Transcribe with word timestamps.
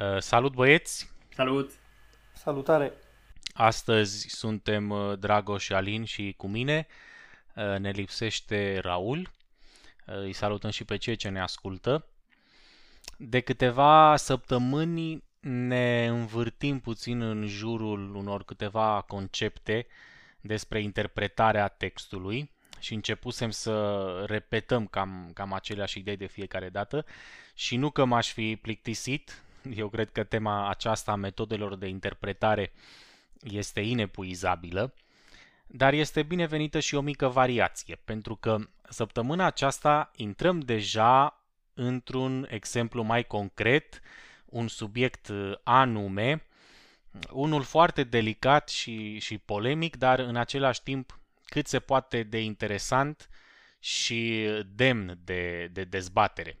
Uh, 0.00 0.16
salut 0.18 0.52
băieți! 0.52 1.10
Salut! 1.34 1.72
Salutare! 2.32 2.92
Astăzi 3.52 4.26
suntem 4.28 4.90
uh, 4.90 5.18
Dragoș 5.18 5.64
și 5.64 5.72
Alin 5.72 6.04
și 6.04 6.34
cu 6.36 6.46
mine. 6.46 6.86
Uh, 7.56 7.78
ne 7.78 7.90
lipsește 7.90 8.78
Raul. 8.78 9.30
Îi 10.04 10.32
salutăm 10.32 10.70
și 10.70 10.84
pe 10.84 10.96
cei 10.96 11.16
ce 11.16 11.28
ne 11.28 11.40
ascultă. 11.40 12.06
De 13.16 13.40
câteva 13.40 14.16
săptămâni 14.16 15.24
ne 15.40 16.06
învârtim 16.06 16.80
puțin 16.80 17.20
în 17.20 17.46
jurul 17.46 18.14
unor 18.14 18.44
câteva 18.44 19.04
concepte 19.06 19.86
despre 20.40 20.82
interpretarea 20.82 21.68
textului 21.68 22.50
și 22.78 22.94
începusem 22.94 23.50
să 23.50 24.24
repetăm 24.26 24.86
cam, 24.86 25.30
cam 25.34 25.52
aceleași 25.52 25.98
idei 25.98 26.16
de 26.16 26.26
fiecare 26.26 26.68
dată 26.68 27.04
și 27.54 27.76
nu 27.76 27.90
că 27.90 28.04
m-aș 28.04 28.32
fi 28.32 28.56
plictisit, 28.56 29.43
eu 29.82 29.88
cred 29.88 30.10
că 30.10 30.24
tema 30.24 30.68
aceasta 30.68 31.12
a 31.12 31.16
metodelor 31.16 31.76
de 31.76 31.86
interpretare 31.86 32.72
este 33.42 33.80
inepuizabilă, 33.80 34.94
dar 35.66 35.92
este 35.92 36.22
binevenită 36.22 36.80
și 36.80 36.94
o 36.94 37.00
mică 37.00 37.28
variație, 37.28 38.00
pentru 38.04 38.36
că 38.36 38.58
săptămâna 38.88 39.46
aceasta 39.46 40.10
intrăm 40.16 40.60
deja 40.60 41.44
într-un 41.74 42.46
exemplu 42.50 43.02
mai 43.02 43.24
concret, 43.24 44.00
un 44.44 44.68
subiect 44.68 45.30
anume, 45.62 46.46
unul 47.30 47.62
foarte 47.62 48.04
delicat 48.04 48.68
și, 48.68 49.18
și 49.18 49.38
polemic, 49.38 49.96
dar 49.96 50.18
în 50.18 50.36
același 50.36 50.82
timp 50.82 51.18
cât 51.44 51.66
se 51.66 51.78
poate 51.78 52.22
de 52.22 52.40
interesant 52.42 53.28
și 53.78 54.48
demn 54.74 55.18
de, 55.24 55.68
de 55.72 55.84
dezbatere. 55.84 56.58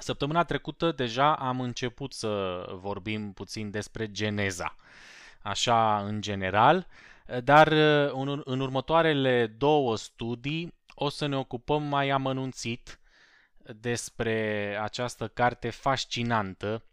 Săptămâna 0.00 0.44
trecută 0.44 0.92
deja 0.92 1.34
am 1.34 1.60
început 1.60 2.12
să 2.12 2.64
vorbim 2.80 3.32
puțin 3.32 3.70
despre 3.70 4.10
geneza, 4.10 4.74
așa 5.42 6.00
în 6.04 6.20
general, 6.20 6.86
dar 7.44 7.66
în, 8.12 8.42
în 8.44 8.60
următoarele 8.60 9.46
două 9.46 9.96
studii 9.96 10.74
o 10.94 11.08
să 11.08 11.26
ne 11.26 11.36
ocupăm 11.36 11.82
mai 11.82 12.08
amănunțit 12.08 13.00
despre 13.76 14.76
această 14.82 15.28
carte 15.28 15.70
fascinantă 15.70 16.84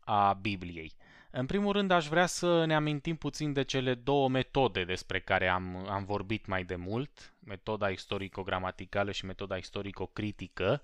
a 0.00 0.32
Bibliei. 0.32 0.92
În 1.30 1.46
primul 1.46 1.72
rând 1.72 1.90
aș 1.90 2.06
vrea 2.06 2.26
să 2.26 2.64
ne 2.64 2.74
amintim 2.74 3.16
puțin 3.16 3.52
de 3.52 3.62
cele 3.62 3.94
două 3.94 4.28
metode 4.28 4.84
despre 4.84 5.20
care 5.20 5.48
am, 5.48 5.86
am 5.88 6.04
vorbit 6.04 6.46
mai 6.46 6.64
de 6.64 6.76
mult, 6.76 7.34
metoda 7.38 7.88
istorico-gramaticală 7.88 9.10
și 9.12 9.24
metoda 9.24 9.56
istorico-critică. 9.56 10.82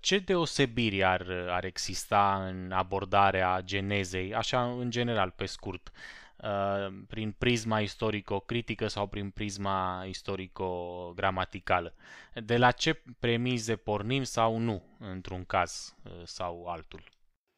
Ce 0.00 0.18
deosebiri 0.18 1.04
ar, 1.04 1.26
ar 1.48 1.64
exista 1.64 2.44
în 2.46 2.72
abordarea 2.72 3.60
genezei, 3.64 4.34
așa 4.34 4.70
în 4.70 4.90
general, 4.90 5.30
pe 5.36 5.46
scurt, 5.46 5.90
prin 7.08 7.34
prisma 7.38 7.80
istorico-critică 7.80 8.86
sau 8.86 9.06
prin 9.06 9.30
prisma 9.30 10.04
istorico-gramaticală? 10.06 11.94
De 12.44 12.56
la 12.56 12.70
ce 12.70 13.02
premize 13.18 13.76
pornim 13.76 14.22
sau 14.22 14.58
nu, 14.58 14.82
într-un 14.98 15.44
caz 15.44 15.94
sau 16.24 16.66
altul? 16.66 17.02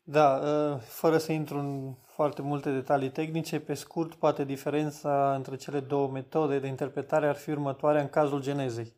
Da, 0.02 0.40
ă, 0.44 0.76
fără 0.76 1.18
să 1.18 1.32
intru 1.32 1.58
în 1.58 1.94
foarte 2.06 2.42
multe 2.42 2.72
detalii 2.72 3.10
tehnice, 3.10 3.60
pe 3.60 3.74
scurt, 3.74 4.14
poate 4.14 4.44
diferența 4.44 5.34
între 5.34 5.56
cele 5.56 5.80
două 5.80 6.08
metode 6.08 6.58
de 6.58 6.66
interpretare 6.66 7.28
ar 7.28 7.36
fi 7.36 7.50
următoarea 7.50 8.00
în 8.00 8.08
cazul 8.08 8.42
genezei. 8.42 8.92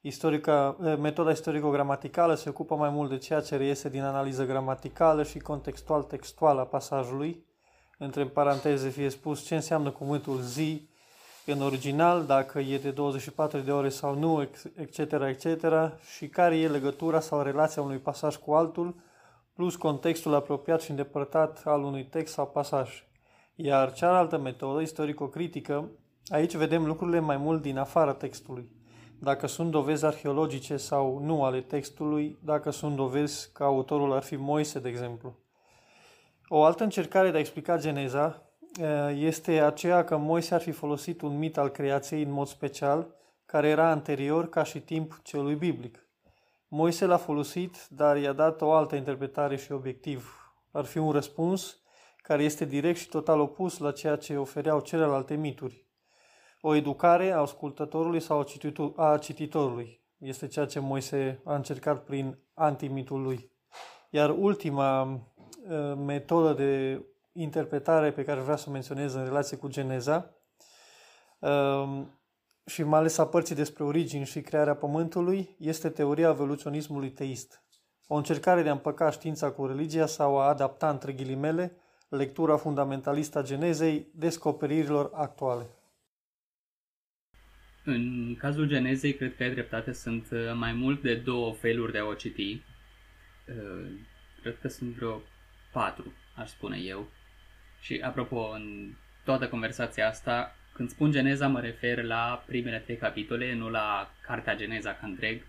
Istorica, 0.00 0.76
ă, 0.82 0.96
metoda 0.96 1.30
istorico-gramaticală 1.30 2.34
se 2.34 2.48
ocupă 2.48 2.74
mai 2.74 2.90
mult 2.90 3.10
de 3.10 3.18
ceea 3.18 3.40
ce 3.40 3.56
reiese 3.56 3.88
din 3.88 4.02
analiză 4.02 4.46
gramaticală 4.46 5.22
și 5.22 5.38
contextual-textuală 5.38 6.60
a 6.60 6.64
pasajului, 6.64 7.46
între 7.98 8.26
paranteze 8.26 8.88
fie 8.88 9.08
spus 9.08 9.40
ce 9.40 9.54
înseamnă 9.54 9.90
cuvântul 9.90 10.40
zi 10.40 10.88
în 11.46 11.62
original, 11.62 12.24
dacă 12.26 12.58
e 12.58 12.78
de 12.78 12.90
24 12.90 13.58
de 13.58 13.72
ore 13.72 13.88
sau 13.88 14.18
nu, 14.18 14.42
etc., 14.76 14.98
etc., 14.98 15.64
și 16.16 16.28
care 16.28 16.58
e 16.58 16.68
legătura 16.68 17.20
sau 17.20 17.42
relația 17.42 17.82
unui 17.82 17.98
pasaj 17.98 18.36
cu 18.36 18.52
altul, 18.52 18.94
plus 19.54 19.76
contextul 19.76 20.34
apropiat 20.34 20.80
și 20.80 20.90
îndepărtat 20.90 21.62
al 21.64 21.82
unui 21.82 22.04
text 22.04 22.32
sau 22.32 22.46
pasaj. 22.46 23.06
Iar 23.54 23.92
cealaltă 23.92 24.38
metodă, 24.38 24.80
istorico-critică, 24.80 25.90
aici 26.28 26.54
vedem 26.54 26.86
lucrurile 26.86 27.20
mai 27.20 27.36
mult 27.36 27.62
din 27.62 27.78
afara 27.78 28.12
textului. 28.12 28.77
Dacă 29.20 29.46
sunt 29.46 29.70
dovezi 29.70 30.04
arheologice 30.04 30.76
sau 30.76 31.18
nu 31.18 31.44
ale 31.44 31.60
textului, 31.60 32.38
dacă 32.44 32.70
sunt 32.70 32.96
dovezi 32.96 33.52
că 33.52 33.64
autorul 33.64 34.12
ar 34.12 34.22
fi 34.22 34.36
Moise, 34.36 34.78
de 34.78 34.88
exemplu. 34.88 35.38
O 36.48 36.62
altă 36.64 36.82
încercare 36.82 37.30
de 37.30 37.36
a 37.36 37.40
explica 37.40 37.78
Geneza 37.78 38.42
eh, 38.80 39.16
este 39.16 39.60
aceea 39.60 40.04
că 40.04 40.16
Moise 40.16 40.54
ar 40.54 40.60
fi 40.60 40.70
folosit 40.70 41.20
un 41.20 41.38
mit 41.38 41.56
al 41.56 41.68
creației 41.68 42.22
în 42.22 42.30
mod 42.30 42.46
special, 42.46 43.14
care 43.46 43.68
era 43.68 43.90
anterior 43.90 44.48
ca 44.48 44.62
și 44.62 44.80
timp 44.80 45.20
celui 45.22 45.54
biblic. 45.54 46.06
Moise 46.68 47.06
l-a 47.06 47.16
folosit, 47.16 47.86
dar 47.90 48.16
i-a 48.16 48.32
dat 48.32 48.60
o 48.60 48.72
altă 48.72 48.96
interpretare 48.96 49.56
și 49.56 49.72
obiectiv. 49.72 50.52
Ar 50.70 50.84
fi 50.84 50.98
un 50.98 51.10
răspuns 51.10 51.78
care 52.16 52.42
este 52.42 52.64
direct 52.64 52.98
și 52.98 53.08
total 53.08 53.40
opus 53.40 53.78
la 53.78 53.92
ceea 53.92 54.16
ce 54.16 54.36
ofereau 54.36 54.80
celelalte 54.80 55.34
mituri. 55.34 55.87
O 56.60 56.74
educare 56.74 57.30
a 57.30 57.40
ascultătorului 57.40 58.20
sau 58.20 58.46
a 58.96 59.18
cititorului. 59.18 60.02
Este 60.18 60.46
ceea 60.46 60.66
ce 60.66 60.80
Moise 60.80 61.40
a 61.44 61.54
încercat 61.54 62.04
prin 62.04 62.38
antimitul 62.54 63.22
lui. 63.22 63.52
Iar 64.10 64.30
ultima 64.30 65.02
uh, 65.02 65.94
metodă 65.96 66.52
de 66.52 67.02
interpretare 67.32 68.12
pe 68.12 68.24
care 68.24 68.40
vreau 68.40 68.56
să 68.56 68.64
o 68.68 68.72
menționez 68.72 69.14
în 69.14 69.24
relație 69.24 69.56
cu 69.56 69.68
Geneza 69.68 70.34
uh, 71.38 72.02
și 72.66 72.82
mai 72.82 72.98
ales 72.98 73.18
a 73.18 73.26
părții 73.26 73.54
despre 73.54 73.84
origini 73.84 74.24
și 74.24 74.40
crearea 74.40 74.76
Pământului, 74.76 75.56
este 75.58 75.88
teoria 75.88 76.28
evoluționismului 76.28 77.10
teist. 77.10 77.62
O 78.06 78.14
încercare 78.14 78.62
de 78.62 78.68
a 78.68 78.72
împăca 78.72 79.10
știința 79.10 79.50
cu 79.50 79.66
religia 79.66 80.06
sau 80.06 80.38
a 80.38 80.48
adapta, 80.48 80.90
între 80.90 81.12
ghilimele, 81.12 81.76
lectura 82.08 82.56
fundamentalistă 82.56 83.38
a 83.38 83.42
genezei 83.42 84.10
descoperirilor 84.14 85.10
actuale. 85.14 85.77
În 87.90 88.36
cazul 88.38 88.66
genezei, 88.66 89.14
cred 89.14 89.36
că 89.36 89.42
ai 89.42 89.50
dreptate, 89.50 89.92
sunt 89.92 90.26
uh, 90.30 90.52
mai 90.54 90.72
mult 90.72 91.02
de 91.02 91.14
două 91.14 91.52
feluri 91.52 91.92
de 91.92 91.98
a 91.98 92.04
o 92.04 92.14
citi. 92.14 92.62
Uh, 93.44 93.86
cred 94.40 94.58
că 94.60 94.68
sunt 94.68 94.90
vreo 94.90 95.22
patru, 95.72 96.12
aș 96.34 96.48
spune 96.48 96.78
eu. 96.78 97.10
Și 97.80 98.00
apropo, 98.04 98.50
în 98.54 98.92
toată 99.24 99.48
conversația 99.48 100.08
asta, 100.08 100.56
când 100.72 100.90
spun 100.90 101.10
Geneza, 101.10 101.48
mă 101.48 101.60
refer 101.60 102.02
la 102.02 102.44
primele 102.46 102.78
trei 102.78 102.96
capitole, 102.96 103.54
nu 103.54 103.70
la 103.70 104.14
cartea 104.20 104.56
Geneza 104.56 104.94
ca 104.94 105.06
întreg. 105.06 105.42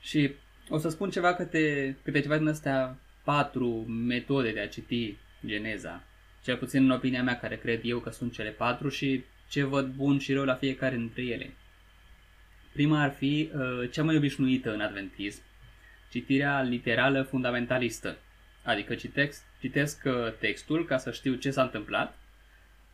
Și 0.00 0.32
o 0.68 0.78
să 0.78 0.88
spun 0.88 1.10
ceva 1.10 1.34
câte, 1.34 1.96
câte 2.02 2.20
ceva 2.20 2.38
din 2.38 2.48
astea 2.48 2.98
patru 3.24 3.68
metode 3.88 4.52
de 4.52 4.60
a 4.60 4.68
citi 4.68 5.16
Geneza. 5.46 6.02
Cel 6.42 6.56
puțin 6.56 6.84
în 6.84 6.90
opinia 6.90 7.22
mea, 7.22 7.38
care 7.38 7.56
cred 7.56 7.80
eu 7.84 7.98
că 7.98 8.10
sunt 8.10 8.32
cele 8.32 8.50
patru 8.50 8.88
și 8.88 9.24
ce 9.48 9.62
văd 9.62 9.86
bun 9.86 10.18
și 10.18 10.32
rău 10.32 10.44
la 10.44 10.54
fiecare 10.54 10.96
dintre 10.96 11.22
ele. 11.22 11.50
Prima 12.72 13.02
ar 13.02 13.12
fi 13.12 13.50
uh, 13.54 13.90
cea 13.90 14.02
mai 14.02 14.16
obișnuită 14.16 14.72
în 14.72 14.80
adventism, 14.80 15.42
citirea 16.10 16.62
literală 16.62 17.22
fundamentalistă. 17.22 18.16
Adică 18.62 18.94
citesc, 18.94 19.42
citesc 19.60 20.02
uh, 20.04 20.32
textul 20.38 20.84
ca 20.84 20.98
să 20.98 21.10
știu 21.10 21.34
ce 21.34 21.50
s-a 21.50 21.62
întâmplat 21.62 22.18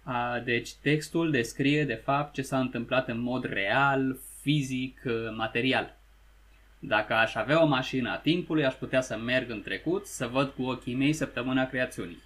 a, 0.03 0.39
deci 0.45 0.73
textul 0.75 1.31
descrie 1.31 1.85
de 1.85 1.95
fapt 1.95 2.35
ce 2.35 2.43
s-a 2.43 2.59
întâmplat 2.59 3.09
în 3.09 3.21
mod 3.21 3.45
real, 3.45 4.19
fizic, 4.41 5.01
material. 5.37 5.97
Dacă 6.79 7.15
aș 7.15 7.35
avea 7.35 7.63
o 7.63 7.67
mașină 7.67 8.11
a 8.11 8.17
timpului, 8.17 8.65
aș 8.65 8.75
putea 8.75 9.01
să 9.01 9.17
merg 9.17 9.51
în 9.51 9.63
trecut, 9.63 10.07
să 10.07 10.27
văd 10.27 10.49
cu 10.49 10.63
ochii 10.63 10.95
mei 10.95 11.13
săptămâna 11.13 11.67
creațiunii. 11.67 12.23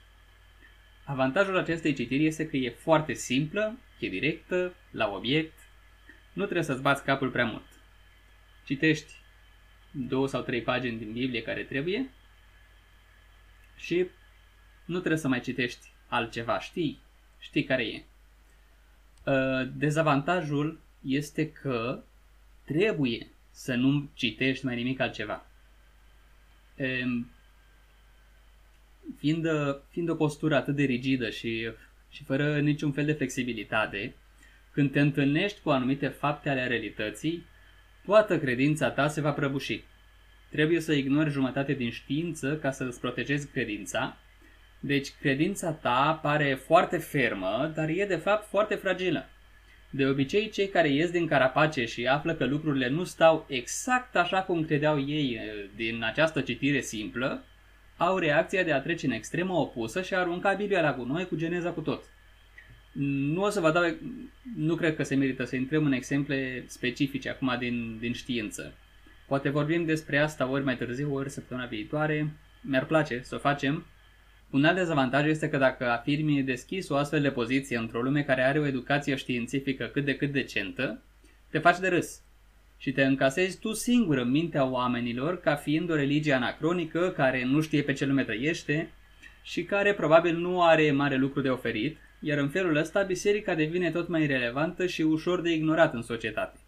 Avantajul 1.05 1.59
acestei 1.59 1.95
citiri 1.95 2.27
este 2.27 2.47
că 2.49 2.57
e 2.57 2.71
foarte 2.71 3.13
simplă, 3.13 3.79
e 4.05 4.09
directă, 4.09 4.75
la 4.91 5.09
obiect, 5.09 5.59
nu 6.33 6.43
trebuie 6.45 6.65
să-ți 6.65 6.83
bați 6.83 7.05
capul 7.05 7.31
prea 7.31 7.45
mult. 7.45 7.67
Citești 8.65 9.13
două 9.91 10.29
sau 10.29 10.43
trei 10.43 10.63
pagini 10.63 10.99
din 10.99 11.13
Biblie 11.13 11.43
care 11.43 11.63
trebuie 11.63 12.11
și 13.77 14.07
nu 14.85 14.99
trebuie 14.99 15.21
să 15.21 15.29
mai 15.29 15.41
citești 15.41 15.87
altceva, 16.09 16.61
știi 16.61 17.01
Știi 17.39 17.65
care 17.65 17.87
e? 17.87 18.05
Uh, 19.25 19.69
dezavantajul 19.75 20.81
este 21.03 21.53
că 21.53 22.03
trebuie 22.65 23.31
să 23.51 23.75
nu 23.75 24.11
citești 24.15 24.65
mai 24.65 24.75
nimic 24.75 25.01
altceva. 25.01 25.47
Um, 26.77 27.31
fiind, 29.17 29.47
fiind 29.91 30.09
o 30.09 30.15
postură 30.15 30.57
atât 30.57 30.75
de 30.75 30.83
rigidă 30.83 31.31
și, 31.31 31.73
și 32.11 32.25
fără 32.25 32.61
niciun 32.61 32.93
fel 32.93 33.05
de 33.05 33.13
flexibilitate, 33.13 34.15
când 34.71 34.93
te 34.93 35.01
întâlnești 35.01 35.61
cu 35.61 35.71
anumite 35.71 36.07
fapte 36.07 36.49
ale 36.49 36.67
realității, 36.67 37.45
toată 38.05 38.39
credința 38.39 38.91
ta 38.91 39.09
se 39.09 39.21
va 39.21 39.33
prăbuși. 39.33 39.83
trebuie 40.51 40.81
să 40.81 40.93
ignori 40.93 41.31
jumătate 41.31 41.73
din 41.73 41.91
știință 41.91 42.57
ca 42.57 42.71
să 42.71 42.85
îți 42.85 43.01
protejezi 43.01 43.49
credința. 43.49 44.17
Deci 44.81 45.09
credința 45.21 45.71
ta 45.71 46.19
pare 46.23 46.55
foarte 46.55 46.99
fermă, 46.99 47.73
dar 47.75 47.89
e 47.89 48.07
de 48.07 48.17
fapt 48.17 48.49
foarte 48.49 48.75
fragilă. 48.75 49.29
De 49.91 50.07
obicei, 50.07 50.51
cei 50.51 50.69
care 50.69 50.89
ies 50.89 51.11
din 51.11 51.27
carapace 51.27 51.85
și 51.85 52.07
află 52.07 52.35
că 52.35 52.45
lucrurile 52.45 52.89
nu 52.89 53.05
stau 53.05 53.47
exact 53.49 54.17
așa 54.17 54.43
cum 54.43 54.65
credeau 54.65 55.01
ei 55.09 55.35
eh, 55.35 55.69
din 55.77 56.03
această 56.03 56.41
citire 56.41 56.81
simplă, 56.81 57.45
au 57.99 58.19
reacția 58.19 58.63
de 58.63 58.73
a 58.73 58.81
trece 58.81 59.07
în 59.07 59.13
extrema 59.13 59.61
opusă 59.61 60.03
și 60.03 60.15
a 60.15 60.19
arunca 60.19 60.53
Biblia 60.53 60.81
la 60.81 60.93
gunoi 60.93 61.27
cu 61.27 61.37
geneza 61.37 61.71
cu 61.71 61.81
tot. 61.81 62.03
Nu 63.33 63.43
o 63.43 63.49
să 63.49 63.61
vă 63.61 63.71
dau, 63.71 63.83
nu 64.57 64.75
cred 64.75 64.97
că 64.97 65.03
se 65.03 65.15
merită 65.15 65.45
să 65.45 65.57
intrăm 65.57 65.85
în 65.85 65.93
exemple 65.93 66.65
specifice 66.67 67.29
acum 67.29 67.57
din, 67.59 67.99
din 68.01 68.13
știință. 68.13 68.75
Poate 69.27 69.49
vorbim 69.49 69.85
despre 69.85 70.19
asta 70.19 70.49
ori 70.49 70.65
mai 70.65 70.77
târziu, 70.77 71.15
ori 71.15 71.31
săptămâna 71.31 71.67
viitoare. 71.67 72.33
Mi-ar 72.61 72.85
place 72.85 73.21
să 73.23 73.35
o 73.35 73.39
facem. 73.39 73.87
Un 74.51 74.65
alt 74.65 74.77
dezavantaj 74.77 75.27
este 75.27 75.49
că 75.49 75.57
dacă 75.57 75.91
afirmi 75.91 76.43
deschis 76.43 76.89
o 76.89 76.97
astfel 76.97 77.21
de 77.21 77.31
poziție 77.31 77.77
într-o 77.77 78.03
lume 78.03 78.23
care 78.23 78.43
are 78.43 78.59
o 78.59 78.67
educație 78.67 79.15
științifică 79.15 79.85
cât 79.85 80.05
de 80.05 80.17
cât 80.17 80.33
decentă, 80.33 81.03
te 81.51 81.59
faci 81.59 81.79
de 81.79 81.89
râs 81.89 82.23
și 82.79 82.93
te 82.93 83.05
încasezi 83.05 83.59
tu 83.59 83.73
singur 83.73 84.17
în 84.17 84.31
mintea 84.31 84.65
oamenilor 84.65 85.41
ca 85.41 85.55
fiind 85.55 85.91
o 85.91 85.95
religie 85.95 86.33
anacronică 86.33 87.13
care 87.17 87.45
nu 87.45 87.61
știe 87.61 87.83
pe 87.83 87.93
ce 87.93 88.05
lume 88.05 88.25
trăiește 88.25 88.91
și 89.43 89.63
care 89.63 89.95
probabil 89.95 90.37
nu 90.37 90.63
are 90.63 90.91
mare 90.91 91.17
lucru 91.17 91.41
de 91.41 91.49
oferit, 91.49 91.97
iar 92.21 92.39
în 92.39 92.49
felul 92.49 92.77
ăsta 92.77 93.03
biserica 93.03 93.55
devine 93.55 93.91
tot 93.91 94.09
mai 94.09 94.27
relevantă 94.27 94.87
și 94.87 95.03
ușor 95.03 95.41
de 95.41 95.53
ignorat 95.53 95.95
în 95.95 96.03
societate. 96.03 96.59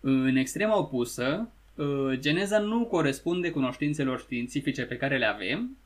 În 0.00 0.36
extrema 0.36 0.78
opusă, 0.78 1.48
ă, 1.78 2.14
geneza 2.16 2.58
nu 2.58 2.84
corespunde 2.84 3.50
cunoștințelor 3.50 4.20
științifice 4.20 4.82
pe 4.82 4.96
care 4.96 5.18
le 5.18 5.26
avem, 5.26 5.76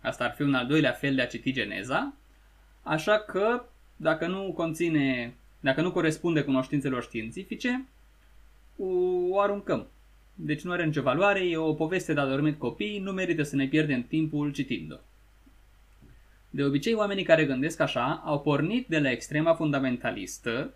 asta 0.00 0.24
ar 0.24 0.34
fi 0.34 0.42
un 0.42 0.54
al 0.54 0.66
doilea 0.66 0.92
fel 0.92 1.14
de 1.14 1.22
a 1.22 1.26
citi 1.26 1.52
geneza, 1.52 2.14
așa 2.82 3.18
că 3.18 3.64
dacă 3.96 4.26
nu 4.26 4.52
conține, 4.52 5.34
dacă 5.60 5.80
nu 5.80 5.92
corespunde 5.92 6.42
cunoștințelor 6.42 7.02
științifice, 7.02 7.86
o 8.76 9.40
aruncăm. 9.40 9.86
Deci 10.34 10.62
nu 10.62 10.72
are 10.72 10.84
nicio 10.84 11.02
valoare, 11.02 11.48
e 11.48 11.56
o 11.56 11.74
poveste 11.74 12.12
de 12.12 12.20
adormit 12.20 12.58
copii, 12.58 12.98
nu 12.98 13.12
merită 13.12 13.42
să 13.42 13.56
ne 13.56 13.66
pierdem 13.66 14.02
timpul 14.02 14.52
citind-o. 14.52 14.96
De 16.50 16.64
obicei, 16.64 16.94
oamenii 16.94 17.24
care 17.24 17.44
gândesc 17.44 17.80
așa 17.80 18.22
au 18.24 18.40
pornit 18.40 18.86
de 18.88 18.98
la 18.98 19.10
extrema 19.10 19.54
fundamentalistă, 19.54 20.74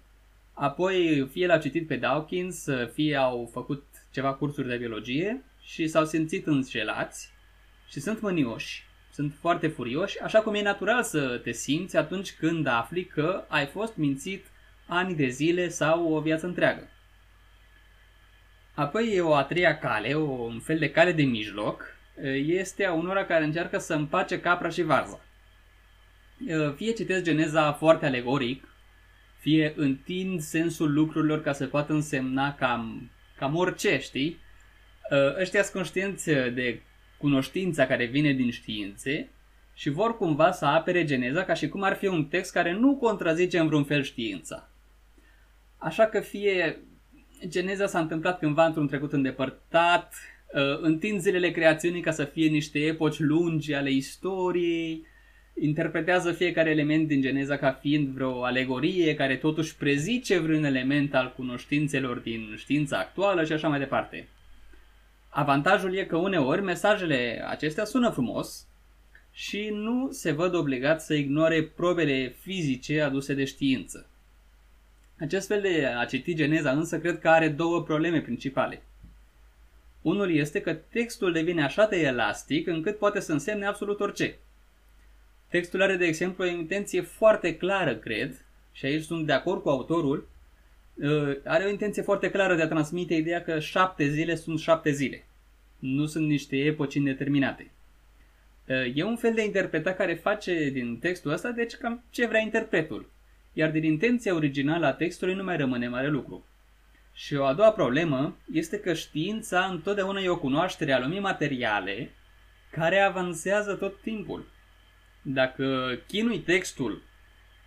apoi 0.53 1.29
fie 1.33 1.47
l-au 1.47 1.61
citit 1.61 1.87
pe 1.87 1.97
Dawkins, 1.97 2.67
fie 2.93 3.17
au 3.17 3.51
făcut 3.53 3.85
ceva 4.13 4.35
cursuri 4.35 4.69
de 4.69 4.77
biologie 4.77 5.45
și 5.61 5.89
s-au 5.89 6.05
simțit 6.05 6.47
înșelați 6.47 7.31
și 7.89 8.01
sunt 8.01 8.21
mânioși, 8.21 8.85
sunt 9.13 9.35
foarte 9.41 9.69
furioși, 9.69 10.21
așa 10.21 10.41
cum 10.41 10.55
e 10.55 10.63
natural 10.63 11.03
să 11.03 11.41
te 11.43 11.53
simți 11.53 11.97
atunci 11.97 12.33
când 12.33 12.67
afli 12.67 13.05
că 13.05 13.45
ai 13.49 13.67
fost 13.67 13.97
mințit 13.97 14.45
ani 14.87 15.15
de 15.15 15.29
zile 15.29 15.69
sau 15.69 16.13
o 16.13 16.21
viață 16.21 16.47
întreagă. 16.47 16.89
Apoi 18.77 19.15
e 19.15 19.21
o 19.21 19.35
a 19.35 19.45
treia 19.45 19.79
cale, 19.79 20.15
o, 20.15 20.31
un 20.31 20.61
fel 20.61 20.79
de 20.79 20.91
cale 20.91 21.13
de 21.13 21.23
mijloc, 21.23 21.97
este 22.47 22.85
a 22.85 22.93
unora 22.93 23.25
care 23.25 23.45
încearcă 23.45 23.79
să 23.79 23.95
împace 23.95 24.41
capra 24.41 24.69
și 24.69 24.83
varza. 24.83 25.21
Fie 26.77 26.93
citesc 26.93 27.23
geneza 27.23 27.73
foarte 27.73 28.07
alegoric, 28.07 28.69
fie 29.39 29.73
întind 29.77 30.41
sensul 30.41 30.93
lucrurilor 30.93 31.43
ca 31.43 31.53
să 31.53 31.67
poată 31.67 31.93
însemna 31.93 32.55
cam, 32.55 33.11
cam 33.37 33.57
orice, 33.57 33.99
știi? 33.99 34.39
Ăștia 35.41 35.63
sunt 35.63 35.75
conștienți 35.75 36.31
de 36.31 36.83
cunoștința 37.17 37.87
care 37.87 38.05
vine 38.05 38.33
din 38.33 38.51
științe 38.51 39.29
și 39.75 39.91
vor 39.91 40.17
cumva 40.17 40.53
să 40.53 40.65
apere 40.65 41.05
geneza 41.05 41.45
ca 41.45 41.55
și 41.55 41.69
cum 41.69 41.83
ar 41.83 41.97
fi 41.97 42.07
un 42.07 42.25
text 42.25 42.53
care 42.53 42.73
nu 42.73 42.97
contrazice 42.97 43.59
în 43.59 43.67
vreun 43.67 43.85
fel 43.85 44.03
știința. 44.03 44.69
Așa 45.79 46.07
că 46.07 46.21
fie 46.21 46.79
geneza 47.49 47.87
s-a 47.87 47.99
întâmplat 47.99 48.39
cândva 48.39 48.67
într-un 48.67 48.87
trecut 48.87 49.13
îndepărtat, 49.13 50.15
uh, 50.55 50.81
întind 50.81 51.21
zilele 51.21 51.51
creațiunii 51.51 52.01
ca 52.01 52.11
să 52.11 52.25
fie 52.25 52.49
niște 52.49 52.79
epoci 52.79 53.19
lungi 53.19 53.75
ale 53.75 53.91
istoriei, 53.91 55.07
interpretează 55.61 56.33
fiecare 56.33 56.71
element 56.71 57.07
din 57.09 57.21
geneza 57.21 57.57
ca 57.57 57.73
fiind 57.73 58.09
vreo 58.09 58.45
alegorie 58.45 59.15
care 59.15 59.37
totuși 59.37 59.77
prezice 59.77 60.39
vreun 60.39 60.65
element 60.65 61.15
al 61.15 61.33
cunoștințelor 61.37 62.19
din 62.19 62.55
știința 62.57 62.99
actuală 62.99 63.45
și 63.45 63.53
așa 63.53 63.69
mai 63.69 63.79
departe. 63.79 64.29
Avantajul 65.29 65.95
e 65.95 66.05
că 66.05 66.17
uneori 66.17 66.63
mesajele 66.63 67.45
acestea 67.49 67.85
sună 67.85 68.11
frumos 68.11 68.67
și 69.33 69.69
nu 69.73 70.09
se 70.11 70.31
văd 70.33 70.55
obligați 70.55 71.07
să 71.07 71.15
ignore 71.15 71.63
probele 71.63 72.35
fizice 72.41 73.01
aduse 73.01 73.35
de 73.35 73.45
știință. 73.45 74.11
Acest 75.19 75.47
fel 75.47 75.61
de 75.61 75.87
a 75.87 76.05
citi 76.05 76.35
geneza 76.35 76.71
însă 76.71 76.99
cred 76.99 77.19
că 77.19 77.29
are 77.29 77.49
două 77.49 77.83
probleme 77.83 78.21
principale. 78.21 78.83
Unul 80.03 80.35
este 80.35 80.61
că 80.61 80.75
textul 80.75 81.33
devine 81.33 81.65
așa 81.65 81.87
de 81.87 81.97
elastic 81.97 82.67
încât 82.67 82.99
poate 82.99 83.21
să 83.21 83.33
însemne 83.33 83.67
absolut 83.67 84.01
orice. 84.01 84.37
Textul 85.49 85.83
are, 85.83 85.97
de 85.97 86.05
exemplu, 86.05 86.45
o 86.45 86.47
intenție 86.47 87.01
foarte 87.01 87.57
clară, 87.57 87.97
cred, 87.97 88.45
și 88.73 88.87
aici 88.87 89.05
sunt 89.05 89.27
de 89.27 89.33
acord 89.33 89.63
cu 89.63 89.69
autorul, 89.69 90.29
uh, 90.95 91.37
are 91.45 91.65
o 91.65 91.69
intenție 91.69 92.03
foarte 92.03 92.31
clară 92.31 92.55
de 92.55 92.63
a 92.63 92.69
transmite 92.69 93.15
ideea 93.15 93.43
că 93.43 93.59
șapte 93.59 94.09
zile 94.09 94.35
sunt 94.35 94.59
șapte 94.59 94.91
zile. 94.91 95.27
Nu 95.79 96.07
sunt 96.07 96.27
niște 96.27 96.57
epoci 96.57 96.95
indeterminate. 96.95 97.71
Uh, 98.69 98.93
e 98.95 99.03
un 99.03 99.17
fel 99.17 99.35
de 99.35 99.45
interpretat 99.45 99.97
care 99.97 100.15
face 100.15 100.71
din 100.71 100.99
textul 100.99 101.33
ăsta, 101.33 101.51
deci 101.51 101.75
cam 101.75 102.05
ce 102.11 102.27
vrea 102.27 102.41
interpretul 102.41 103.15
iar 103.59 103.71
din 103.71 103.85
intenția 103.85 104.35
originală 104.35 104.87
a 104.87 104.93
textului 104.93 105.35
nu 105.35 105.43
mai 105.43 105.57
rămâne 105.57 105.89
mare 105.89 106.09
lucru. 106.09 106.47
Și 107.13 107.35
o 107.35 107.45
a 107.45 107.53
doua 107.53 107.73
problemă 107.73 108.37
este 108.53 108.81
că 108.81 108.95
știința 108.95 109.65
întotdeauna 109.65 110.21
e 110.21 110.29
o 110.29 110.39
cunoaștere 110.39 110.93
a 110.93 110.99
lumii 110.99 111.21
materiale 111.21 112.11
care 112.71 112.99
avansează 112.99 113.75
tot 113.75 114.01
timpul. 114.01 114.49
Dacă 115.23 115.99
chinui 116.07 116.39
textul 116.39 117.03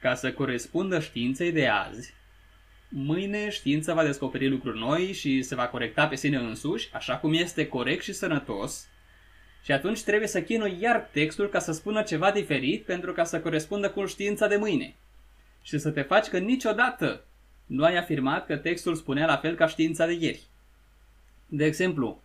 ca 0.01 0.15
să 0.15 0.33
corespundă 0.33 0.99
științei 0.99 1.51
de 1.51 1.67
azi, 1.67 2.13
mâine 2.89 3.49
știința 3.49 3.93
va 3.93 4.03
descoperi 4.03 4.49
lucruri 4.49 4.79
noi 4.79 5.13
și 5.13 5.41
se 5.41 5.55
va 5.55 5.67
corecta 5.67 6.07
pe 6.07 6.15
sine 6.15 6.37
însuși, 6.37 6.89
așa 6.93 7.17
cum 7.17 7.33
este 7.33 7.67
corect 7.67 8.03
și 8.03 8.13
sănătos, 8.13 8.87
și 9.63 9.71
atunci 9.71 10.03
trebuie 10.03 10.27
să 10.27 10.41
chinui 10.41 10.77
iar 10.79 11.09
textul 11.11 11.49
ca 11.49 11.59
să 11.59 11.71
spună 11.71 12.01
ceva 12.01 12.31
diferit 12.31 12.85
pentru 12.85 13.13
ca 13.13 13.23
să 13.23 13.39
corespundă 13.39 13.89
cu 13.89 14.05
știința 14.05 14.47
de 14.47 14.55
mâine 14.55 14.95
și 15.61 15.77
să 15.77 15.89
te 15.89 16.01
faci 16.01 16.27
că 16.27 16.37
niciodată 16.37 17.23
nu 17.65 17.83
ai 17.83 17.97
afirmat 17.97 18.45
că 18.45 18.57
textul 18.57 18.95
spunea 18.95 19.25
la 19.25 19.37
fel 19.37 19.55
ca 19.55 19.67
știința 19.67 20.05
de 20.05 20.13
ieri. 20.13 20.41
De 21.45 21.65
exemplu, 21.65 22.21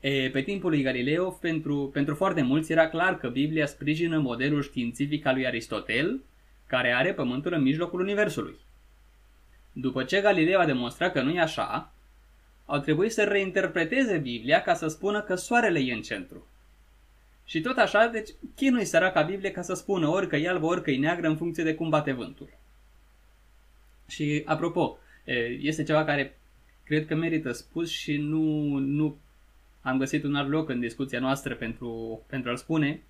e, 0.00 0.30
pe 0.30 0.42
timpul 0.42 0.70
lui 0.70 0.82
Galileo, 0.82 1.30
pentru, 1.30 1.90
pentru 1.92 2.14
foarte 2.14 2.42
mulți 2.42 2.72
era 2.72 2.88
clar 2.88 3.18
că 3.18 3.28
Biblia 3.28 3.66
sprijină 3.66 4.18
modelul 4.18 4.62
științific 4.62 5.26
al 5.26 5.34
lui 5.34 5.46
Aristotel, 5.46 6.20
care 6.66 6.92
are 6.92 7.12
pământul 7.12 7.52
în 7.52 7.62
mijlocul 7.62 8.00
universului. 8.00 8.54
După 9.72 10.04
ce 10.04 10.20
Galileo 10.20 10.60
a 10.60 10.64
demonstrat 10.64 11.12
că 11.12 11.22
nu 11.22 11.30
e 11.30 11.40
așa, 11.40 11.92
au 12.66 12.78
trebuit 12.78 13.12
să 13.12 13.24
reinterpreteze 13.24 14.18
Biblia 14.18 14.62
ca 14.62 14.74
să 14.74 14.88
spună 14.88 15.22
că 15.22 15.34
soarele 15.34 15.78
e 15.78 15.92
în 15.92 16.02
centru. 16.02 16.46
Și 17.44 17.60
tot 17.60 17.76
așa, 17.76 18.06
deci, 18.06 18.30
chinui 18.54 18.84
săraca 18.84 19.22
Biblie 19.22 19.50
ca 19.50 19.62
să 19.62 19.74
spună 19.74 20.08
ori 20.08 20.28
că 20.28 20.36
e 20.36 20.48
albă, 20.48 20.66
ori 20.66 20.82
că 20.82 20.90
e 20.90 20.98
neagră 20.98 21.28
în 21.28 21.36
funcție 21.36 21.64
de 21.64 21.74
cum 21.74 21.88
bate 21.88 22.12
vântul. 22.12 22.48
Și, 24.08 24.42
apropo, 24.44 24.98
este 25.60 25.82
ceva 25.82 26.04
care 26.04 26.38
cred 26.84 27.06
că 27.06 27.14
merită 27.14 27.52
spus 27.52 27.90
și 27.90 28.16
nu, 28.16 28.76
nu 28.78 29.18
am 29.80 29.98
găsit 29.98 30.24
un 30.24 30.34
alt 30.34 30.48
loc 30.48 30.68
în 30.68 30.80
discuția 30.80 31.20
noastră 31.20 31.54
pentru, 31.54 32.22
pentru 32.26 32.50
a-l 32.50 32.56
spune, 32.56 33.02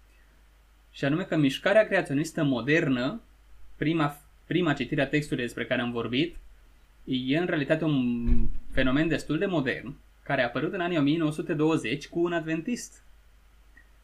și 0.91 1.05
anume 1.05 1.23
că 1.23 1.37
mișcarea 1.37 1.87
creaționistă 1.87 2.45
modernă, 2.45 3.21
prima, 3.77 4.21
prima 4.47 4.73
citire 4.73 5.03
a 5.03 5.09
textului 5.09 5.45
despre 5.45 5.65
care 5.67 5.81
am 5.81 5.93
vorbit, 5.93 6.37
e 7.05 7.39
în 7.39 7.47
realitate 7.47 7.85
un 7.85 8.27
fenomen 8.73 9.09
destul 9.09 9.39
de 9.39 9.47
modern, 9.47 9.95
care 10.23 10.43
a 10.43 10.45
apărut 10.45 10.73
în 10.73 10.81
anii 10.81 10.99
1920 10.99 12.09
cu 12.09 12.21
un 12.21 12.33
adventist. 12.33 13.03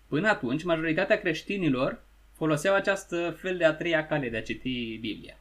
Până 0.08 0.28
atunci, 0.28 0.64
majoritatea 0.64 1.18
creștinilor 1.18 2.02
foloseau 2.32 2.74
această 2.74 3.36
fel 3.38 3.56
de 3.56 3.64
a 3.64 3.74
treia 3.74 4.06
cale 4.06 4.28
de 4.28 4.36
a 4.36 4.42
citi 4.42 4.98
Biblia 5.00 5.38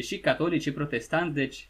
și 0.00 0.18
catolici 0.18 0.62
și 0.62 0.72
protestanți, 0.72 1.34
deci 1.34 1.68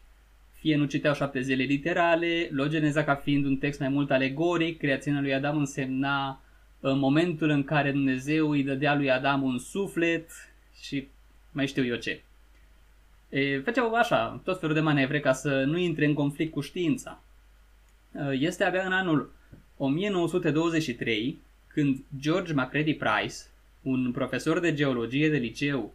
fie 0.53 0.77
nu 0.77 0.85
citeau 0.85 1.15
șapte 1.15 1.41
zile 1.41 1.63
literale, 1.63 2.49
Logeneza 2.53 3.05
ca 3.05 3.15
fiind 3.15 3.45
un 3.45 3.57
text 3.57 3.81
mai 3.81 3.89
mult 3.89 4.11
alegoric, 4.11 4.79
creațiunea 4.79 5.21
lui 5.21 5.35
Adam 5.35 5.59
însemna 5.59 6.43
în 6.81 6.99
momentul 6.99 7.49
în 7.49 7.65
care 7.65 7.91
Dumnezeu 7.91 8.51
îi 8.51 8.63
dădea 8.63 8.95
lui 8.95 9.11
Adam 9.11 9.43
un 9.43 9.59
suflet 9.59 10.31
și 10.81 11.09
mai 11.53 11.67
știu 11.67 11.85
eu 11.85 11.97
ce. 11.97 12.21
E, 13.29 13.61
făceau 13.61 13.95
așa, 13.95 14.41
tot 14.45 14.61
felul 14.61 14.75
de 14.75 14.81
manevre 14.81 15.21
ca 15.21 15.33
să 15.33 15.65
nu 15.65 15.79
intre 15.79 16.05
în 16.05 16.15
conflict 16.15 16.53
cu 16.53 16.61
știința. 16.61 17.23
Este 18.33 18.65
abia 18.65 18.87
în 18.87 18.93
anul 18.93 19.33
1923, 19.77 21.39
când 21.67 21.99
George 22.21 22.53
Macready 22.53 22.95
Price, 22.95 23.35
un 23.83 24.13
profesor 24.13 24.61
de 24.61 24.75
geologie 24.75 25.31
de 25.31 25.37
liceu 25.37 25.95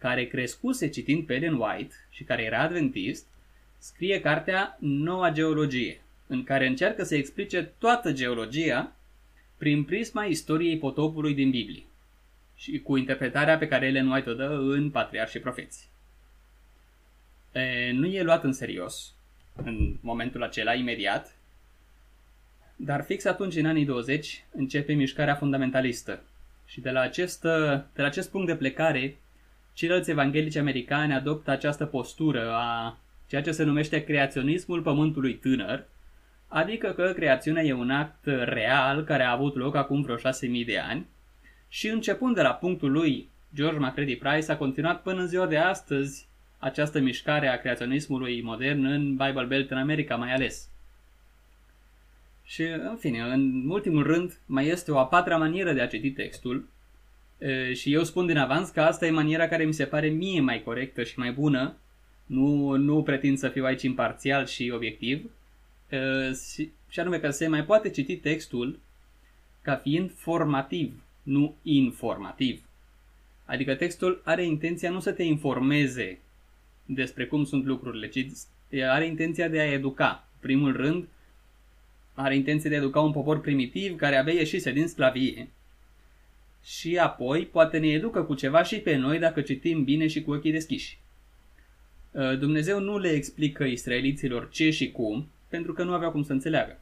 care 0.00 0.26
crescuse 0.26 0.88
citind 0.88 1.26
pe 1.26 1.34
Ellen 1.34 1.54
White 1.54 1.94
și 2.10 2.24
care 2.24 2.42
era 2.42 2.58
adventist, 2.58 3.26
scrie 3.78 4.20
cartea 4.20 4.76
Noua 4.80 5.30
Geologie, 5.30 6.00
în 6.26 6.44
care 6.44 6.66
încearcă 6.66 7.02
să 7.04 7.14
explice 7.14 7.72
toată 7.78 8.12
geologia 8.12 8.96
prin 9.56 9.84
prisma 9.84 10.24
istoriei 10.24 10.78
potopului 10.78 11.34
din 11.34 11.50
Biblie 11.50 11.82
și 12.54 12.80
cu 12.80 12.96
interpretarea 12.96 13.58
pe 13.58 13.68
care 13.68 13.86
Ellen 13.86 14.10
White 14.10 14.30
o 14.30 14.34
dă 14.34 14.46
în 14.48 14.90
Patriarhi 14.90 15.32
și 15.32 15.38
Profeți. 15.38 15.88
E, 17.52 17.90
nu 17.92 18.06
e 18.06 18.22
luat 18.22 18.44
în 18.44 18.52
serios 18.52 19.14
în 19.64 19.96
momentul 20.00 20.42
acela, 20.42 20.74
imediat, 20.74 21.36
dar 22.76 23.04
fix 23.04 23.24
atunci, 23.24 23.56
în 23.56 23.66
anii 23.66 23.84
20, 23.84 24.44
începe 24.52 24.92
mișcarea 24.92 25.34
fundamentalistă. 25.34 26.22
Și 26.66 26.80
de 26.80 26.90
la 26.90 27.00
acest, 27.00 27.40
de 27.92 28.02
la 28.02 28.06
acest 28.06 28.30
punct 28.30 28.46
de 28.46 28.56
plecare, 28.56 29.16
ceilalți 29.72 30.10
evanghelici 30.10 30.56
americani 30.56 31.12
adoptă 31.12 31.50
această 31.50 31.86
postură 31.86 32.52
a 32.52 32.98
ceea 33.26 33.42
ce 33.42 33.52
se 33.52 33.64
numește 33.64 34.04
creaționismul 34.04 34.82
pământului 34.82 35.34
tânăr, 35.34 35.84
adică 36.48 36.90
că 36.90 37.12
creațiunea 37.16 37.62
e 37.62 37.72
un 37.72 37.90
act 37.90 38.26
real 38.44 39.04
care 39.04 39.22
a 39.22 39.32
avut 39.32 39.56
loc 39.56 39.74
acum 39.74 40.02
vreo 40.02 40.16
6.000 40.16 40.22
de 40.66 40.78
ani 40.78 41.06
și 41.68 41.88
începând 41.88 42.34
de 42.34 42.42
la 42.42 42.52
punctul 42.52 42.90
lui 42.90 43.28
George 43.54 43.78
Macready 43.78 44.16
Price 44.16 44.52
a 44.52 44.56
continuat 44.56 45.02
până 45.02 45.20
în 45.20 45.26
ziua 45.26 45.46
de 45.46 45.56
astăzi 45.56 46.28
această 46.58 47.00
mișcare 47.00 47.48
a 47.48 47.58
creaționismului 47.58 48.42
modern 48.42 48.84
în 48.84 49.16
Bible 49.16 49.44
Belt 49.44 49.70
în 49.70 49.78
America 49.78 50.16
mai 50.16 50.32
ales. 50.32 50.68
Și, 52.44 52.62
în 52.62 52.96
fine, 52.98 53.20
în 53.20 53.68
ultimul 53.68 54.02
rând, 54.02 54.40
mai 54.46 54.66
este 54.66 54.92
o 54.92 54.98
a 54.98 55.06
patra 55.06 55.36
manieră 55.36 55.72
de 55.72 55.80
a 55.80 55.86
citi 55.86 56.10
textul 56.10 56.68
și 57.74 57.92
eu 57.92 58.04
spun 58.04 58.26
din 58.26 58.36
avans 58.36 58.68
că 58.68 58.80
asta 58.80 59.06
e 59.06 59.10
maniera 59.10 59.48
care 59.48 59.64
mi 59.64 59.74
se 59.74 59.84
pare 59.84 60.08
mie 60.08 60.40
mai 60.40 60.62
corectă 60.62 61.02
și 61.02 61.18
mai 61.18 61.32
bună. 61.32 61.76
Nu, 62.26 62.76
nu 62.76 63.02
pretind 63.02 63.38
să 63.38 63.48
fiu 63.48 63.64
aici 63.64 63.82
imparțial 63.82 64.46
și 64.46 64.72
obiectiv. 64.74 65.30
Și 66.88 67.00
anume 67.00 67.18
că 67.18 67.30
se 67.30 67.46
mai 67.46 67.64
poate 67.64 67.90
citi 67.90 68.16
textul 68.16 68.78
ca 69.62 69.76
fiind 69.76 70.10
formativ, 70.14 71.02
nu 71.22 71.54
informativ. 71.62 72.62
Adică 73.44 73.74
textul 73.74 74.22
are 74.24 74.44
intenția 74.44 74.90
nu 74.90 75.00
să 75.00 75.12
te 75.12 75.22
informeze 75.22 76.18
despre 76.84 77.26
cum 77.26 77.44
sunt 77.44 77.64
lucrurile, 77.64 78.08
ci 78.08 78.26
are 78.82 79.06
intenția 79.06 79.48
de 79.48 79.60
a 79.60 79.72
educa. 79.72 80.28
Primul 80.40 80.76
rând, 80.76 81.08
are 82.14 82.36
intenție 82.36 82.70
de 82.70 82.76
a 82.76 82.78
educa 82.78 83.00
un 83.00 83.12
popor 83.12 83.40
primitiv 83.40 83.96
care 83.96 84.16
abia 84.16 84.32
ieșise 84.32 84.72
din 84.72 84.86
sclavie. 84.86 85.48
Și 86.64 86.98
apoi 86.98 87.46
poate 87.46 87.78
ne 87.78 87.88
educă 87.88 88.22
cu 88.22 88.34
ceva 88.34 88.62
și 88.62 88.78
pe 88.78 88.96
noi 88.96 89.18
dacă 89.18 89.40
citim 89.40 89.84
bine 89.84 90.06
și 90.06 90.22
cu 90.22 90.32
ochii 90.32 90.52
deschiși. 90.52 90.98
Uh, 92.10 92.38
Dumnezeu 92.38 92.80
nu 92.80 92.98
le 92.98 93.08
explică 93.08 93.64
israeliților 93.64 94.48
ce 94.50 94.70
și 94.70 94.90
cum, 94.90 95.28
pentru 95.48 95.72
că 95.72 95.82
nu 95.82 95.92
aveau 95.92 96.10
cum 96.10 96.22
să 96.22 96.32
înțeleagă. 96.32 96.80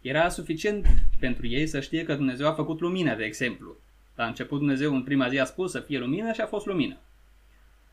Era 0.00 0.28
suficient 0.28 0.86
pentru 1.18 1.46
ei 1.46 1.66
să 1.66 1.80
știe 1.80 2.04
că 2.04 2.14
Dumnezeu 2.14 2.46
a 2.46 2.52
făcut 2.52 2.80
lumina, 2.80 3.14
de 3.14 3.24
exemplu. 3.24 3.76
La 4.14 4.26
început 4.26 4.58
Dumnezeu 4.58 4.94
în 4.94 5.02
prima 5.02 5.28
zi 5.28 5.38
a 5.38 5.44
spus 5.44 5.70
să 5.70 5.80
fie 5.80 5.98
lumină 5.98 6.32
și 6.32 6.40
a 6.40 6.46
fost 6.46 6.66
lumină. 6.66 6.96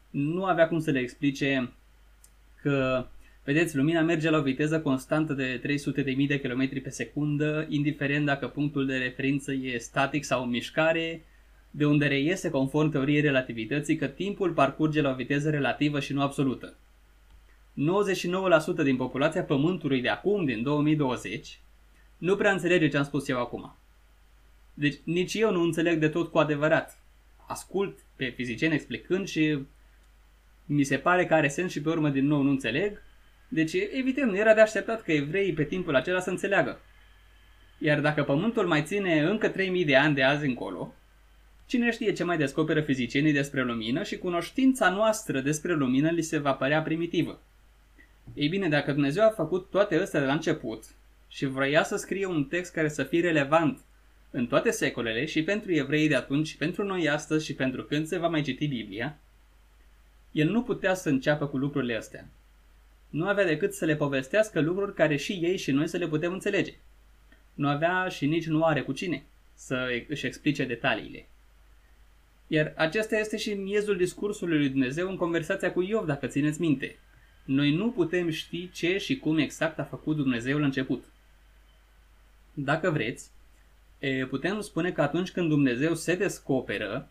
Nu 0.09 0.45
avea 0.45 0.67
cum 0.67 0.79
să 0.79 0.91
le 0.91 0.99
explice 0.99 1.71
că 2.61 3.05
Vedeți, 3.43 3.75
lumina 3.75 4.01
merge 4.01 4.29
la 4.29 4.37
o 4.37 4.41
viteză 4.41 4.81
constantă 4.81 5.33
de 5.33 5.61
300.000 6.17 6.27
de 6.27 6.39
km 6.39 6.81
pe 6.81 6.89
secundă, 6.89 7.65
indiferent 7.69 8.25
dacă 8.25 8.47
punctul 8.47 8.85
de 8.85 8.97
referință 8.97 9.53
e 9.53 9.77
static 9.77 10.23
sau 10.23 10.43
în 10.43 10.49
mișcare, 10.49 11.25
de 11.71 11.85
unde 11.85 12.07
reiese 12.07 12.49
conform 12.49 12.89
teoriei 12.89 13.21
relativității 13.21 13.95
că 13.95 14.07
timpul 14.07 14.53
parcurge 14.53 15.01
la 15.01 15.09
o 15.09 15.15
viteză 15.15 15.49
relativă 15.49 15.99
și 15.99 16.13
nu 16.13 16.21
absolută. 16.21 16.75
99% 18.81 18.83
din 18.83 18.95
populația 18.95 19.43
Pământului 19.43 20.01
de 20.01 20.09
acum, 20.09 20.45
din 20.45 20.63
2020, 20.63 21.59
nu 22.17 22.35
prea 22.35 22.51
înțelege 22.51 22.87
ce 22.87 22.97
am 22.97 23.03
spus 23.03 23.27
eu 23.27 23.39
acum. 23.39 23.75
Deci 24.73 24.99
nici 25.03 25.33
eu 25.33 25.51
nu 25.51 25.61
înțeleg 25.61 25.99
de 25.99 26.07
tot 26.07 26.31
cu 26.31 26.37
adevărat. 26.37 26.99
Ascult 27.47 27.99
pe 28.15 28.25
fizicieni 28.29 28.73
explicând 28.73 29.27
și 29.27 29.59
mi 30.65 30.83
se 30.83 30.97
pare 30.97 31.25
că 31.25 31.33
are 31.33 31.47
sens 31.47 31.71
și 31.71 31.81
pe 31.81 31.89
urmă 31.89 32.09
din 32.09 32.25
nou 32.25 32.41
nu 32.41 32.49
înțeleg, 32.49 33.01
deci, 33.53 33.73
evident, 33.91 34.31
nu 34.31 34.37
era 34.37 34.53
de 34.53 34.61
așteptat 34.61 35.01
că 35.01 35.11
evreii 35.11 35.53
pe 35.53 35.63
timpul 35.63 35.95
acela 35.95 36.19
să 36.19 36.29
înțeleagă. 36.29 36.79
Iar 37.77 37.99
dacă 37.99 38.23
pământul 38.23 38.67
mai 38.67 38.83
ține 38.83 39.19
încă 39.19 39.49
3000 39.49 39.85
de 39.85 39.95
ani 39.95 40.15
de 40.15 40.23
azi 40.23 40.45
încolo, 40.45 40.93
cine 41.65 41.91
știe 41.91 42.13
ce 42.13 42.23
mai 42.23 42.37
descoperă 42.37 42.81
fizicienii 42.81 43.31
despre 43.31 43.63
lumină 43.63 44.03
și 44.03 44.17
cunoștința 44.17 44.89
noastră 44.89 45.39
despre 45.39 45.73
lumină 45.73 46.09
li 46.09 46.21
se 46.21 46.37
va 46.37 46.53
părea 46.53 46.81
primitivă. 46.81 47.41
Ei 48.33 48.47
bine, 48.47 48.67
dacă 48.67 48.91
Dumnezeu 48.91 49.23
a 49.23 49.29
făcut 49.29 49.69
toate 49.69 49.95
astea 49.95 50.19
de 50.19 50.25
la 50.25 50.33
început 50.33 50.83
și 51.27 51.45
vrea 51.45 51.83
să 51.83 51.95
scrie 51.95 52.25
un 52.25 52.43
text 52.43 52.73
care 52.73 52.89
să 52.89 53.03
fie 53.03 53.21
relevant 53.21 53.79
în 54.29 54.47
toate 54.47 54.71
secolele 54.71 55.25
și 55.25 55.43
pentru 55.43 55.73
evrei 55.73 56.07
de 56.07 56.15
atunci 56.15 56.47
și 56.47 56.57
pentru 56.57 56.83
noi 56.83 57.09
astăzi 57.09 57.45
și 57.45 57.53
pentru 57.53 57.83
când 57.83 58.05
se 58.05 58.17
va 58.17 58.27
mai 58.27 58.41
citi 58.41 58.67
Biblia, 58.67 59.17
el 60.31 60.49
nu 60.49 60.61
putea 60.61 60.93
să 60.93 61.09
înceapă 61.09 61.47
cu 61.47 61.57
lucrurile 61.57 61.95
astea 61.95 62.27
nu 63.11 63.27
avea 63.27 63.45
decât 63.45 63.73
să 63.73 63.85
le 63.85 63.95
povestească 63.95 64.59
lucruri 64.59 64.93
care 64.93 65.15
și 65.15 65.33
ei 65.33 65.57
și 65.57 65.71
noi 65.71 65.87
să 65.87 65.97
le 65.97 66.07
putem 66.07 66.33
înțelege. 66.33 66.73
Nu 67.53 67.67
avea 67.67 68.07
și 68.07 68.25
nici 68.25 68.47
nu 68.47 68.63
are 68.63 68.81
cu 68.81 68.91
cine 68.91 69.23
să 69.53 69.87
își 70.07 70.25
explice 70.25 70.65
detaliile. 70.65 71.27
Iar 72.47 72.73
acesta 72.77 73.17
este 73.17 73.37
și 73.37 73.53
miezul 73.53 73.97
discursului 73.97 74.57
lui 74.57 74.69
Dumnezeu 74.69 75.09
în 75.09 75.15
conversația 75.15 75.71
cu 75.71 75.81
Iov, 75.81 76.05
dacă 76.05 76.27
țineți 76.27 76.61
minte. 76.61 76.97
Noi 77.45 77.75
nu 77.75 77.91
putem 77.91 78.29
ști 78.29 78.71
ce 78.71 78.97
și 78.97 79.17
cum 79.17 79.37
exact 79.37 79.79
a 79.79 79.83
făcut 79.83 80.15
Dumnezeu 80.15 80.57
la 80.57 80.65
început. 80.65 81.03
Dacă 82.53 82.91
vreți, 82.91 83.29
putem 84.29 84.59
spune 84.59 84.91
că 84.91 85.01
atunci 85.01 85.31
când 85.31 85.49
Dumnezeu 85.49 85.95
se 85.95 86.15
descoperă, 86.15 87.09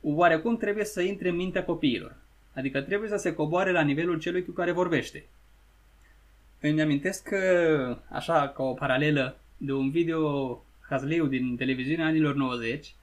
oarecum 0.00 0.56
trebuie 0.56 0.84
să 0.84 1.00
intre 1.02 1.28
în 1.28 1.36
mintea 1.36 1.64
copiilor. 1.64 2.16
Adică 2.54 2.80
trebuie 2.80 3.08
să 3.08 3.16
se 3.16 3.34
coboare 3.34 3.72
la 3.72 3.82
nivelul 3.82 4.18
celui 4.18 4.44
cu 4.44 4.50
care 4.50 4.72
vorbește. 4.72 5.24
Îmi 6.60 6.82
amintesc 6.82 7.22
că, 7.22 7.98
așa, 8.08 8.48
ca 8.48 8.62
o 8.62 8.72
paralelă 8.72 9.36
de 9.56 9.72
un 9.72 9.90
video 9.90 10.64
hazleu 10.88 11.26
din 11.26 11.56
televiziunea 11.56 12.06
anilor 12.06 12.34
90, 12.34 12.94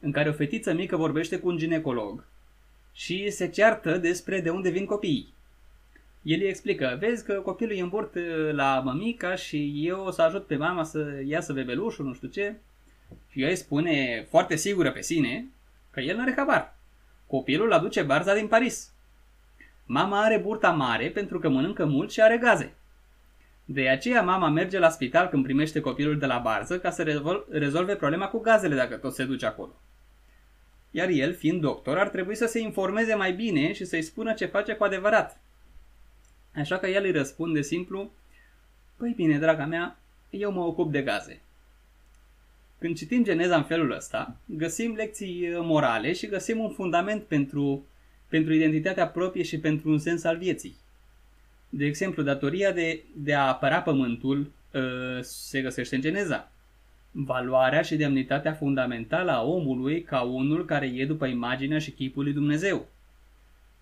în 0.00 0.12
care 0.12 0.28
o 0.28 0.32
fetiță 0.32 0.72
mică 0.72 0.96
vorbește 0.96 1.38
cu 1.38 1.48
un 1.48 1.56
ginecolog 1.56 2.24
și 2.92 3.30
se 3.30 3.48
ceartă 3.48 3.98
despre 3.98 4.40
de 4.40 4.50
unde 4.50 4.70
vin 4.70 4.84
copiii. 4.84 5.32
El 6.22 6.40
îi 6.40 6.48
explică, 6.48 6.96
vezi 7.00 7.24
că 7.24 7.32
copilul 7.32 7.76
e 7.76 7.80
îmburt 7.80 8.14
uh, 8.14 8.52
la 8.52 8.80
mămica 8.84 9.34
și 9.34 9.86
eu 9.86 10.04
o 10.04 10.10
să 10.10 10.22
ajut 10.22 10.46
pe 10.46 10.56
mama 10.56 10.84
să 10.84 11.22
iasă 11.26 11.52
bebelușul, 11.52 12.04
nu 12.04 12.14
știu 12.14 12.28
ce. 12.28 12.54
Și 13.30 13.42
ea 13.42 13.48
îi 13.48 13.56
spune, 13.56 14.26
foarte 14.28 14.56
sigură 14.56 14.92
pe 14.92 15.00
sine, 15.00 15.46
că 15.90 16.00
el 16.00 16.16
nu 16.16 16.22
are 16.22 16.34
habar. 16.36 16.73
Copilul 17.34 17.72
aduce 17.72 18.02
barza 18.02 18.34
din 18.34 18.46
Paris. 18.46 18.92
Mama 19.86 20.22
are 20.22 20.38
burta 20.38 20.70
mare 20.70 21.10
pentru 21.10 21.38
că 21.38 21.48
mănâncă 21.48 21.84
mult 21.84 22.10
și 22.10 22.20
are 22.20 22.38
gaze. 22.38 22.74
De 23.64 23.88
aceea 23.88 24.22
mama 24.22 24.48
merge 24.48 24.78
la 24.78 24.88
spital 24.88 25.28
când 25.28 25.44
primește 25.44 25.80
copilul 25.80 26.18
de 26.18 26.26
la 26.26 26.38
barză 26.38 26.78
ca 26.78 26.90
să 26.90 27.22
rezolve 27.48 27.96
problema 27.96 28.28
cu 28.28 28.38
gazele 28.38 28.74
dacă 28.74 28.96
tot 28.96 29.14
se 29.14 29.24
duce 29.24 29.46
acolo. 29.46 29.72
Iar 30.90 31.08
el, 31.08 31.34
fiind 31.34 31.60
doctor, 31.60 31.98
ar 31.98 32.08
trebui 32.08 32.34
să 32.34 32.46
se 32.46 32.58
informeze 32.58 33.14
mai 33.14 33.32
bine 33.32 33.72
și 33.72 33.84
să-i 33.84 34.02
spună 34.02 34.32
ce 34.32 34.46
face 34.46 34.74
cu 34.74 34.84
adevărat. 34.84 35.40
Așa 36.54 36.78
că 36.78 36.86
el 36.86 37.04
îi 37.04 37.12
răspunde 37.12 37.62
simplu, 37.62 38.10
Păi 38.96 39.12
bine, 39.16 39.38
draga 39.38 39.66
mea, 39.66 39.98
eu 40.30 40.52
mă 40.52 40.60
ocup 40.60 40.92
de 40.92 41.02
gaze. 41.02 41.40
Când 42.84 42.96
citim 42.96 43.24
Geneza 43.24 43.56
în 43.56 43.62
felul 43.62 43.92
ăsta, 43.92 44.36
găsim 44.46 44.94
lecții 44.94 45.48
uh, 45.48 45.58
morale 45.62 46.12
și 46.12 46.26
găsim 46.26 46.58
un 46.58 46.70
fundament 46.70 47.22
pentru, 47.22 47.86
pentru 48.28 48.52
identitatea 48.52 49.08
proprie 49.08 49.42
și 49.42 49.58
pentru 49.58 49.90
un 49.90 49.98
sens 49.98 50.24
al 50.24 50.36
vieții. 50.36 50.76
De 51.68 51.84
exemplu, 51.84 52.22
datoria 52.22 52.72
de, 52.72 53.02
de 53.16 53.34
a 53.34 53.46
apăra 53.46 53.82
pământul 53.82 54.38
uh, 54.72 54.82
se 55.20 55.60
găsește 55.60 55.94
în 55.94 56.00
Geneza. 56.00 56.52
Valoarea 57.10 57.82
și 57.82 57.96
demnitatea 57.96 58.52
fundamentală 58.52 59.30
a 59.30 59.42
omului 59.42 60.02
ca 60.02 60.20
unul 60.20 60.64
care 60.64 60.86
e 60.86 61.06
după 61.06 61.26
imaginea 61.26 61.78
și 61.78 61.90
chipul 61.90 62.22
lui 62.22 62.32
Dumnezeu. 62.32 62.88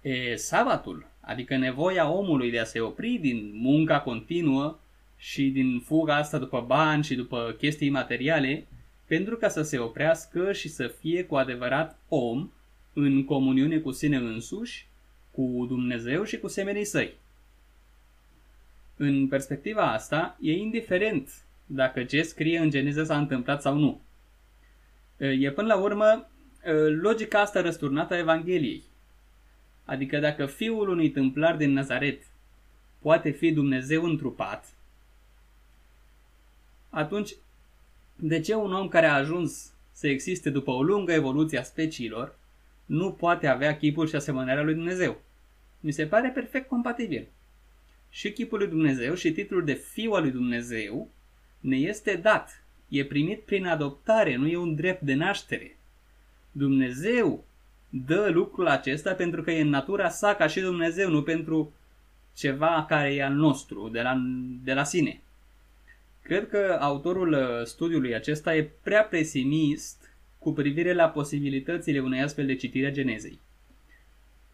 E 0.00 0.36
sabatul, 0.36 1.06
adică 1.20 1.56
nevoia 1.56 2.10
omului 2.10 2.50
de 2.50 2.58
a 2.58 2.64
se 2.64 2.80
opri 2.80 3.18
din 3.20 3.50
munca 3.54 4.00
continuă 4.00 4.78
și 5.16 5.48
din 5.48 5.80
fuga 5.84 6.16
asta 6.16 6.38
după 6.38 6.64
bani 6.66 7.04
și 7.04 7.14
după 7.14 7.54
chestii 7.58 7.90
materiale 7.90 8.66
pentru 9.12 9.36
ca 9.36 9.48
să 9.48 9.62
se 9.62 9.78
oprească 9.78 10.52
și 10.52 10.68
să 10.68 10.86
fie 10.86 11.24
cu 11.24 11.36
adevărat 11.36 11.98
om 12.08 12.50
în 12.92 13.24
comuniune 13.24 13.78
cu 13.78 13.90
sine 13.90 14.16
însuși, 14.16 14.86
cu 15.30 15.64
Dumnezeu 15.68 16.24
și 16.24 16.38
cu 16.38 16.48
semenii 16.48 16.84
săi. 16.84 17.14
În 18.96 19.28
perspectiva 19.28 19.92
asta, 19.92 20.38
e 20.40 20.52
indiferent 20.52 21.30
dacă 21.66 22.04
ce 22.04 22.22
scrie 22.22 22.58
în 22.58 22.70
Geneza 22.70 23.04
s-a 23.04 23.18
întâmplat 23.18 23.62
sau 23.62 23.76
nu. 23.76 24.00
E 25.16 25.50
până 25.50 25.66
la 25.66 25.76
urmă 25.76 26.30
logica 27.00 27.40
asta 27.40 27.60
răsturnată 27.60 28.14
a 28.14 28.18
Evangheliei. 28.18 28.82
Adică 29.84 30.18
dacă 30.18 30.46
fiul 30.46 30.88
unui 30.88 31.10
tâmplar 31.10 31.56
din 31.56 31.72
Nazaret 31.72 32.22
poate 32.98 33.30
fi 33.30 33.52
Dumnezeu 33.52 34.04
întrupat, 34.04 34.74
atunci 36.90 37.34
de 38.24 38.40
ce 38.40 38.54
un 38.54 38.72
om 38.72 38.88
care 38.88 39.06
a 39.06 39.14
ajuns 39.14 39.72
să 39.92 40.08
existe 40.08 40.50
după 40.50 40.70
o 40.70 40.82
lungă 40.82 41.12
evoluție 41.12 41.58
a 41.58 41.62
speciilor 41.62 42.38
nu 42.86 43.12
poate 43.12 43.46
avea 43.46 43.76
chipul 43.76 44.06
și 44.08 44.14
asemănarea 44.14 44.62
lui 44.62 44.74
Dumnezeu? 44.74 45.20
Mi 45.80 45.92
se 45.92 46.06
pare 46.06 46.28
perfect 46.28 46.68
compatibil. 46.68 47.28
Și 48.10 48.32
chipul 48.32 48.58
lui 48.58 48.68
Dumnezeu 48.68 49.14
și 49.14 49.32
titlul 49.32 49.64
de 49.64 49.72
fiu 49.72 50.12
al 50.12 50.22
lui 50.22 50.30
Dumnezeu 50.30 51.10
ne 51.60 51.76
este 51.76 52.14
dat. 52.14 52.64
E 52.88 53.04
primit 53.04 53.40
prin 53.40 53.66
adoptare, 53.66 54.36
nu 54.36 54.46
e 54.46 54.56
un 54.56 54.74
drept 54.74 55.02
de 55.02 55.14
naștere. 55.14 55.76
Dumnezeu 56.52 57.44
dă 57.88 58.30
lucrul 58.32 58.66
acesta 58.66 59.14
pentru 59.14 59.42
că 59.42 59.50
e 59.50 59.60
în 59.60 59.68
natura 59.68 60.08
sa 60.08 60.34
ca 60.34 60.46
și 60.46 60.60
Dumnezeu, 60.60 61.10
nu 61.10 61.22
pentru 61.22 61.72
ceva 62.36 62.84
care 62.88 63.14
e 63.14 63.24
al 63.24 63.34
nostru, 63.34 63.88
de 63.88 64.02
la, 64.02 64.22
de 64.62 64.72
la 64.72 64.84
sine. 64.84 65.20
Cred 66.22 66.48
că 66.48 66.78
autorul 66.80 67.32
uh, 67.32 67.64
studiului 67.64 68.14
acesta 68.14 68.54
e 68.54 68.70
prea 68.82 69.04
pesimist 69.04 70.10
cu 70.38 70.52
privire 70.52 70.92
la 70.92 71.08
posibilitățile 71.08 72.00
unei 72.00 72.22
astfel 72.22 72.46
de 72.46 72.56
citire 72.56 72.86
a 72.86 72.90
genezei. 72.90 73.40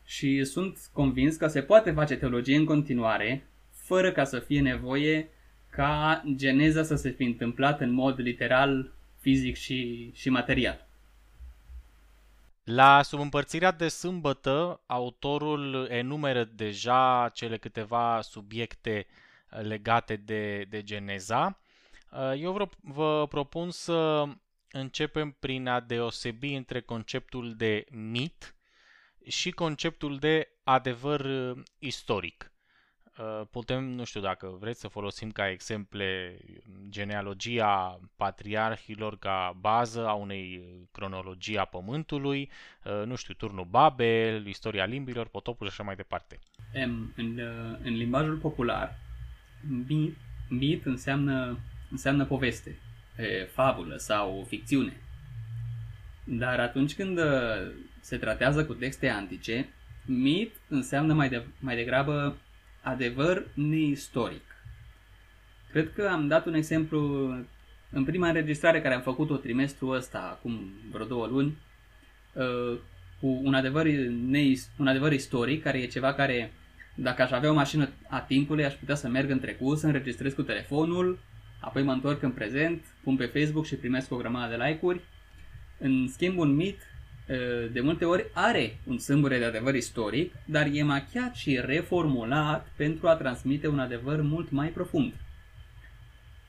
Și 0.04 0.44
sunt 0.44 0.90
convins 0.92 1.37
că 1.37 1.46
se 1.46 1.62
poate 1.62 1.90
face 1.90 2.16
teologie 2.16 2.56
în 2.56 2.64
continuare, 2.64 3.46
fără 3.72 4.12
ca 4.12 4.25
să 4.25 4.38
fie 4.38 4.60
nevoie 4.60 5.28
ca 5.70 6.22
geneza 6.34 6.82
să 6.82 6.94
se 6.94 7.10
fi 7.10 7.25
întâmplat 7.25 7.80
în 7.80 7.90
mod 7.90 8.20
literal, 8.20 8.92
fizic 9.20 9.56
și, 9.56 10.10
și 10.14 10.30
material. 10.30 10.87
La 12.64 13.02
subîmpărțirea 13.02 13.72
de 13.72 13.88
sâmbătă, 13.88 14.80
autorul 14.87 15.87
enumeră 15.90 16.48
deja 16.54 17.30
cele 17.34 17.56
câteva 17.56 18.20
subiecte 18.22 19.06
legate 19.49 20.17
de, 20.17 20.64
de 20.69 20.83
Geneza. 20.83 21.59
Eu 22.37 22.71
vă 22.81 23.26
propun 23.28 23.71
să 23.71 24.25
începem 24.71 25.31
prin 25.31 25.69
a 25.69 25.81
deosebi 25.81 26.55
între 26.55 26.81
conceptul 26.81 27.55
de 27.57 27.85
mit 27.90 28.57
și 29.26 29.50
conceptul 29.50 30.19
de 30.19 30.49
adevăr 30.64 31.26
istoric. 31.78 32.52
Uh, 33.19 33.47
putem, 33.50 33.85
nu 33.85 34.05
știu 34.05 34.21
dacă 34.21 34.57
vreți 34.61 34.81
să 34.81 34.88
folosim 34.88 35.31
ca 35.31 35.50
exemple 35.50 36.38
genealogia 36.88 38.00
patriarhilor 38.17 39.19
ca 39.19 39.57
bază 39.61 40.07
a 40.07 40.12
unei 40.12 40.62
cronologii 40.93 41.59
a 41.59 41.64
Pământului, 41.64 42.50
uh, 42.85 43.02
nu 43.07 43.14
știu, 43.14 43.35
turnul 43.35 43.64
Babel, 43.64 44.47
istoria 44.47 44.85
limbilor, 44.85 45.28
potopul 45.28 45.67
și 45.67 45.73
așa 45.73 45.83
mai 45.83 45.97
departe. 45.97 46.38
În, 46.73 47.12
în, 47.17 47.38
uh, 47.38 47.78
în 47.83 47.95
limbajul 47.95 48.37
popular, 48.37 48.99
mit, 49.87 50.17
mit 50.49 50.87
înseamnă, 50.87 51.59
înseamnă 51.91 52.25
poveste, 52.25 52.79
fabulă 53.53 53.97
sau 53.97 54.45
ficțiune. 54.49 54.97
Dar 56.25 56.61
atunci 56.61 56.95
când 56.95 57.19
se 58.00 58.17
tratează 58.17 58.65
cu 58.65 58.73
texte 58.75 59.09
antice, 59.09 59.69
mit 60.07 60.55
înseamnă 60.69 61.15
mai, 61.15 61.29
de, 61.29 61.45
mai 61.61 61.77
degrabă 61.77 62.37
adevăr 62.83 63.47
neistoric. 63.55 64.49
Cred 65.71 65.93
că 65.93 66.09
am 66.12 66.27
dat 66.27 66.47
un 66.47 66.55
exemplu 66.55 67.00
în 67.91 68.05
prima 68.05 68.29
înregistrare 68.29 68.81
care 68.81 68.95
am 68.95 69.00
făcut-o 69.00 69.37
trimestrul 69.37 69.94
ăsta, 69.94 70.18
acum 70.18 70.73
vreo 70.90 71.07
două 71.07 71.27
luni, 71.27 71.57
uh, 72.33 72.79
cu 73.21 73.40
un 73.42 73.55
adevăr, 73.55 73.87
neis- 74.29 74.71
un 74.77 74.87
adevăr 74.87 75.12
istoric, 75.12 75.62
care 75.62 75.79
e 75.79 75.87
ceva 75.87 76.14
care, 76.14 76.53
dacă 77.00 77.22
aș 77.22 77.30
avea 77.30 77.50
o 77.50 77.54
mașină 77.54 77.88
a 78.08 78.20
timpului, 78.20 78.64
aș 78.64 78.74
putea 78.74 78.94
să 78.94 79.08
merg 79.08 79.30
în 79.30 79.40
trecut, 79.40 79.78
să 79.78 79.87
înregistrez 79.87 80.32
cu 80.32 80.42
telefonul, 80.42 81.18
apoi 81.61 81.82
mă 81.82 81.92
întorc 81.92 82.22
în 82.22 82.30
prezent, 82.30 82.84
pun 83.02 83.16
pe 83.16 83.24
Facebook 83.24 83.66
și 83.66 83.74
primesc 83.74 84.12
o 84.12 84.16
grămadă 84.16 84.56
de 84.56 84.64
like-uri. 84.64 85.00
În 85.78 86.08
schimb, 86.08 86.38
un 86.38 86.54
mit 86.54 86.80
de 87.72 87.80
multe 87.80 88.04
ori 88.04 88.26
are 88.32 88.78
un 88.87 88.98
sâmbure 88.98 89.38
de 89.38 89.44
adevăr 89.44 89.74
istoric, 89.74 90.34
dar 90.44 90.68
e 90.72 90.82
machiat 90.82 91.34
și 91.34 91.61
reformulat 91.64 92.68
pentru 92.76 93.08
a 93.08 93.14
transmite 93.14 93.68
un 93.68 93.78
adevăr 93.78 94.22
mult 94.22 94.50
mai 94.50 94.68
profund. 94.68 95.12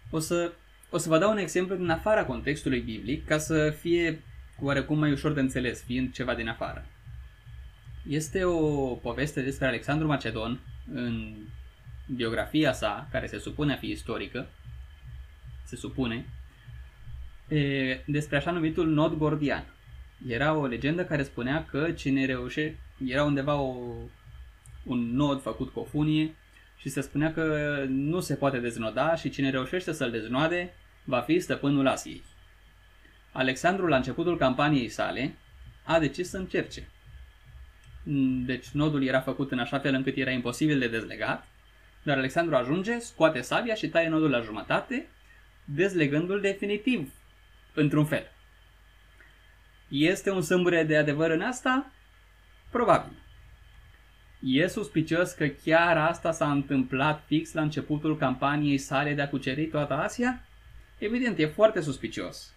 O 0.10 0.20
să, 0.20 0.52
o 0.90 0.98
să 0.98 1.10
vă 1.10 1.18
dau 1.18 1.32
un 1.32 1.38
exemplu 1.38 1.76
din 1.76 1.90
afara 1.90 2.26
contextului 2.26 2.80
biblic 2.80 3.26
ca 3.26 3.38
să 3.38 3.70
fie 3.80 4.24
oarecum 4.62 5.00
mai 5.00 5.12
ușor 5.12 5.34
de 5.34 5.40
înțeles, 5.40 5.84
fiind 5.84 6.14
ceva 6.14 6.34
din 6.36 6.48
afară. 6.48 6.86
Este 8.10 8.44
o 8.44 8.96
poveste 8.96 9.42
despre 9.42 9.68
Alexandru 9.68 10.08
Macedon 10.08 10.60
în 10.94 11.36
biografia 12.16 12.74
sa, 12.74 13.08
care 13.12 13.28
se 13.28 13.40
supune 13.40 13.74
a 13.74 13.78
fi 13.78 13.88
istorică, 13.90 14.50
se 15.64 15.76
supune, 15.76 16.26
despre 18.06 18.38
așa 18.38 18.52
numitul 18.52 18.88
nod 18.88 19.14
gordian. 19.14 19.66
Era 20.28 20.54
o 20.54 20.66
legendă 20.66 21.06
care 21.06 21.24
spunea 21.24 21.66
că 21.66 21.92
cine 21.92 22.26
reușe, 22.26 22.78
era 23.06 23.24
undeva 23.24 23.56
o, 23.56 23.76
un 24.84 25.16
nod 25.16 25.42
făcut 25.42 25.70
cu 25.70 25.80
o 25.80 25.84
funie 25.84 26.36
și 26.78 26.90
se 26.90 27.02
spunea 27.02 27.34
că 27.34 27.86
nu 27.88 28.20
se 28.20 28.36
poate 28.36 28.60
deznoda 28.60 29.16
și 29.16 29.30
cine 29.30 29.50
reușește 29.50 29.92
să-l 29.92 30.12
deznoade 30.12 30.74
va 31.04 31.20
fi 31.20 31.40
stăpânul 31.40 31.88
Asiei. 31.88 32.24
Alexandru, 33.32 33.88
la 33.88 33.96
începutul 33.96 34.38
campaniei 34.38 34.90
sale, 34.90 35.36
a 35.84 36.00
decis 36.00 36.30
să 36.30 36.38
încerce. 36.38 36.88
Deci 38.46 38.68
nodul 38.68 39.04
era 39.04 39.20
făcut 39.20 39.52
în 39.52 39.60
așa 39.60 39.80
fel 39.80 39.94
încât 39.94 40.18
era 40.18 40.32
imposibil 40.32 40.80
de 40.80 40.88
dezlegat, 40.88 41.48
dar 42.04 42.18
Alexandru 42.18 42.56
ajunge, 42.56 43.00
scoate 43.00 43.42
sabia 43.42 43.76
și 43.76 43.90
taie 43.90 44.08
nodul 44.08 44.30
la 44.30 44.42
jumătate, 44.42 45.08
dezlegându-l 45.66 46.42
definitiv, 46.42 47.14
într-un 47.74 48.06
fel. 48.06 48.32
Este 49.88 50.32
un 50.32 50.42
sâmbure 50.42 50.84
de 50.84 50.98
adevăr 50.98 51.30
în 51.30 51.42
asta? 51.42 51.92
Probabil. 52.70 53.14
E 54.40 54.68
suspicios 54.68 55.32
că 55.32 55.48
chiar 55.48 55.98
asta 55.98 56.32
s-a 56.32 56.52
întâmplat 56.52 57.24
fix 57.26 57.54
la 57.54 57.62
începutul 57.62 58.18
campaniei 58.18 58.78
sale 58.78 59.14
de 59.14 59.22
a 59.22 59.30
cuceri 59.30 59.66
toată 59.66 59.94
Asia? 59.94 60.44
Evident, 60.98 61.38
e 61.38 61.46
foarte 61.46 61.82
suspicios. 61.82 62.54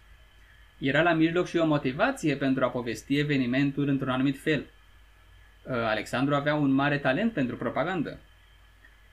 Era 0.77 1.01
la 1.01 1.13
mijloc 1.13 1.47
și 1.47 1.57
o 1.57 1.65
motivație 1.65 2.35
pentru 2.35 2.63
a 2.63 2.69
povesti 2.69 3.17
evenimentul 3.17 3.87
într-un 3.87 4.09
anumit 4.09 4.39
fel. 4.39 4.65
Ă, 5.69 5.85
Alexandru 5.85 6.35
avea 6.35 6.55
un 6.55 6.71
mare 6.71 6.97
talent 6.97 7.33
pentru 7.33 7.57
propagandă. 7.57 8.19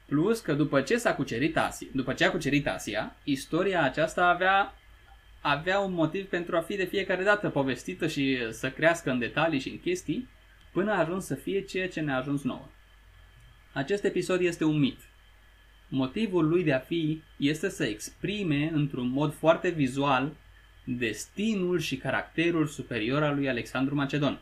Plus 0.06 0.40
că 0.40 0.52
după 0.52 0.80
ce 0.80 0.96
s-a 0.96 1.14
cucerit 1.14 1.56
Asia, 1.56 1.88
după 1.92 2.12
ce 2.12 2.24
a 2.24 2.30
cucerit 2.30 2.68
Asia, 2.68 3.16
istoria 3.24 3.82
aceasta 3.82 4.26
avea 4.26 4.74
avea 5.40 5.78
un 5.78 5.92
motiv 5.92 6.26
pentru 6.28 6.56
a 6.56 6.60
fi 6.60 6.76
de 6.76 6.84
fiecare 6.84 7.22
dată 7.22 7.48
povestită 7.48 8.06
și 8.06 8.38
să 8.50 8.70
crească 8.70 9.10
în 9.10 9.18
detalii 9.18 9.60
și 9.60 9.68
în 9.68 9.80
chestii, 9.80 10.28
până 10.72 10.92
a 10.92 10.98
ajuns 10.98 11.24
să 11.24 11.34
fie 11.34 11.60
ceea 11.60 11.88
ce 11.88 12.00
ne-a 12.00 12.16
ajuns 12.16 12.42
nouă. 12.42 12.68
Acest 13.72 14.04
episod 14.04 14.40
este 14.40 14.64
un 14.64 14.78
mit. 14.78 14.98
Motivul 15.88 16.48
lui 16.48 16.64
de 16.64 16.72
a 16.72 16.78
fi 16.78 17.22
este 17.36 17.68
să 17.68 17.84
exprime 17.84 18.70
într-un 18.72 19.08
mod 19.08 19.34
foarte 19.34 19.68
vizual 19.68 20.32
destinul 20.84 21.78
și 21.78 21.96
caracterul 21.96 22.66
superior 22.66 23.22
al 23.22 23.34
lui 23.34 23.48
Alexandru 23.48 23.94
Macedon. 23.94 24.40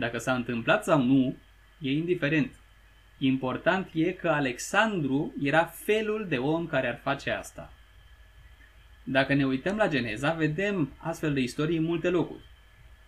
Dacă 0.00 0.18
s-a 0.18 0.34
întâmplat 0.34 0.84
sau 0.84 1.02
nu, 1.02 1.36
e 1.78 1.92
indiferent. 1.92 2.50
Important 3.18 3.90
e 3.92 4.12
că 4.12 4.28
Alexandru 4.28 5.34
era 5.42 5.64
felul 5.64 6.26
de 6.28 6.36
om 6.36 6.66
care 6.66 6.88
ar 6.88 6.98
face 7.02 7.30
asta. 7.30 7.72
Dacă 9.04 9.34
ne 9.34 9.46
uităm 9.46 9.76
la 9.76 9.88
Geneza, 9.88 10.32
vedem 10.32 10.92
astfel 10.98 11.32
de 11.32 11.40
istorii 11.40 11.76
în 11.76 11.84
multe 11.84 12.08
locuri. 12.08 12.40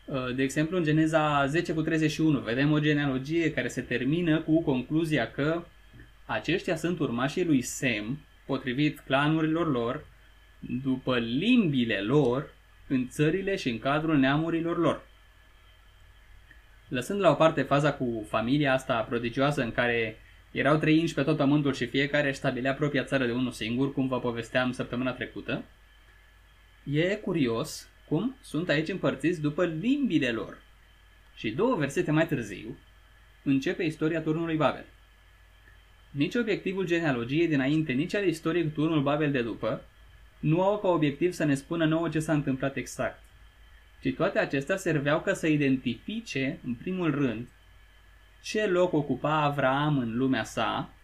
Uh, 0.05 0.35
de 0.35 0.43
exemplu, 0.43 0.77
în 0.77 0.85
Geneza 0.85 1.47
10 1.47 1.73
cu 1.73 1.83
31 1.83 2.41
vedem 2.41 2.73
o 2.73 2.81
genealogie 2.81 3.53
care 3.53 3.69
se 3.69 3.81
termină 3.81 4.41
cu 4.41 4.63
concluzia 4.63 5.31
că 5.31 5.65
aceștia 6.27 6.77
sunt 6.77 6.99
urmașii 6.99 7.45
lui 7.45 7.63
Sem, 7.63 8.19
potrivit 8.47 8.99
clanurilor 9.01 9.71
lor, 9.71 10.07
după 10.83 11.19
limbile 11.19 12.01
lor, 12.01 12.55
în 12.89 13.09
țările 13.09 13.57
și 13.57 13.69
în 13.69 13.79
cadrul 13.79 14.19
neamurilor 14.19 14.79
lor. 14.79 15.11
Lăsând 16.93 17.21
la 17.21 17.31
o 17.31 17.35
parte 17.35 17.63
faza 17.63 17.93
cu 17.93 18.27
familia 18.29 18.73
asta 18.73 19.01
prodigioasă 19.01 19.63
în 19.63 19.73
care 19.73 20.17
erau 20.51 20.77
trei 20.77 20.99
inși 20.99 21.15
pe 21.15 21.23
tot 21.23 21.37
pământul 21.37 21.75
și 21.75 21.87
fiecare 21.87 22.29
își 22.29 22.37
stabilea 22.37 22.75
propria 22.75 23.05
țară 23.05 23.27
de 23.27 23.33
unul 23.33 23.51
singur, 23.51 23.93
cum 23.93 24.09
vă 24.09 24.21
povesteam 24.21 24.73
săptămâna 24.73 25.13
trecută, 25.13 25.65
E 26.85 27.15
curios 27.15 27.89
cum 28.09 28.37
sunt 28.43 28.69
aici 28.69 28.89
împărțiți 28.89 29.41
după 29.41 29.65
limbile 29.65 30.31
lor. 30.31 30.63
Și 31.35 31.51
două 31.51 31.77
versete 31.77 32.11
mai 32.11 32.27
târziu 32.27 32.79
începe 33.43 33.83
istoria 33.83 34.21
turnului 34.21 34.57
Babel. 34.57 34.85
Nici 36.11 36.35
obiectivul 36.35 36.87
genealogiei 36.87 37.49
dinainte, 37.49 37.93
nici 37.93 38.15
al 38.15 38.27
istoriei 38.27 38.65
cu 38.65 38.71
turnul 38.71 39.03
Babel 39.03 39.31
de 39.31 39.43
după 39.43 39.85
nu 40.41 40.63
au 40.63 40.79
ca 40.79 40.89
obiectiv 40.89 41.33
să 41.33 41.45
ne 41.45 41.55
spună 41.55 41.85
nouă 41.85 42.09
ce 42.09 42.21
s-a 42.21 42.33
întâmplat 42.33 42.77
exact, 42.77 43.23
ci 44.03 44.15
toate 44.15 44.39
acestea 44.39 44.77
serveau 44.77 45.21
ca 45.21 45.35
să 45.35 45.47
identifice, 45.47 46.59
în 46.65 46.75
primul 46.75 47.11
rând, 47.11 47.49
ce 48.43 48.67
loc 48.67 48.93
ocupa 48.93 49.41
Avraam 49.41 49.99
în 49.99 50.17
lumea 50.17 50.45
sa 50.45 50.95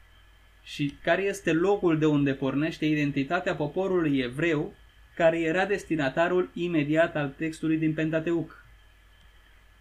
și 0.62 0.94
care 1.02 1.22
este 1.22 1.52
locul 1.52 1.98
de 1.98 2.06
unde 2.06 2.32
pornește 2.32 2.86
identitatea 2.86 3.54
poporului 3.54 4.18
evreu 4.18 4.74
care 5.14 5.40
era 5.40 5.66
destinatarul 5.66 6.50
imediat 6.54 7.16
al 7.16 7.34
textului 7.36 7.78
din 7.78 7.94
Pentateuc. 7.94 8.66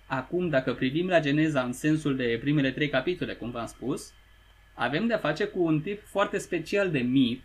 Acum, 0.05 0.49
dacă 0.49 0.73
privim 0.73 1.07
la 1.07 1.19
Geneza 1.19 1.61
în 1.63 1.73
sensul 1.73 2.15
de 2.15 2.37
primele 2.41 2.71
trei 2.71 2.89
capitole, 2.89 3.33
cum 3.33 3.51
v-am 3.51 3.65
spus, 3.65 4.13
avem 4.73 5.07
de-a 5.07 5.17
face 5.17 5.45
cu 5.45 5.63
un 5.63 5.81
tip 5.81 6.01
foarte 6.05 6.37
special 6.37 6.91
de 6.91 6.99
mit, 6.99 7.43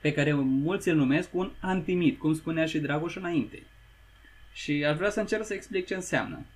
pe 0.00 0.12
care 0.12 0.32
mulți 0.32 0.88
îl 0.88 0.96
numesc 0.96 1.34
un 1.34 1.52
antimit, 1.60 2.18
cum 2.18 2.34
spunea 2.34 2.66
și 2.66 2.78
Dragoș 2.78 3.16
înainte. 3.16 3.62
Și 4.62 4.84
aș 4.84 4.96
vrea 4.96 5.10
să 5.10 5.20
încerc 5.20 5.44
să 5.44 5.54
explic 5.54 5.86
ce 5.86 5.94
înseamnă. 5.94 6.46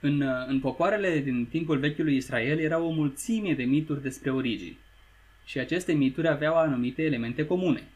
În, 0.00 0.20
în 0.46 0.60
popoarele 0.60 1.18
din 1.18 1.46
timpul 1.46 1.78
vechiului 1.78 2.16
Israel 2.16 2.58
erau 2.58 2.86
o 2.86 2.90
mulțime 2.90 3.54
de 3.54 3.62
mituri 3.62 4.02
despre 4.02 4.30
origini. 4.30 4.78
Și 5.44 5.58
aceste 5.58 5.92
mituri 5.92 6.28
aveau 6.28 6.56
anumite 6.56 7.02
elemente 7.02 7.46
comune. 7.46 7.88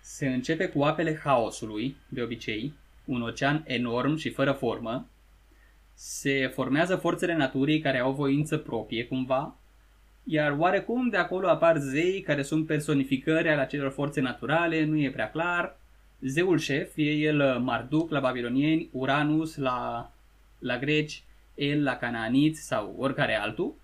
Se 0.00 0.28
începe 0.28 0.68
cu 0.68 0.82
apele 0.82 1.20
haosului, 1.24 1.96
de 2.08 2.22
obicei, 2.22 2.72
un 3.04 3.22
ocean 3.22 3.64
enorm 3.66 4.16
și 4.16 4.30
fără 4.30 4.52
formă. 4.52 5.08
Se 5.94 6.46
formează 6.46 6.96
forțele 6.96 7.34
naturii 7.34 7.80
care 7.80 7.98
au 7.98 8.12
voință 8.12 8.58
proprie 8.58 9.06
cumva, 9.06 9.58
iar 10.24 10.56
oarecum 10.58 11.08
de 11.08 11.16
acolo 11.16 11.48
apar 11.48 11.78
zei 11.78 12.20
care 12.20 12.42
sunt 12.42 12.66
personificări 12.66 13.48
ale 13.48 13.60
acelor 13.60 13.90
forțe 13.90 14.20
naturale, 14.20 14.84
nu 14.84 14.98
e 14.98 15.10
prea 15.10 15.30
clar. 15.30 15.84
Zeul 16.20 16.58
șef, 16.58 16.92
fie 16.92 17.12
el 17.12 17.58
Marduk 17.58 18.10
la 18.10 18.20
babilonieni, 18.20 18.88
Uranus 18.92 19.56
la, 19.56 20.10
la 20.58 20.78
greci, 20.78 21.22
El 21.54 21.82
la 21.82 21.96
canaaniți 21.96 22.60
sau 22.60 22.94
oricare 22.98 23.34
altul, 23.34 23.74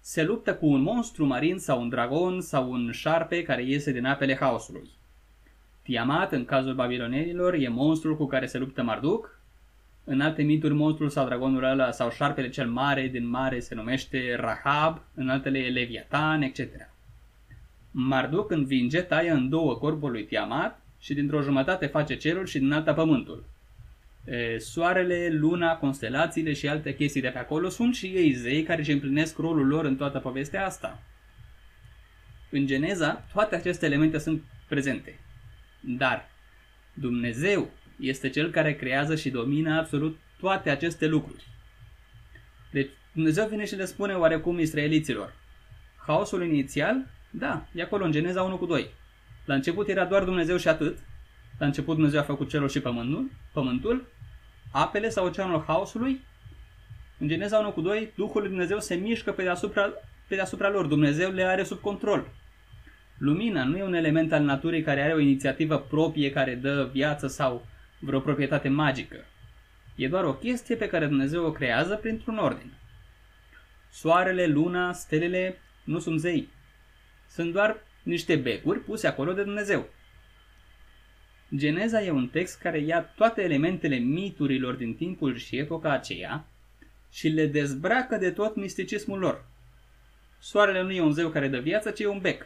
se 0.00 0.22
luptă 0.22 0.54
cu 0.54 0.66
un 0.66 0.80
monstru 0.80 1.24
marin 1.24 1.58
sau 1.58 1.80
un 1.80 1.88
dragon 1.88 2.40
sau 2.40 2.70
un 2.70 2.90
șarpe 2.92 3.42
care 3.42 3.62
iese 3.62 3.92
din 3.92 4.04
apele 4.04 4.36
haosului. 4.36 4.90
Tiamat, 5.82 6.32
în 6.32 6.44
cazul 6.44 6.74
babilonenilor, 6.74 7.54
e 7.54 7.68
monstrul 7.68 8.16
cu 8.16 8.26
care 8.26 8.46
se 8.46 8.58
luptă 8.58 8.82
Marduk. 8.82 9.40
În 10.04 10.20
alte 10.20 10.42
mituri, 10.42 10.74
monstrul 10.74 11.08
sau 11.08 11.26
dragonul 11.26 11.64
ăla 11.64 11.90
sau 11.90 12.10
șarpele 12.10 12.48
cel 12.48 12.68
mare 12.68 13.08
din 13.08 13.28
mare 13.28 13.60
se 13.60 13.74
numește 13.74 14.36
Rahab, 14.36 15.00
în 15.14 15.28
altele 15.28 15.58
e 15.58 15.70
Leviatan, 15.70 16.42
etc. 16.42 16.60
Marduk 17.90 18.50
învinge, 18.50 19.00
taie 19.00 19.30
în 19.30 19.48
două 19.48 19.74
corpul 19.74 20.10
lui 20.10 20.24
Tiamat 20.24 20.83
și 21.04 21.14
dintr-o 21.14 21.42
jumătate 21.42 21.86
face 21.86 22.16
cerul 22.16 22.46
și 22.46 22.58
din 22.58 22.72
alta 22.72 22.94
pământul. 22.94 23.44
E, 24.24 24.58
soarele, 24.58 25.28
luna, 25.30 25.76
constelațiile 25.76 26.52
și 26.52 26.68
alte 26.68 26.94
chestii 26.94 27.20
de 27.20 27.28
pe 27.28 27.38
acolo 27.38 27.68
sunt 27.68 27.94
și 27.94 28.06
ei 28.06 28.32
zei 28.32 28.62
care 28.62 28.80
își 28.80 28.92
împlinesc 28.92 29.38
rolul 29.38 29.66
lor 29.66 29.84
în 29.84 29.96
toată 29.96 30.18
povestea 30.18 30.66
asta. 30.66 31.02
În 32.50 32.66
Geneza, 32.66 33.24
toate 33.32 33.54
aceste 33.54 33.86
elemente 33.86 34.18
sunt 34.18 34.42
prezente. 34.68 35.18
Dar 35.80 36.30
Dumnezeu 36.94 37.70
este 38.00 38.28
cel 38.28 38.50
care 38.50 38.74
creează 38.74 39.16
și 39.16 39.30
domină 39.30 39.78
absolut 39.78 40.18
toate 40.40 40.70
aceste 40.70 41.06
lucruri. 41.06 41.44
Deci 42.70 42.90
Dumnezeu 43.12 43.48
vine 43.48 43.64
și 43.64 43.76
le 43.76 43.84
spune 43.84 44.14
oarecum 44.14 44.58
israeliților. 44.58 45.34
Haosul 46.06 46.44
inițial, 46.44 47.06
da, 47.30 47.66
e 47.74 47.82
acolo 47.82 48.04
în 48.04 48.12
Geneza 48.12 48.42
1 48.42 48.56
cu 48.56 48.66
2. 48.66 48.90
La 49.44 49.54
început 49.54 49.88
era 49.88 50.04
doar 50.04 50.24
Dumnezeu 50.24 50.56
și 50.56 50.68
atât. 50.68 50.98
La 51.58 51.66
început 51.66 51.94
Dumnezeu 51.94 52.20
a 52.20 52.22
făcut 52.22 52.48
cerul 52.48 52.68
și 52.68 52.80
pământul, 52.80 53.30
pământul 53.52 54.12
apele 54.74 55.08
sau 55.08 55.26
oceanul 55.26 55.64
haosului. 55.66 56.20
În 57.18 57.28
Geneza 57.28 57.58
1 57.58 57.72
cu 57.72 57.80
2, 57.80 58.12
Duhul 58.16 58.40
lui 58.40 58.48
Dumnezeu 58.48 58.80
se 58.80 58.94
mișcă 58.94 59.32
pe 59.32 59.42
deasupra, 59.42 59.92
pe 60.26 60.34
deasupra 60.34 60.70
lor. 60.70 60.86
Dumnezeu 60.86 61.30
le 61.30 61.42
are 61.42 61.64
sub 61.64 61.80
control. 61.80 62.28
Lumina 63.18 63.64
nu 63.64 63.76
e 63.76 63.82
un 63.82 63.94
element 63.94 64.32
al 64.32 64.42
naturii 64.42 64.82
care 64.82 65.02
are 65.02 65.12
o 65.12 65.18
inițiativă 65.18 65.78
proprie 65.78 66.30
care 66.30 66.54
dă 66.54 66.88
viață 66.92 67.26
sau 67.26 67.66
vreo 67.98 68.20
proprietate 68.20 68.68
magică. 68.68 69.16
E 69.94 70.08
doar 70.08 70.24
o 70.24 70.34
chestie 70.34 70.76
pe 70.76 70.88
care 70.88 71.06
Dumnezeu 71.06 71.44
o 71.44 71.52
creează 71.52 71.94
printr-un 71.94 72.38
ordin. 72.38 72.72
Soarele, 73.90 74.46
luna, 74.46 74.92
stelele 74.92 75.58
nu 75.84 75.98
sunt 75.98 76.20
zei. 76.20 76.48
Sunt 77.28 77.52
doar 77.52 77.76
niște 78.04 78.36
becuri 78.36 78.80
puse 78.80 79.06
acolo 79.06 79.32
de 79.32 79.42
Dumnezeu. 79.42 79.88
Geneza 81.56 82.02
e 82.02 82.10
un 82.10 82.28
text 82.28 82.58
care 82.58 82.78
ia 82.78 83.02
toate 83.02 83.42
elementele 83.42 83.96
miturilor 83.96 84.74
din 84.74 84.94
timpul 84.94 85.36
și 85.36 85.56
epoca 85.56 85.92
aceea 85.92 86.46
și 87.12 87.28
le 87.28 87.46
dezbracă 87.46 88.16
de 88.16 88.30
tot 88.30 88.56
misticismul 88.56 89.18
lor. 89.18 89.46
Soarele 90.38 90.82
nu 90.82 90.90
e 90.90 91.00
un 91.00 91.12
zeu 91.12 91.30
care 91.30 91.48
dă 91.48 91.58
viață, 91.58 91.90
ci 91.90 92.00
e 92.00 92.06
un 92.06 92.18
bec 92.18 92.42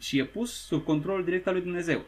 și 0.00 0.18
e 0.18 0.24
pus 0.24 0.66
sub 0.66 0.84
control 0.84 1.24
direct 1.24 1.46
al 1.46 1.52
lui 1.52 1.62
Dumnezeu, 1.62 2.06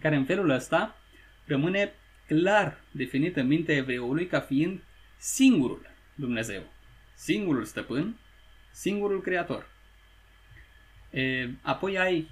care 0.00 0.16
în 0.16 0.24
felul 0.24 0.50
ăsta 0.50 0.96
rămâne 1.44 1.92
clar 2.26 2.80
definit 2.90 3.36
în 3.36 3.46
mintea 3.46 3.74
evreului 3.74 4.26
ca 4.26 4.40
fiind 4.40 4.80
singurul 5.18 5.86
Dumnezeu, 6.14 6.62
singurul 7.14 7.64
stăpân, 7.64 8.16
singurul 8.70 9.20
creator. 9.20 9.71
E, 11.12 11.48
apoi 11.62 11.98
ai, 11.98 12.28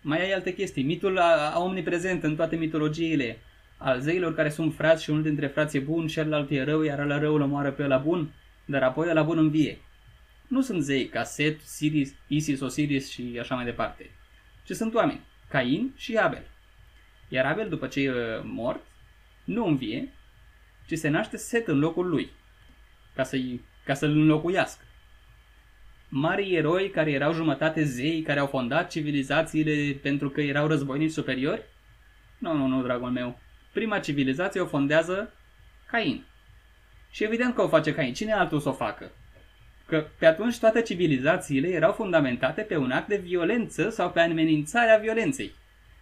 mai 0.00 0.20
ai 0.20 0.32
alte 0.32 0.54
chestii. 0.54 0.82
Mitul 0.82 1.18
a, 1.18 1.50
a 1.54 1.62
omniprezent 1.62 2.22
în 2.22 2.36
toate 2.36 2.56
mitologiile 2.56 3.38
al 3.76 4.00
zeilor 4.00 4.34
care 4.34 4.48
sunt 4.48 4.74
frați 4.74 5.02
și 5.02 5.10
unul 5.10 5.22
dintre 5.22 5.46
frați 5.46 5.76
e 5.76 5.80
bun, 5.80 6.06
celălalt 6.06 6.50
e 6.50 6.62
rău, 6.62 6.82
iar 6.82 7.04
la 7.04 7.18
rău 7.18 7.34
îl 7.34 7.40
omoară 7.40 7.70
pe 7.70 7.86
la 7.86 7.98
bun, 7.98 8.30
dar 8.64 8.82
apoi 8.82 9.12
la 9.12 9.22
bun 9.22 9.38
învie 9.38 9.78
nu 10.46 10.60
sunt 10.60 10.82
zei 10.82 11.08
ca 11.08 11.22
Set, 11.22 11.60
Siris, 11.60 12.14
Isis, 12.26 12.60
Osiris 12.60 13.10
și 13.10 13.36
așa 13.40 13.54
mai 13.54 13.64
departe, 13.64 14.10
ci 14.64 14.70
sunt 14.72 14.94
oameni, 14.94 15.20
Cain 15.48 15.92
și 15.96 16.16
Abel. 16.16 16.46
Iar 17.28 17.46
Abel, 17.46 17.68
după 17.68 17.86
ce 17.86 18.00
e 18.00 18.40
mort, 18.42 18.84
nu 19.44 19.66
învie, 19.66 20.12
ci 20.86 20.98
se 20.98 21.08
naște 21.08 21.36
Set 21.36 21.66
în 21.66 21.78
locul 21.78 22.08
lui, 22.08 22.30
ca, 23.14 23.22
să 23.22 23.38
ca 23.84 23.94
să-l 23.94 24.10
înlocuiască. 24.10 24.84
Mari 26.08 26.54
eroi 26.54 26.90
care 26.90 27.10
erau 27.10 27.32
jumătate 27.32 27.84
zei, 27.84 28.22
care 28.22 28.38
au 28.38 28.46
fondat 28.46 28.90
civilizațiile 28.90 29.98
pentru 30.02 30.30
că 30.30 30.40
erau 30.40 30.66
războinici 30.66 31.10
superiori? 31.10 31.62
Nu, 32.38 32.52
nu, 32.52 32.66
nu, 32.66 32.82
dragul 32.82 33.10
meu. 33.10 33.38
Prima 33.72 33.98
civilizație 33.98 34.60
o 34.60 34.66
fondează 34.66 35.32
Cain. 35.86 36.24
Și 37.10 37.24
evident 37.24 37.54
că 37.54 37.62
o 37.62 37.68
face 37.68 37.94
Cain. 37.94 38.12
Cine 38.12 38.32
altul 38.32 38.60
să 38.60 38.68
o 38.68 38.72
facă? 38.72 39.10
că 39.86 40.06
pe 40.18 40.26
atunci 40.26 40.58
toate 40.58 40.82
civilizațiile 40.82 41.68
erau 41.68 41.92
fundamentate 41.92 42.62
pe 42.62 42.76
un 42.76 42.90
act 42.90 43.08
de 43.08 43.16
violență 43.16 43.90
sau 43.90 44.10
pe 44.10 44.20
amenințarea 44.20 44.96
violenței. 44.96 45.52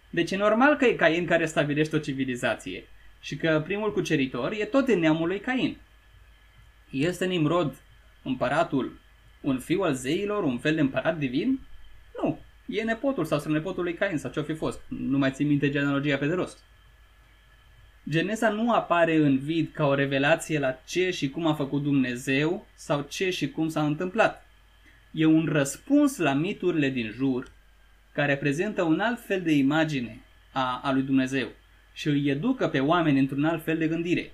Deci 0.09 0.31
e 0.31 0.37
normal 0.37 0.75
că 0.75 0.85
e 0.85 0.93
Cain 0.93 1.25
care 1.25 1.45
stabilește 1.45 1.95
o 1.95 1.99
civilizație 1.99 2.83
și 3.19 3.35
că 3.35 3.61
primul 3.65 3.93
cuceritor 3.93 4.51
e 4.51 4.65
tot 4.65 4.85
de 4.85 4.95
neamul 4.95 5.27
lui 5.27 5.39
Cain. 5.39 5.77
Este 6.89 7.25
Nimrod 7.25 7.75
împăratul, 8.23 8.99
un 9.45 9.59
fiu 9.59 9.81
al 9.81 9.93
zeilor, 9.93 10.43
un 10.43 10.57
fel 10.57 10.75
de 10.75 10.81
împărat 10.81 11.17
divin? 11.17 11.59
Nu, 12.21 12.39
e 12.65 12.81
nepotul 12.81 13.25
sau 13.25 13.51
nepotul 13.51 13.83
lui 13.83 13.93
Cain 13.93 14.17
sau 14.17 14.31
ce-o 14.31 14.43
fi 14.43 14.53
fost. 14.53 14.79
Nu 14.87 15.17
mai 15.17 15.31
țin 15.31 15.47
minte 15.47 15.69
genealogia 15.69 16.17
pe 16.17 16.27
de 16.27 16.33
rost. 16.33 16.57
Geneza 18.09 18.49
nu 18.49 18.73
apare 18.73 19.15
în 19.15 19.37
vid 19.37 19.71
ca 19.73 19.87
o 19.87 19.93
revelație 19.93 20.59
la 20.59 20.71
ce 20.85 21.11
și 21.11 21.29
cum 21.29 21.47
a 21.47 21.53
făcut 21.53 21.83
Dumnezeu 21.83 22.67
sau 22.75 23.05
ce 23.09 23.29
și 23.29 23.49
cum 23.49 23.69
s-a 23.69 23.85
întâmplat. 23.85 24.49
E 25.11 25.25
un 25.25 25.45
răspuns 25.51 26.17
la 26.17 26.33
miturile 26.33 26.89
din 26.89 27.11
jur 27.11 27.51
care 28.11 28.37
prezintă 28.37 28.83
un 28.83 28.99
alt 28.99 29.25
fel 29.25 29.41
de 29.41 29.51
imagine 29.51 30.21
a, 30.51 30.81
a 30.83 30.91
lui 30.91 31.01
Dumnezeu 31.01 31.47
și 31.93 32.07
îi 32.07 32.29
educă 32.29 32.67
pe 32.67 32.79
oameni 32.79 33.19
într-un 33.19 33.45
alt 33.45 33.63
fel 33.63 33.77
de 33.77 33.87
gândire. 33.87 34.31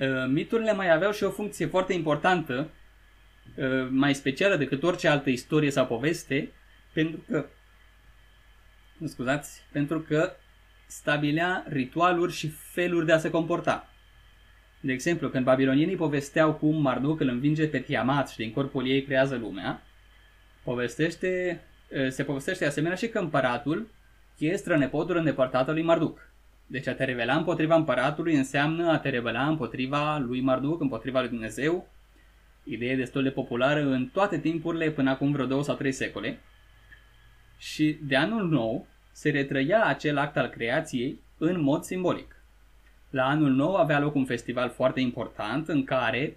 Ă, 0.00 0.26
miturile 0.26 0.72
mai 0.72 0.92
aveau 0.92 1.12
și 1.12 1.24
o 1.24 1.30
funcție 1.30 1.66
foarte 1.66 1.92
importantă, 1.92 2.58
ă, 2.60 2.68
mai 3.88 4.14
specială 4.14 4.56
decât 4.56 4.82
orice 4.82 5.08
altă 5.08 5.30
istorie 5.30 5.70
sau 5.70 5.86
poveste, 5.86 6.52
pentru 6.92 7.24
că 7.28 7.46
scuzați, 9.04 9.62
pentru 9.72 10.00
că 10.00 10.32
stabilea 10.86 11.64
ritualuri 11.68 12.32
și 12.32 12.48
feluri 12.48 13.06
de 13.06 13.12
a 13.12 13.18
se 13.18 13.30
comporta. 13.30 13.88
De 14.80 14.92
exemplu, 14.92 15.28
când 15.28 15.44
babilonienii 15.44 15.96
povesteau 15.96 16.54
cum 16.54 16.80
Marduk 16.80 17.20
îl 17.20 17.28
învinge 17.28 17.66
pe 17.66 17.78
Tiamat 17.78 18.28
și 18.28 18.36
din 18.36 18.52
corpul 18.52 18.86
ei 18.86 19.02
creează 19.02 19.36
lumea, 19.36 19.82
povestește, 20.62 21.60
se 22.08 22.24
povestește 22.24 22.66
asemenea 22.66 22.96
și 22.96 23.08
că 23.08 23.18
împăratul 23.18 23.88
e 24.38 24.56
strănepotul 24.56 25.16
îndepărtat 25.16 25.68
al 25.68 25.74
lui 25.74 25.82
Marduk. 25.82 26.32
Deci 26.66 26.86
a 26.86 26.94
te 26.94 27.04
revela 27.04 27.36
împotriva 27.36 27.74
împăratului 27.74 28.34
înseamnă 28.34 28.90
a 28.90 28.98
te 28.98 29.08
revela 29.08 29.48
împotriva 29.48 30.18
lui 30.18 30.40
Marduk, 30.40 30.80
împotriva 30.80 31.20
lui 31.20 31.28
Dumnezeu. 31.28 31.88
Idee 32.64 32.96
destul 32.96 33.22
de 33.22 33.30
populară 33.30 33.80
în 33.80 34.06
toate 34.12 34.38
timpurile 34.38 34.90
până 34.90 35.10
acum 35.10 35.32
vreo 35.32 35.46
două 35.46 35.62
sau 35.62 35.74
trei 35.74 35.92
secole. 35.92 36.38
și 37.58 37.98
de 38.02 38.16
anul 38.16 38.48
nou 38.48 38.86
se 39.12 39.30
retrăia 39.30 39.84
acel 39.84 40.18
act 40.18 40.36
al 40.36 40.48
creației 40.48 41.18
în 41.38 41.60
mod 41.60 41.82
simbolic. 41.82 42.36
La 43.10 43.26
anul 43.26 43.50
nou 43.50 43.74
avea 43.74 44.00
loc 44.00 44.14
un 44.14 44.24
festival 44.24 44.70
foarte 44.70 45.00
important 45.00 45.68
în 45.68 45.84
care, 45.84 46.36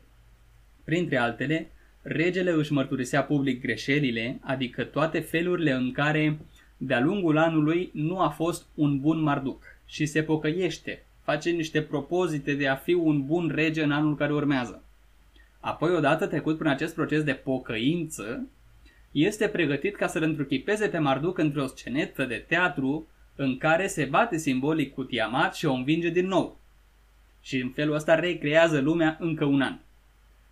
printre 0.83 1.17
altele, 1.17 1.71
regele 2.01 2.51
își 2.51 2.73
mărturisea 2.73 3.23
public 3.23 3.61
greșelile, 3.61 4.39
adică 4.41 4.83
toate 4.83 5.19
felurile 5.19 5.71
în 5.71 5.91
care 5.91 6.39
de-a 6.77 6.99
lungul 6.99 7.37
anului 7.37 7.89
nu 7.93 8.19
a 8.19 8.29
fost 8.29 8.65
un 8.75 8.99
bun 8.99 9.21
marduc 9.21 9.63
și 9.85 10.05
se 10.05 10.23
pocăiește, 10.23 11.05
face 11.23 11.49
niște 11.49 11.81
propozite 11.81 12.53
de 12.53 12.67
a 12.67 12.75
fi 12.75 12.93
un 12.93 13.25
bun 13.25 13.51
rege 13.55 13.83
în 13.83 13.91
anul 13.91 14.15
care 14.15 14.33
urmează. 14.33 14.83
Apoi, 15.59 15.95
odată 15.95 16.27
trecut 16.27 16.57
prin 16.57 16.69
acest 16.69 16.93
proces 16.93 17.23
de 17.23 17.33
pocăință, 17.33 18.47
este 19.11 19.47
pregătit 19.47 19.95
ca 19.95 20.07
să-l 20.07 20.23
întruchipeze 20.23 20.87
pe 20.87 20.97
Marduc 20.97 21.37
într-o 21.37 21.65
scenetă 21.65 22.25
de 22.25 22.45
teatru 22.47 23.07
în 23.35 23.57
care 23.57 23.87
se 23.87 24.05
bate 24.05 24.37
simbolic 24.37 24.93
cu 24.93 25.03
Tiamat 25.03 25.55
și 25.55 25.65
o 25.65 25.73
învinge 25.73 26.09
din 26.09 26.27
nou. 26.27 26.59
Și 27.41 27.61
în 27.61 27.69
felul 27.69 27.95
ăsta 27.95 28.15
recrează 28.15 28.79
lumea 28.79 29.17
încă 29.19 29.45
un 29.45 29.61
an. 29.61 29.77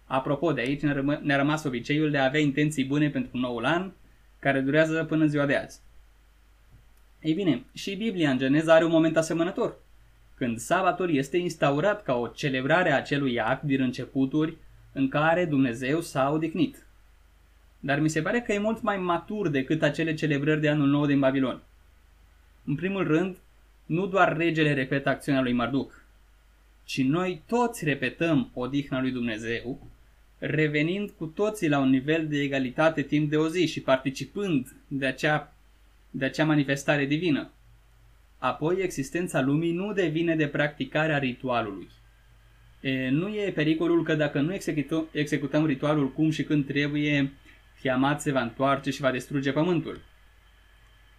Apropo, 0.06 0.52
de 0.52 0.62
aici 0.62 0.82
ne-a 1.22 1.36
rămas 1.36 1.64
obiceiul 1.64 2.12
de 2.12 2.18
a 2.18 2.26
avea 2.26 2.40
intenții 2.40 2.86
bune 2.86 3.10
pentru 3.10 3.38
noul 3.38 3.66
an, 3.66 3.92
care 4.40 4.60
durează 4.60 5.04
până 5.04 5.24
în 5.24 5.30
ziua 5.30 5.46
de 5.46 5.56
azi. 5.56 5.80
Ei 7.22 7.34
bine, 7.34 7.64
și 7.74 7.96
Biblia 7.96 8.30
în 8.30 8.38
Geneza 8.38 8.74
are 8.74 8.86
un 8.86 8.92
moment 8.92 9.18
asemănător, 9.18 9.76
când 10.36 10.58
sabatul 10.58 11.16
este 11.16 11.38
instaurat 11.38 12.04
ca 12.04 12.16
o 12.16 12.28
celebrare 12.28 12.92
a 12.92 12.96
acelui 12.96 13.40
act 13.40 13.64
din 13.64 13.82
începuturi 13.82 14.58
în 14.96 15.08
care 15.08 15.46
Dumnezeu 15.46 16.02
s-a 16.02 16.30
odihnit. 16.30 16.86
Dar 17.80 18.00
mi 18.00 18.10
se 18.10 18.22
pare 18.22 18.42
că 18.42 18.54
e 18.54 18.58
mult 18.58 18.82
mai 18.82 18.98
matur 18.98 19.48
decât 19.48 19.82
acele 19.82 20.14
celebrări 20.14 20.62
de 20.62 20.70
anul 20.70 20.88
nou 20.88 21.06
din 21.06 21.20
Babilon. 21.20 21.62
În 22.66 22.76
primul 22.76 23.08
rând, 23.08 23.38
nu 23.86 24.08
doar 24.08 24.38
regele 24.38 24.74
repetă 24.74 25.10
acțiunea 25.10 25.42
lui 25.42 25.54
Marduc, 25.54 26.04
ci 26.84 27.04
noi 27.04 27.42
toți 27.48 27.86
repetăm 27.86 28.52
odihna 28.54 29.02
lui 29.02 29.12
Dumnezeu, 29.12 29.88
revenind 30.38 31.10
cu 31.10 31.26
toții 31.26 31.70
la 31.70 31.80
un 31.80 31.90
nivel 31.90 32.28
de 32.28 32.42
egalitate 32.42 33.02
timp 33.02 33.30
de 33.30 33.38
o 33.38 33.48
zi 33.48 33.68
și 33.68 33.82
participând 33.82 34.76
de 34.88 35.06
acea, 35.06 35.54
de 36.12 36.26
acea 36.26 36.46
manifestare 36.46 37.06
divină. 37.06 37.50
Apoi, 38.38 38.82
existența 38.82 39.42
lumii 39.42 39.74
nu 39.74 39.94
devine 39.94 40.36
de 40.36 40.48
practicarea 40.48 41.18
ritualului. 41.18 41.88
E, 42.86 43.10
nu 43.10 43.28
e 43.28 43.52
pericolul 43.52 44.04
că 44.04 44.16
dacă 44.16 44.42
nu 44.42 44.54
executăm, 44.54 45.08
executăm 45.12 45.66
ritualul 45.66 46.12
cum 46.12 46.30
și 46.30 46.44
când 46.44 46.66
trebuie, 46.66 47.32
Tiamat 47.82 48.22
se 48.22 48.32
va 48.32 48.42
întoarce 48.42 48.92
și 48.92 49.02
va 49.02 49.12
distruge 49.12 49.52
pământul. 49.52 50.02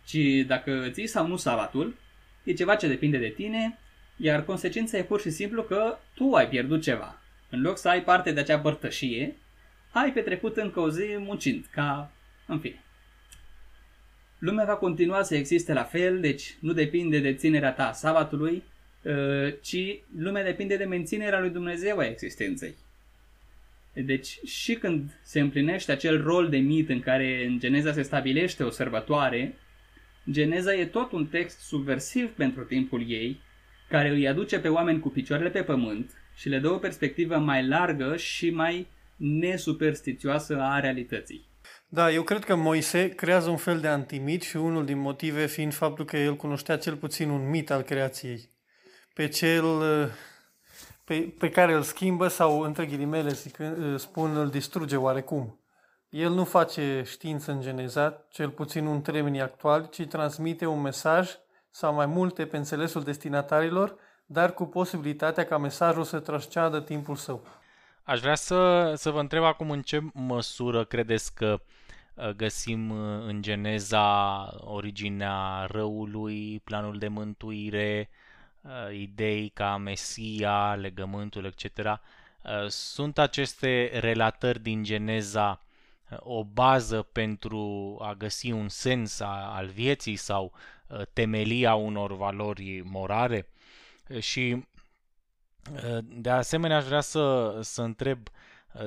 Ci 0.05 0.17
dacă 0.47 0.89
ții 0.91 1.07
sau 1.07 1.27
nu 1.27 1.37
sabatul, 1.37 1.97
e 2.45 2.53
ceva 2.53 2.75
ce 2.75 2.89
depinde 2.89 3.19
de 3.19 3.29
tine, 3.29 3.79
iar 4.17 4.45
consecința 4.45 4.99
e 4.99 5.03
pur 5.03 5.21
și 5.21 5.31
simplu 5.31 5.63
că 5.63 5.99
tu 6.15 6.33
ai 6.33 6.49
pierdut 6.49 6.83
ceva. 6.83 7.23
În 7.51 7.61
loc 7.61 7.79
să 7.79 7.89
ai 7.89 8.03
parte 8.03 8.33
de 8.33 8.41
acea 8.41 8.59
părtășie, 8.59 9.37
ai 9.91 10.13
petrecut 10.13 10.57
încă 10.57 10.81
o 10.81 10.91
zi 10.91 11.05
muncind, 11.19 11.67
ca... 11.71 12.11
în 12.47 12.59
fine. 12.59 12.83
Lumea 14.39 14.65
va 14.65 14.77
continua 14.77 15.23
să 15.23 15.35
existe 15.35 15.73
la 15.73 15.83
fel, 15.83 16.21
deci 16.21 16.57
nu 16.61 16.73
depinde 16.73 17.19
de 17.19 17.35
ținerea 17.35 17.73
ta 17.73 17.93
sabatului, 17.93 18.57
ă, 18.57 18.76
ci 19.61 19.99
lumea 20.19 20.45
depinde 20.45 20.77
de 20.77 20.85
menținerea 20.85 21.41
lui 21.41 21.51
Dumnezeu 21.51 21.99
a 21.99 22.07
existenței. 22.07 22.75
Deci 23.93 24.39
și 24.45 24.75
când 24.75 25.21
se 25.23 25.41
împlinește 25.41 25.93
acel 25.93 26.23
rol 26.23 26.49
de 26.49 26.57
mit 26.57 26.89
în 26.89 27.01
care 27.01 27.45
în 27.47 27.59
Geneza 27.59 27.93
se 27.93 28.03
stabilește 28.03 28.63
o 28.63 28.71
sărbătoare, 28.71 29.55
Geneza 30.31 30.75
e 30.75 30.87
tot 30.87 31.13
un 31.13 31.27
text 31.27 31.59
subversiv 31.59 32.31
pentru 32.31 32.63
timpul 32.63 33.11
ei, 33.11 33.41
care 33.89 34.09
îi 34.09 34.29
aduce 34.29 34.59
pe 34.59 34.69
oameni 34.69 35.01
cu 35.01 35.09
picioarele 35.09 35.51
pe 35.51 35.63
pământ 35.63 36.11
și 36.37 36.49
le 36.49 36.59
dă 36.59 36.69
o 36.69 36.79
perspectivă 36.79 37.37
mai 37.37 37.67
largă 37.67 38.17
și 38.17 38.51
mai 38.51 38.87
nesuperstițioasă 39.17 40.61
a 40.61 40.81
realității. 40.81 41.45
Da, 41.89 42.13
eu 42.13 42.23
cred 42.23 42.45
că 42.45 42.55
Moise 42.55 43.09
creează 43.09 43.51
un 43.51 43.57
fel 43.57 43.81
de 43.81 43.89
antimit 43.89 44.43
și 44.43 44.57
unul 44.57 44.85
din 44.85 44.99
motive 44.99 45.47
fiind 45.47 45.75
faptul 45.75 46.05
că 46.05 46.17
el 46.17 46.37
cunoștea 46.37 46.77
cel 46.77 46.97
puțin 46.97 47.29
un 47.29 47.51
mit 47.51 47.71
al 47.71 47.83
creației. 47.83 48.56
Pe 49.17 49.29
cel 49.29 49.65
pe, 51.05 51.35
pe 51.39 51.51
care 51.51 51.73
îl 51.73 51.83
schimbă 51.83 52.29
sau, 52.29 52.61
între 52.61 52.87
ghilimele, 52.87 53.33
spun, 53.97 54.37
îl 54.37 54.49
distruge 54.49 54.97
oarecum. 54.97 55.61
El 56.09 56.31
nu 56.31 56.45
face 56.45 57.03
știință 57.07 57.53
în 57.53 57.61
genezat, 57.61 58.29
cel 58.31 58.51
puțin 58.51 58.87
în 58.87 59.01
termenii 59.01 59.41
actuali, 59.41 59.89
ci 59.89 60.07
transmite 60.07 60.67
un 60.67 60.81
mesaj 60.81 61.31
sau 61.71 61.95
mai 61.95 62.07
multe 62.07 62.47
pe 62.47 62.57
înțelesul 62.57 63.03
destinatarilor, 63.03 63.97
dar 64.27 64.55
cu 64.55 64.65
posibilitatea 64.65 65.45
ca 65.45 65.59
mesajul 65.59 66.05
să 66.05 66.19
trasceadă 66.19 66.81
timpul 66.81 67.17
său. 67.17 67.47
Aș 68.03 68.21
vrea 68.21 68.35
să, 68.35 68.93
să 68.97 69.11
vă 69.11 69.21
întreb 69.21 69.43
acum 69.43 69.71
în 69.71 69.83
ce 69.83 70.01
măsură 70.13 70.85
credeți 70.85 71.35
că 71.35 71.61
uh, 72.15 72.29
găsim 72.29 72.91
uh, 72.91 73.25
în 73.27 73.43
Geneza 73.43 74.49
originea 74.61 75.67
răului, 75.71 76.61
planul 76.65 76.99
de 76.99 77.09
mântuire, 77.09 78.11
uh, 78.11 78.25
idei 78.93 79.49
ca 79.49 79.77
Mesia, 79.77 80.75
legământul, 80.75 81.45
etc. 81.45 82.01
Sunt 82.69 83.19
aceste 83.19 83.99
relatări 84.01 84.61
din 84.61 84.83
Geneza 84.83 85.61
o 86.19 86.45
bază 86.45 87.03
pentru 87.03 87.97
a 88.03 88.15
găsi 88.15 88.51
un 88.51 88.69
sens 88.69 89.21
al 89.21 89.67
vieții 89.67 90.17
sau 90.17 90.53
temelia 91.13 91.75
unor 91.75 92.17
valori 92.17 92.83
morale? 92.85 93.49
Și 94.19 94.65
de 96.03 96.31
asemenea, 96.31 96.77
aș 96.77 96.85
vrea 96.85 97.01
să, 97.01 97.59
să 97.63 97.83
întreb 97.83 98.29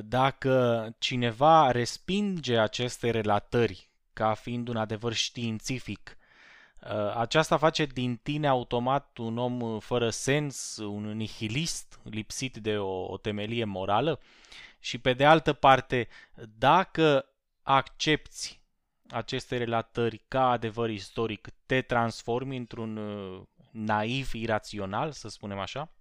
dacă 0.04 0.90
cineva 0.98 1.72
respinge 1.72 2.58
aceste 2.58 3.10
relatări 3.10 3.90
ca 4.14 4.34
fiind 4.34 4.68
un 4.68 4.76
adevăr 4.76 5.14
științific, 5.14 6.18
aceasta 7.16 7.58
face 7.58 7.86
din 7.86 8.16
tine 8.16 8.48
automat 8.48 9.18
un 9.18 9.38
om 9.38 9.80
fără 9.80 10.10
sens, 10.10 10.78
un 10.78 11.12
nihilist, 11.12 12.00
lipsit 12.04 12.58
de 12.58 12.78
o, 12.78 13.12
o 13.12 13.18
temelie 13.18 13.64
morală? 13.64 14.20
Și 14.80 14.98
pe 14.98 15.14
de 15.14 15.26
altă 15.26 15.54
parte, 15.54 16.08
dacă 16.58 17.26
accepti 17.62 18.60
aceste 19.10 19.58
relatări 19.58 20.22
ca 20.28 20.50
adevăr 20.50 20.90
istoric, 20.90 21.48
te 21.66 21.82
transformi 21.82 22.58
într-un 22.58 23.00
naiv, 23.72 24.34
irațional, 24.34 25.12
să 25.12 25.28
spunem 25.28 25.60
așa? 25.60 25.92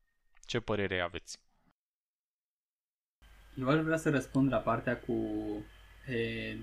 Ce 0.45 0.61
părere 0.61 1.01
aveți? 1.01 1.41
Eu 3.55 3.69
aș 3.69 3.81
vrea 3.81 3.97
să 3.97 4.11
răspund 4.11 4.53
la 4.53 4.59
partea 4.59 4.99
cu 4.99 5.13
e, 6.07 6.57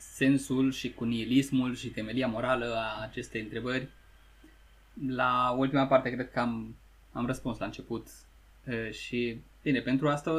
sensul 0.00 0.72
și 0.72 0.92
cu 0.92 1.04
nihilismul 1.04 1.74
și 1.74 1.88
temelia 1.88 2.26
morală 2.26 2.74
a 2.74 3.02
acestei 3.02 3.40
întrebări. 3.40 3.88
La 5.06 5.54
ultima 5.58 5.86
parte 5.86 6.10
cred 6.10 6.30
că 6.30 6.40
am, 6.40 6.76
am 7.12 7.26
răspuns 7.26 7.58
la 7.58 7.64
început 7.64 8.06
e, 8.64 8.90
și, 8.90 9.40
bine, 9.62 9.80
pentru 9.80 10.08
asta 10.08 10.32
o, 10.32 10.38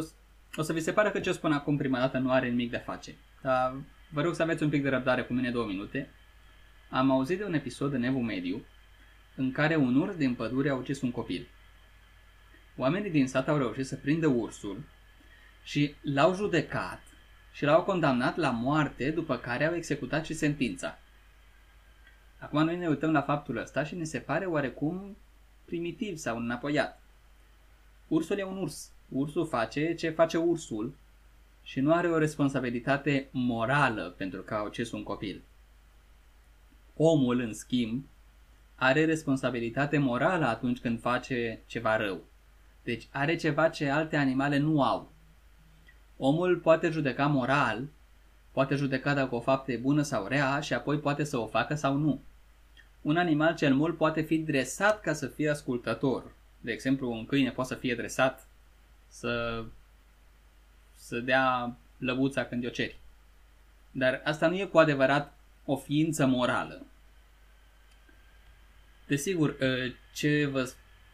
o 0.55 0.61
să 0.61 0.73
vi 0.73 0.79
se 0.79 0.93
pare 0.93 1.09
că 1.09 1.19
ce 1.19 1.31
spun 1.31 1.51
acum 1.51 1.77
prima 1.77 1.99
dată 1.99 2.17
nu 2.17 2.31
are 2.31 2.49
nimic 2.49 2.69
de 2.69 2.77
a 2.77 2.79
face. 2.79 3.15
Dar 3.41 3.75
vă 4.09 4.21
rog 4.21 4.35
să 4.35 4.41
aveți 4.41 4.63
un 4.63 4.69
pic 4.69 4.83
de 4.83 4.89
răbdare 4.89 5.23
cu 5.23 5.33
mine 5.33 5.51
două 5.51 5.65
minute. 5.65 6.09
Am 6.89 7.11
auzit 7.11 7.37
de 7.37 7.43
un 7.43 7.53
episod 7.53 7.93
în 7.93 8.03
Evul 8.03 8.21
Mediu 8.21 8.65
în 9.35 9.51
care 9.51 9.75
un 9.75 9.95
urs 9.95 10.15
din 10.15 10.33
pădure 10.33 10.69
a 10.69 10.75
ucis 10.75 11.01
un 11.01 11.11
copil. 11.11 11.47
Oamenii 12.77 13.11
din 13.11 13.27
sat 13.27 13.47
au 13.47 13.57
reușit 13.57 13.85
să 13.85 13.95
prindă 13.95 14.27
ursul 14.27 14.83
și 15.63 15.95
l-au 16.01 16.35
judecat 16.35 17.01
și 17.51 17.65
l-au 17.65 17.83
condamnat 17.83 18.35
la 18.35 18.49
moarte, 18.49 19.11
după 19.11 19.37
care 19.37 19.65
au 19.65 19.75
executat 19.75 20.25
și 20.25 20.33
sentința. 20.33 20.97
Acum 22.37 22.63
noi 22.63 22.77
ne 22.77 22.87
uităm 22.87 23.11
la 23.11 23.21
faptul 23.21 23.57
ăsta 23.57 23.83
și 23.83 23.95
ne 23.95 24.03
se 24.03 24.19
pare 24.19 24.45
oarecum 24.45 25.17
primitiv 25.65 26.17
sau 26.17 26.37
înapoiat. 26.37 27.01
Ursul 28.07 28.37
e 28.37 28.43
un 28.43 28.57
urs. 28.57 28.91
Ursul 29.09 29.47
face 29.47 29.93
ce 29.93 30.09
face 30.09 30.37
ursul 30.37 30.95
și 31.63 31.79
nu 31.79 31.93
are 31.93 32.09
o 32.09 32.17
responsabilitate 32.17 33.29
morală 33.31 34.13
pentru 34.17 34.41
că 34.41 34.53
a 34.53 34.63
ucis 34.63 34.91
un 34.91 35.03
copil. 35.03 35.41
Omul, 36.95 37.39
în 37.39 37.53
schimb, 37.53 38.05
are 38.75 39.05
responsabilitate 39.05 39.97
morală 39.97 40.45
atunci 40.45 40.79
când 40.79 40.99
face 40.99 41.61
ceva 41.65 41.97
rău. 41.97 42.23
Deci 42.83 43.07
are 43.11 43.35
ceva 43.35 43.69
ce 43.69 43.89
alte 43.89 44.15
animale 44.15 44.57
nu 44.57 44.83
au. 44.83 45.10
Omul 46.23 46.57
poate 46.57 46.89
judeca 46.89 47.27
moral, 47.27 47.87
poate 48.51 48.75
judeca 48.75 49.13
dacă 49.13 49.35
o 49.35 49.39
faptă 49.39 49.71
e 49.71 49.77
bună 49.77 50.01
sau 50.01 50.27
rea 50.27 50.59
și 50.59 50.73
apoi 50.73 50.99
poate 50.99 51.23
să 51.23 51.37
o 51.37 51.47
facă 51.47 51.75
sau 51.75 51.95
nu. 51.95 52.21
Un 53.01 53.17
animal 53.17 53.55
cel 53.55 53.73
mult 53.73 53.97
poate 53.97 54.21
fi 54.21 54.37
dresat 54.37 55.01
ca 55.01 55.13
să 55.13 55.27
fie 55.27 55.49
ascultător. 55.49 56.31
De 56.59 56.71
exemplu, 56.71 57.11
un 57.11 57.25
câine 57.25 57.51
poate 57.51 57.73
să 57.73 57.79
fie 57.79 57.95
dresat 57.95 58.47
să, 59.07 59.63
să 60.95 61.19
dea 61.19 61.75
lăbuța 61.97 62.45
când 62.45 62.65
o 62.65 62.69
ceri. 62.69 62.99
Dar 63.91 64.21
asta 64.23 64.47
nu 64.47 64.55
e 64.55 64.65
cu 64.65 64.77
adevărat 64.77 65.37
o 65.65 65.75
ființă 65.75 66.25
morală. 66.25 66.85
Desigur, 69.07 69.57
ce 70.13 70.45
vă 70.45 70.71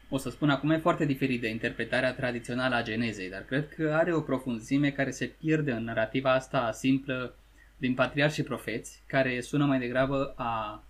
o 0.09 0.17
să 0.17 0.29
spun 0.29 0.49
acum 0.49 0.69
e 0.69 0.77
foarte 0.77 1.05
diferit 1.05 1.41
de 1.41 1.49
interpretarea 1.49 2.13
tradițională 2.13 2.75
a 2.75 2.83
genezei, 2.83 3.29
dar 3.29 3.41
cred 3.41 3.69
că 3.69 3.93
are 3.93 4.13
o 4.13 4.21
profunzime 4.21 4.91
care 4.91 5.11
se 5.11 5.25
pierde 5.25 5.71
în 5.71 5.83
narrativa 5.83 6.33
asta 6.33 6.71
simplă 6.71 7.35
din 7.77 7.93
patriarhi 7.93 8.35
și 8.35 8.43
profeți, 8.43 9.01
care 9.07 9.41
sună 9.41 9.65
mai 9.65 9.79
degrabă 9.79 10.33
a 10.35 10.83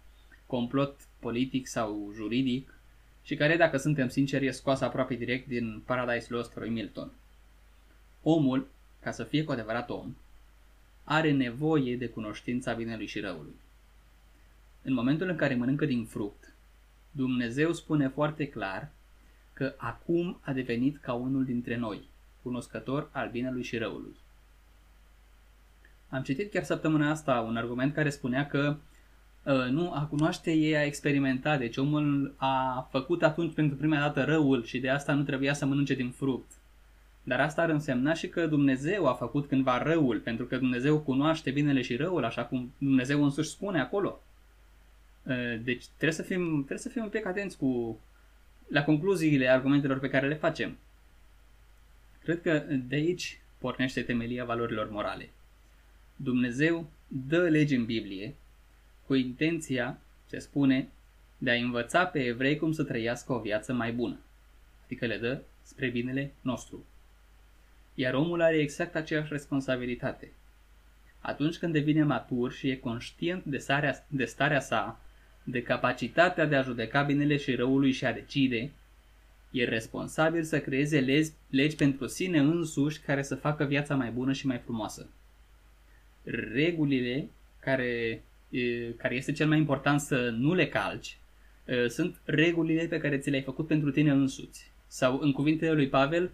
complot 0.45 0.99
politic 1.19 1.67
sau 1.67 2.11
juridic 2.15 2.73
și 3.23 3.35
care, 3.35 3.57
dacă 3.57 3.77
suntem 3.77 4.09
sinceri, 4.09 4.45
e 4.45 4.51
scoasă 4.51 4.85
aproape 4.85 5.15
direct 5.15 5.47
din 5.47 5.81
Paradise 5.85 6.27
Lost 6.29 6.55
lui 6.55 6.69
Milton. 6.69 7.11
Omul, 8.21 8.67
ca 9.01 9.11
să 9.11 9.23
fie 9.23 9.43
cu 9.43 9.51
adevărat 9.51 9.89
om, 9.89 10.15
are 11.03 11.31
nevoie 11.31 11.97
de 11.97 12.07
cunoștința 12.07 12.73
binelui 12.73 13.05
și 13.07 13.19
răului. 13.19 13.55
În 14.81 14.93
momentul 14.93 15.29
în 15.29 15.35
care 15.35 15.55
mănâncă 15.55 15.85
din 15.85 16.05
fruct, 16.05 16.53
Dumnezeu 17.11 17.73
spune 17.73 18.07
foarte 18.07 18.47
clar 18.47 18.91
că 19.57 19.73
acum 19.77 20.39
a 20.41 20.51
devenit 20.51 20.97
ca 20.97 21.13
unul 21.13 21.45
dintre 21.45 21.77
noi, 21.77 22.01
cunoscător 22.41 23.09
al 23.11 23.29
binelui 23.29 23.63
și 23.63 23.77
răului. 23.77 24.15
Am 26.09 26.23
citit 26.23 26.51
chiar 26.51 26.63
săptămâna 26.63 27.09
asta 27.09 27.39
un 27.39 27.57
argument 27.57 27.93
care 27.93 28.09
spunea 28.09 28.47
că 28.47 28.75
uh, 29.43 29.67
nu, 29.69 29.91
a 29.91 30.05
cunoaște 30.05 30.51
ei 30.51 30.75
a 30.75 30.83
experimentat, 30.83 31.59
deci 31.59 31.77
omul 31.77 32.33
a 32.37 32.87
făcut 32.91 33.23
atunci 33.23 33.53
pentru 33.53 33.77
prima 33.77 33.99
dată 33.99 34.23
răul 34.23 34.63
și 34.63 34.79
de 34.79 34.89
asta 34.89 35.13
nu 35.13 35.23
trebuia 35.23 35.53
să 35.53 35.65
mănânce 35.65 35.93
din 35.93 36.09
fruct. 36.09 36.51
Dar 37.23 37.39
asta 37.39 37.61
ar 37.61 37.69
însemna 37.69 38.13
și 38.13 38.27
că 38.27 38.47
Dumnezeu 38.47 39.07
a 39.07 39.13
făcut 39.13 39.47
cândva 39.47 39.83
răul, 39.83 40.19
pentru 40.19 40.45
că 40.45 40.57
Dumnezeu 40.57 40.99
cunoaște 40.99 41.51
binele 41.51 41.81
și 41.81 41.95
răul, 41.95 42.25
așa 42.25 42.45
cum 42.45 42.71
Dumnezeu 42.77 43.23
însuși 43.23 43.49
spune 43.49 43.79
acolo. 43.79 44.21
Uh, 45.23 45.59
deci 45.63 45.85
trebuie 45.85 46.17
să 46.17 46.23
fim, 46.23 46.55
trebuie 46.55 46.77
să 46.77 46.89
fim 46.89 47.03
un 47.03 47.09
pic 47.09 47.25
atenți 47.25 47.57
cu 47.57 47.99
la 48.67 48.83
concluziile 48.83 49.47
argumentelor 49.47 49.99
pe 49.99 50.09
care 50.09 50.27
le 50.27 50.35
facem. 50.35 50.77
Cred 52.23 52.41
că 52.41 52.57
de 52.87 52.95
aici 52.95 53.39
pornește 53.57 54.01
temelia 54.01 54.45
valorilor 54.45 54.89
morale. 54.89 55.29
Dumnezeu 56.15 56.89
dă 57.07 57.49
legi 57.49 57.75
în 57.75 57.85
Biblie 57.85 58.35
cu 59.05 59.13
intenția, 59.13 59.99
se 60.25 60.39
spune, 60.39 60.87
de 61.37 61.51
a 61.51 61.53
învăța 61.53 62.05
pe 62.05 62.19
evrei 62.19 62.57
cum 62.57 62.71
să 62.71 62.83
trăiască 62.83 63.33
o 63.33 63.39
viață 63.39 63.73
mai 63.73 63.93
bună, 63.93 64.19
adică 64.83 65.05
le 65.05 65.17
dă 65.17 65.41
spre 65.61 65.89
binele 65.89 66.33
nostru. 66.41 66.85
Iar 67.93 68.13
omul 68.13 68.41
are 68.41 68.57
exact 68.57 68.95
aceeași 68.95 69.31
responsabilitate. 69.31 70.31
Atunci 71.19 71.57
când 71.57 71.73
devine 71.73 72.03
matur 72.03 72.51
și 72.51 72.69
e 72.69 72.75
conștient 72.75 73.43
de, 73.43 73.57
starea, 73.57 74.05
de 74.07 74.25
starea 74.25 74.59
sa 74.59 75.01
de 75.49 75.61
capacitatea 75.61 76.45
de 76.45 76.55
a 76.55 76.61
judeca 76.61 77.01
binele 77.01 77.37
și 77.37 77.55
răului 77.55 77.91
și 77.91 78.05
a 78.05 78.13
decide, 78.13 78.71
e 79.51 79.63
responsabil 79.63 80.43
să 80.43 80.59
creeze 80.59 80.99
legi, 80.99 81.29
legi 81.49 81.75
pentru 81.75 82.07
sine 82.07 82.39
însuși 82.39 82.99
care 82.99 83.23
să 83.23 83.35
facă 83.35 83.63
viața 83.63 83.95
mai 83.95 84.09
bună 84.11 84.33
și 84.33 84.47
mai 84.47 84.57
frumoasă. 84.57 85.09
Regulile 86.53 87.29
care, 87.59 88.23
care 88.97 89.15
este 89.15 89.31
cel 89.31 89.47
mai 89.47 89.57
important 89.57 89.99
să 89.99 90.29
nu 90.29 90.53
le 90.53 90.67
calci 90.67 91.17
sunt 91.87 92.21
regulile 92.23 92.85
pe 92.85 92.97
care 92.97 93.17
ți 93.17 93.29
le-ai 93.29 93.41
făcut 93.41 93.67
pentru 93.67 93.91
tine 93.91 94.11
însuți. 94.11 94.71
Sau, 94.87 95.19
în 95.19 95.31
cuvintele 95.31 95.71
lui 95.71 95.87
Pavel, 95.87 96.31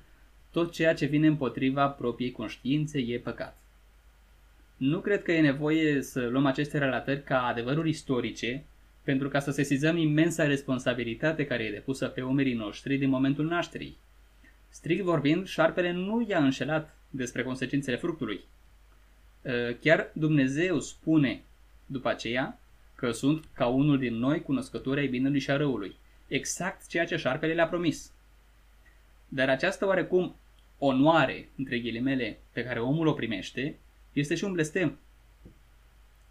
tot 0.52 0.71
ceea 0.71 0.93
ce 0.93 1.06
vine 1.06 1.28
împotriva 1.28 1.88
propriei 1.88 2.32
conștiințe 2.32 2.99
e 2.99 3.19
păcat. 3.19 3.58
Nu 4.78 4.99
cred 4.99 5.23
că 5.23 5.32
e 5.32 5.41
nevoie 5.41 6.02
să 6.02 6.28
luăm 6.28 6.45
aceste 6.45 6.78
relatări 6.78 7.23
ca 7.23 7.45
adevăruri 7.45 7.89
istorice 7.89 8.63
pentru 9.03 9.27
ca 9.29 9.39
să 9.39 9.51
sesizăm 9.51 9.97
imensa 9.97 10.43
responsabilitate 10.43 11.45
care 11.45 11.63
e 11.63 11.71
depusă 11.71 12.07
pe 12.07 12.21
umerii 12.21 12.53
noștri 12.53 12.97
din 12.97 13.09
momentul 13.09 13.45
nașterii. 13.45 13.97
Strict 14.69 15.03
vorbind, 15.03 15.47
șarpele 15.47 15.91
nu 15.91 16.25
i-a 16.27 16.43
înșelat 16.43 16.97
despre 17.09 17.43
consecințele 17.43 17.97
fructului. 17.97 18.39
Ă, 19.45 19.71
chiar 19.81 20.11
Dumnezeu 20.13 20.79
spune 20.79 21.43
după 21.85 22.09
aceea 22.09 22.59
că 22.95 23.11
sunt 23.11 23.45
ca 23.53 23.67
unul 23.67 23.97
din 23.97 24.15
noi 24.15 24.41
cunoscători 24.41 24.99
ai 24.99 25.07
binelui 25.07 25.39
și 25.39 25.51
a 25.51 25.57
răului. 25.57 25.95
Exact 26.27 26.87
ceea 26.87 27.05
ce 27.05 27.15
șarpele 27.15 27.53
le-a 27.53 27.67
promis. 27.67 28.11
Dar 29.27 29.49
această 29.49 29.85
oarecum 29.85 30.35
onoare, 30.77 31.49
între 31.57 31.79
ghilimele, 31.79 32.39
pe 32.51 32.63
care 32.63 32.79
omul 32.79 33.07
o 33.07 33.13
primește, 33.13 33.75
este 34.13 34.35
și 34.35 34.43
un 34.43 34.51
blestem. 34.51 34.97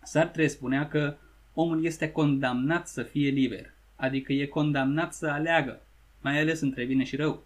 Sartre 0.02 0.46
spunea 0.46 0.88
că 0.88 1.16
omul 1.54 1.84
este 1.84 2.12
condamnat 2.12 2.88
să 2.88 3.02
fie 3.02 3.30
liber, 3.30 3.70
adică 3.96 4.32
e 4.32 4.46
condamnat 4.46 5.14
să 5.14 5.26
aleagă, 5.26 5.82
mai 6.20 6.40
ales 6.40 6.60
între 6.60 6.84
bine 6.84 7.04
și 7.04 7.16
rău. 7.16 7.44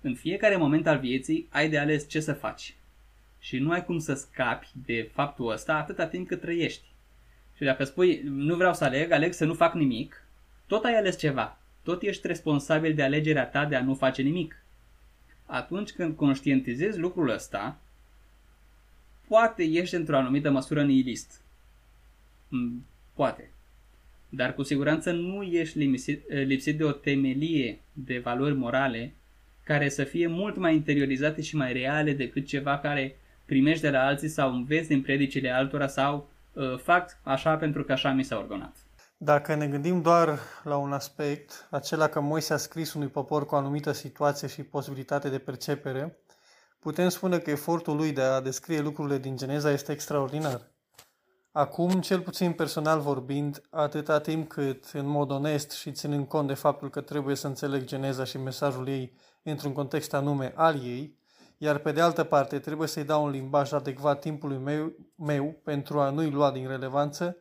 În 0.00 0.14
fiecare 0.14 0.56
moment 0.56 0.86
al 0.86 0.98
vieții 0.98 1.48
ai 1.50 1.68
de 1.68 1.78
ales 1.78 2.08
ce 2.08 2.20
să 2.20 2.32
faci 2.32 2.74
și 3.44 3.58
nu 3.58 3.70
ai 3.70 3.84
cum 3.84 3.98
să 3.98 4.14
scapi 4.14 4.68
de 4.86 5.10
faptul 5.12 5.52
ăsta 5.52 5.74
atâta 5.74 6.06
timp 6.06 6.28
cât 6.28 6.40
trăiești. 6.40 6.84
Și 7.56 7.64
dacă 7.64 7.84
spui, 7.84 8.20
nu 8.24 8.56
vreau 8.56 8.74
să 8.74 8.84
aleg, 8.84 9.10
aleg 9.10 9.32
să 9.32 9.44
nu 9.44 9.54
fac 9.54 9.74
nimic, 9.74 10.26
tot 10.66 10.84
ai 10.84 10.96
ales 10.96 11.18
ceva. 11.18 11.58
Tot 11.82 12.02
ești 12.02 12.26
responsabil 12.26 12.94
de 12.94 13.02
alegerea 13.02 13.46
ta 13.46 13.64
de 13.64 13.76
a 13.76 13.82
nu 13.82 13.94
face 13.94 14.22
nimic. 14.22 14.62
Atunci 15.46 15.90
când 15.90 16.16
conștientizezi 16.16 16.98
lucrul 16.98 17.28
ăsta, 17.28 17.78
poate 19.28 19.62
ești 19.62 19.94
într-o 19.94 20.16
anumită 20.16 20.50
măsură 20.50 20.84
nihilist. 20.84 21.40
Poate. 23.14 23.50
Dar 24.28 24.54
cu 24.54 24.62
siguranță 24.62 25.12
nu 25.12 25.42
ești 25.42 25.78
lipsit, 25.78 26.22
lipsit 26.28 26.76
de 26.78 26.84
o 26.84 26.92
temelie 26.92 27.80
de 27.92 28.18
valori 28.18 28.54
morale 28.54 29.14
care 29.64 29.88
să 29.88 30.04
fie 30.04 30.26
mult 30.26 30.56
mai 30.56 30.74
interiorizate 30.74 31.42
și 31.42 31.56
mai 31.56 31.72
reale 31.72 32.12
decât 32.12 32.46
ceva 32.46 32.78
care 32.78 33.16
primești 33.44 33.82
de 33.82 33.90
la 33.90 34.06
alții 34.06 34.28
sau 34.28 34.52
înveți 34.52 34.88
din 34.88 35.02
predicile 35.02 35.50
altora 35.50 35.86
sau 35.86 36.28
uh, 36.52 36.78
fac 36.78 37.18
așa 37.22 37.56
pentru 37.56 37.84
că 37.84 37.92
așa 37.92 38.12
mi 38.12 38.22
s-a 38.22 38.38
ordonat. 38.38 38.76
Dacă 39.16 39.54
ne 39.54 39.66
gândim 39.66 40.02
doar 40.02 40.38
la 40.64 40.76
un 40.76 40.92
aspect, 40.92 41.66
acela 41.70 42.08
că 42.08 42.20
Moise 42.20 42.52
a 42.52 42.56
scris 42.56 42.94
unui 42.94 43.08
popor 43.08 43.46
cu 43.46 43.54
o 43.54 43.58
anumită 43.58 43.92
situație 43.92 44.48
și 44.48 44.62
posibilitate 44.62 45.28
de 45.28 45.38
percepere, 45.38 46.18
putem 46.78 47.08
spune 47.08 47.38
că 47.38 47.50
efortul 47.50 47.96
lui 47.96 48.12
de 48.12 48.20
a 48.20 48.40
descrie 48.40 48.80
lucrurile 48.80 49.18
din 49.18 49.36
Geneza 49.36 49.70
este 49.70 49.92
extraordinar. 49.92 50.60
Acum, 51.56 52.00
cel 52.00 52.20
puțin 52.20 52.52
personal 52.52 53.00
vorbind, 53.00 53.62
atâta 53.70 54.20
timp 54.20 54.48
cât, 54.48 54.84
în 54.92 55.06
mod 55.06 55.30
onest 55.30 55.70
și 55.70 55.92
ținând 55.92 56.26
cont 56.26 56.46
de 56.46 56.54
faptul 56.54 56.90
că 56.90 57.00
trebuie 57.00 57.34
să 57.36 57.46
înțeleg 57.46 57.84
geneza 57.84 58.24
și 58.24 58.38
mesajul 58.38 58.88
ei 58.88 59.16
într-un 59.42 59.72
context 59.72 60.14
anume 60.14 60.52
al 60.56 60.74
ei, 60.84 61.18
iar 61.58 61.78
pe 61.78 61.92
de 61.92 62.00
altă 62.00 62.24
parte 62.24 62.58
trebuie 62.58 62.88
să-i 62.88 63.04
dau 63.04 63.24
un 63.24 63.30
limbaj 63.30 63.72
adecvat 63.72 64.20
timpului 64.20 64.56
meu, 64.56 64.92
meu 65.16 65.60
pentru 65.64 66.00
a 66.00 66.10
nu-i 66.10 66.30
lua 66.30 66.50
din 66.50 66.68
relevanță, 66.68 67.36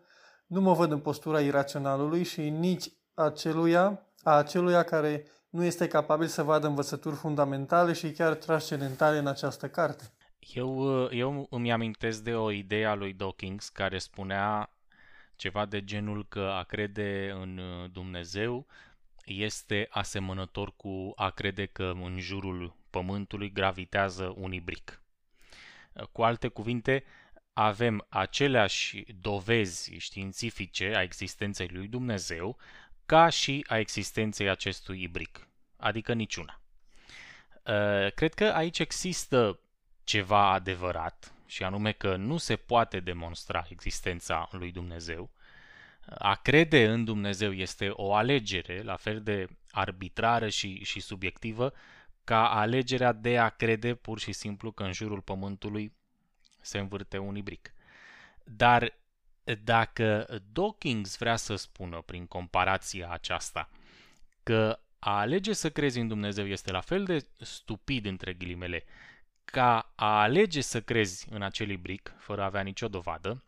nu 0.47 0.61
mă 0.61 0.73
văd 0.73 0.91
în 0.91 0.99
postura 0.99 1.39
iraționalului 1.39 2.23
și 2.23 2.49
nici 2.49 2.91
aceluia, 3.13 4.05
a 4.23 4.31
aceluia 4.31 4.83
care 4.83 5.25
nu 5.49 5.63
este 5.63 5.87
capabil 5.87 6.27
să 6.27 6.43
vadă 6.43 6.67
învățături 6.67 7.15
fundamentale 7.15 7.93
și 7.93 8.11
chiar 8.11 8.33
transcendentale 8.33 9.17
în 9.17 9.27
această 9.27 9.67
carte. 9.67 10.13
Eu, 10.53 11.07
eu 11.11 11.47
îmi 11.49 11.71
amintesc 11.71 12.23
de 12.23 12.35
o 12.35 12.51
idee 12.51 12.85
a 12.85 12.93
lui 12.93 13.13
Dawkins 13.13 13.69
care 13.69 13.97
spunea 13.97 14.69
ceva 15.35 15.65
de 15.65 15.83
genul 15.83 16.25
că 16.27 16.39
a 16.39 16.63
crede 16.63 17.31
în 17.35 17.59
Dumnezeu 17.91 18.67
este 19.25 19.87
asemănător 19.89 20.75
cu 20.75 21.13
a 21.15 21.29
crede 21.29 21.65
că 21.65 21.93
în 22.01 22.19
jurul 22.19 22.75
Pământului 22.89 23.51
gravitează 23.51 24.33
un 24.37 24.51
ibric. 24.51 25.01
Cu 26.11 26.23
alte 26.23 26.47
cuvinte, 26.47 27.03
avem 27.53 28.05
aceleași 28.09 29.03
dovezi 29.21 29.95
științifice 29.97 30.95
a 30.95 31.01
existenței 31.01 31.67
lui 31.67 31.87
Dumnezeu 31.87 32.57
ca 33.05 33.29
și 33.29 33.65
a 33.67 33.77
existenței 33.77 34.49
acestui 34.49 35.01
ibric, 35.01 35.47
adică 35.77 36.13
niciuna. 36.13 36.61
Cred 38.15 38.33
că 38.33 38.45
aici 38.45 38.79
există 38.79 39.59
ceva 40.03 40.51
adevărat, 40.51 41.33
și 41.45 41.63
anume 41.63 41.91
că 41.91 42.15
nu 42.15 42.37
se 42.37 42.55
poate 42.55 42.99
demonstra 42.99 43.65
existența 43.69 44.49
lui 44.51 44.71
Dumnezeu. 44.71 45.29
A 46.17 46.35
crede 46.35 46.87
în 46.87 47.03
Dumnezeu 47.03 47.53
este 47.53 47.89
o 47.89 48.13
alegere, 48.13 48.81
la 48.81 48.95
fel 48.95 49.21
de 49.21 49.47
arbitrară 49.71 50.49
și, 50.49 50.83
și 50.83 50.99
subiectivă, 50.99 51.73
ca 52.23 52.49
alegerea 52.49 53.11
de 53.11 53.37
a 53.37 53.49
crede 53.49 53.95
pur 53.95 54.19
și 54.19 54.31
simplu 54.31 54.71
că 54.71 54.83
în 54.83 54.91
jurul 54.91 55.21
pământului 55.21 55.93
se 56.61 56.79
învârte 56.79 57.17
un 57.17 57.35
ibric. 57.35 57.73
Dar 58.43 58.93
dacă 59.63 60.27
Dawkins 60.51 61.17
vrea 61.17 61.35
să 61.35 61.55
spună 61.55 62.01
prin 62.01 62.25
comparația 62.25 63.09
aceasta 63.09 63.69
că 64.43 64.79
a 64.99 65.19
alege 65.19 65.53
să 65.53 65.69
crezi 65.69 65.99
în 65.99 66.07
Dumnezeu 66.07 66.47
este 66.47 66.71
la 66.71 66.81
fel 66.81 67.03
de 67.03 67.25
stupid 67.37 68.05
între 68.05 68.33
ghilimele 68.33 68.83
ca 69.45 69.93
a 69.95 70.21
alege 70.21 70.61
să 70.61 70.81
crezi 70.81 71.27
în 71.29 71.41
acel 71.41 71.69
ibric, 71.69 72.13
fără 72.17 72.41
a 72.41 72.45
avea 72.45 72.61
nicio 72.61 72.87
dovadă, 72.87 73.43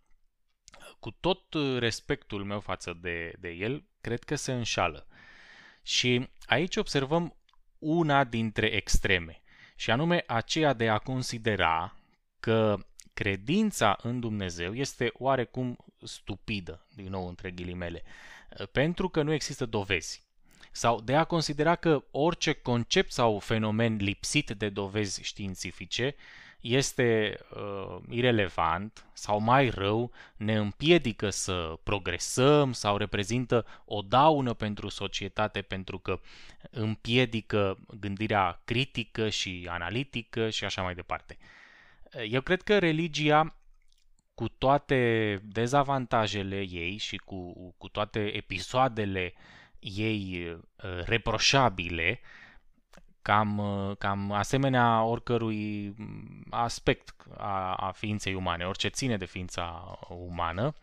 cu 0.99 1.11
tot 1.11 1.53
respectul 1.79 2.43
meu 2.43 2.59
față 2.59 2.97
de, 3.01 3.33
de 3.39 3.49
el, 3.49 3.83
cred 4.01 4.23
că 4.23 4.35
se 4.35 4.53
înșală. 4.53 5.07
Și 5.83 6.29
aici 6.45 6.75
observăm 6.75 7.35
una 7.79 8.23
dintre 8.23 8.67
extreme, 8.67 9.41
și 9.75 9.91
anume 9.91 10.23
aceea 10.27 10.73
de 10.73 10.89
a 10.89 10.97
considera 10.97 11.95
că 12.39 12.77
credința 13.13 13.97
în 14.01 14.19
Dumnezeu 14.19 14.73
este 14.73 15.11
oarecum 15.13 15.77
stupidă, 16.03 16.87
din 16.95 17.09
nou 17.09 17.27
între 17.27 17.51
ghilimele, 17.51 18.03
pentru 18.71 19.09
că 19.09 19.21
nu 19.21 19.33
există 19.33 19.65
dovezi. 19.65 20.24
Sau 20.76 21.01
de 21.01 21.15
a 21.15 21.23
considera 21.23 21.76
că 21.76 22.03
orice 22.11 22.53
concept 22.53 23.11
sau 23.11 23.39
fenomen 23.39 23.95
lipsit 23.95 24.49
de 24.49 24.69
dovezi 24.69 25.23
științifice 25.23 26.15
este 26.59 27.38
uh, 27.55 27.97
irelevant 28.09 29.05
sau 29.13 29.39
mai 29.39 29.69
rău, 29.69 30.11
ne 30.38 30.55
împiedică 30.55 31.30
să 31.30 31.80
progresăm 31.84 32.73
sau 32.73 32.97
reprezintă 32.97 33.65
o 33.86 34.01
daună 34.01 34.53
pentru 34.53 34.89
societate 34.89 35.61
pentru 35.61 35.99
că 35.99 36.19
împiedică 36.71 37.78
gândirea 37.99 38.61
critică 38.65 39.30
și 39.30 39.67
analitică 39.69 40.49
și 40.49 40.65
așa 40.65 40.82
mai 40.82 40.95
departe. 40.95 41.38
Eu 42.30 42.41
cred 42.41 42.61
că 42.61 42.80
religia 42.80 43.55
cu 44.34 44.47
toate 44.47 45.41
dezavantajele 45.43 46.59
ei 46.69 46.97
și 46.97 47.17
cu, 47.17 47.73
cu 47.78 47.88
toate 47.88 48.19
episoadele 48.19 49.34
ei 49.86 50.49
uh, 50.51 50.63
reproșabile, 51.03 52.19
cam, 53.21 53.57
uh, 53.57 53.97
cam 53.97 54.31
asemenea 54.31 55.03
oricărui 55.03 55.95
aspect 56.49 57.15
a, 57.38 57.73
a 57.73 57.91
ființei 57.91 58.33
umane, 58.33 58.65
orice 58.65 58.88
ține 58.88 59.17
de 59.17 59.25
ființa 59.25 59.97
umană, 60.09 60.73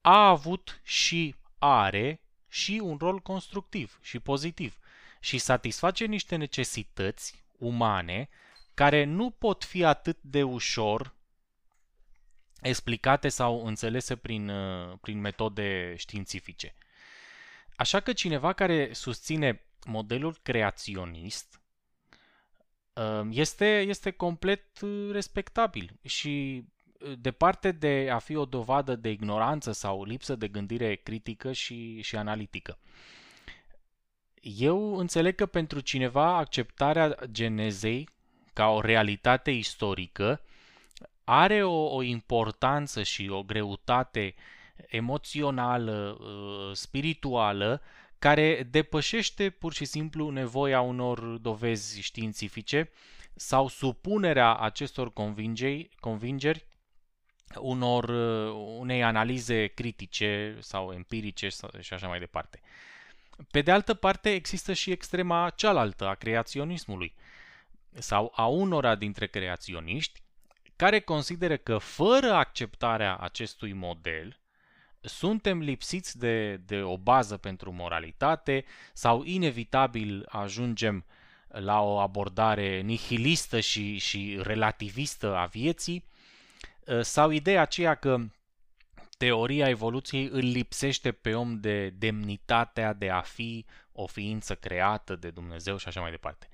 a 0.00 0.28
avut 0.28 0.80
și 0.82 1.34
are 1.58 2.20
și 2.48 2.80
un 2.82 2.96
rol 2.96 3.18
constructiv 3.18 3.98
și 4.02 4.18
pozitiv 4.18 4.78
și 5.20 5.38
satisface 5.38 6.04
niște 6.04 6.36
necesități 6.36 7.44
umane 7.58 8.28
care 8.74 9.04
nu 9.04 9.30
pot 9.30 9.64
fi 9.64 9.84
atât 9.84 10.18
de 10.20 10.42
ușor 10.42 11.14
explicate 12.60 13.28
sau 13.28 13.66
înțelese 13.66 14.16
prin, 14.16 14.48
uh, 14.48 14.98
prin 15.00 15.20
metode 15.20 15.94
științifice. 15.96 16.74
Așa 17.82 18.00
că 18.00 18.12
cineva 18.12 18.52
care 18.52 18.92
susține 18.92 19.62
modelul 19.86 20.36
creaționist 20.42 21.60
uh, 22.92 23.26
este, 23.30 23.80
este 23.80 24.10
complet 24.10 24.80
uh, 24.80 25.08
respectabil 25.12 25.98
și 26.04 26.64
departe 27.18 27.72
de 27.72 28.08
a 28.12 28.18
fi 28.18 28.36
o 28.36 28.44
dovadă 28.44 28.96
de 28.96 29.10
ignoranță 29.10 29.72
sau 29.72 30.04
lipsă 30.04 30.34
de 30.34 30.48
gândire 30.48 30.94
critică 30.94 31.52
și, 31.52 32.00
și 32.00 32.16
analitică. 32.16 32.78
Eu 34.40 34.96
înțeleg 34.96 35.34
că 35.34 35.46
pentru 35.46 35.80
cineva 35.80 36.36
acceptarea 36.36 37.16
genezei 37.30 38.08
ca 38.52 38.68
o 38.68 38.80
realitate 38.80 39.50
istorică 39.50 40.40
are 41.24 41.64
o, 41.64 41.94
o 41.94 42.02
importanță 42.02 43.02
și 43.02 43.28
o 43.28 43.42
greutate 43.42 44.34
emoțională, 44.88 46.18
uh, 46.20 46.76
spirituală, 46.76 47.82
care 48.18 48.68
depășește 48.70 49.50
pur 49.50 49.72
și 49.72 49.84
simplu 49.84 50.30
nevoia 50.30 50.80
unor 50.80 51.20
dovezi 51.20 52.00
științifice 52.00 52.90
sau 53.34 53.68
supunerea 53.68 54.54
acestor 54.54 55.12
convingeri, 55.12 55.88
convingeri 56.00 56.66
unor, 57.60 58.04
uh, 58.08 58.76
unei 58.78 59.02
analize 59.02 59.66
critice 59.66 60.56
sau 60.60 60.92
empirice 60.92 61.48
și 61.80 61.92
așa 61.92 62.08
mai 62.08 62.18
departe. 62.18 62.60
Pe 63.50 63.62
de 63.62 63.70
altă 63.70 63.94
parte, 63.94 64.30
există 64.30 64.72
și 64.72 64.90
extrema 64.90 65.50
cealaltă 65.50 66.06
a 66.06 66.14
creaționismului 66.14 67.14
sau 67.92 68.32
a 68.34 68.46
unora 68.46 68.94
dintre 68.94 69.26
creaționiști 69.26 70.22
care 70.76 71.00
consideră 71.00 71.56
că 71.56 71.78
fără 71.78 72.32
acceptarea 72.32 73.16
acestui 73.16 73.72
model, 73.72 74.40
suntem 75.02 75.58
lipsiți 75.58 76.18
de, 76.18 76.56
de 76.56 76.82
o 76.82 76.96
bază 76.96 77.36
pentru 77.36 77.72
moralitate 77.72 78.64
sau 78.92 79.22
inevitabil 79.24 80.26
ajungem 80.28 81.04
la 81.48 81.80
o 81.80 81.98
abordare 81.98 82.80
nihilistă 82.80 83.60
și, 83.60 83.98
și 83.98 84.38
relativistă 84.42 85.36
a 85.36 85.46
vieții, 85.46 86.04
sau 87.00 87.30
ideea 87.30 87.60
aceea 87.60 87.94
că 87.94 88.18
teoria 89.18 89.68
evoluției 89.68 90.28
îl 90.32 90.44
lipsește 90.44 91.12
pe 91.12 91.34
om 91.34 91.60
de 91.60 91.88
demnitatea 91.88 92.92
de 92.92 93.10
a 93.10 93.20
fi 93.20 93.66
o 93.92 94.06
ființă 94.06 94.54
creată 94.54 95.16
de 95.16 95.30
Dumnezeu 95.30 95.76
și 95.76 95.88
așa 95.88 96.00
mai 96.00 96.10
departe. 96.10 96.48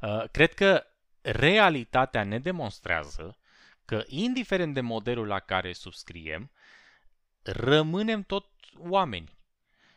Uh, 0.00 0.24
cred 0.30 0.54
că 0.54 0.86
realitatea 1.20 2.24
ne 2.24 2.38
demonstrează 2.38 3.36
că, 3.84 4.04
indiferent 4.06 4.74
de 4.74 4.80
modelul 4.80 5.26
la 5.26 5.38
care 5.38 5.72
subscriem, 5.72 6.50
rămânem 7.42 8.22
tot 8.22 8.46
oameni. 8.78 9.40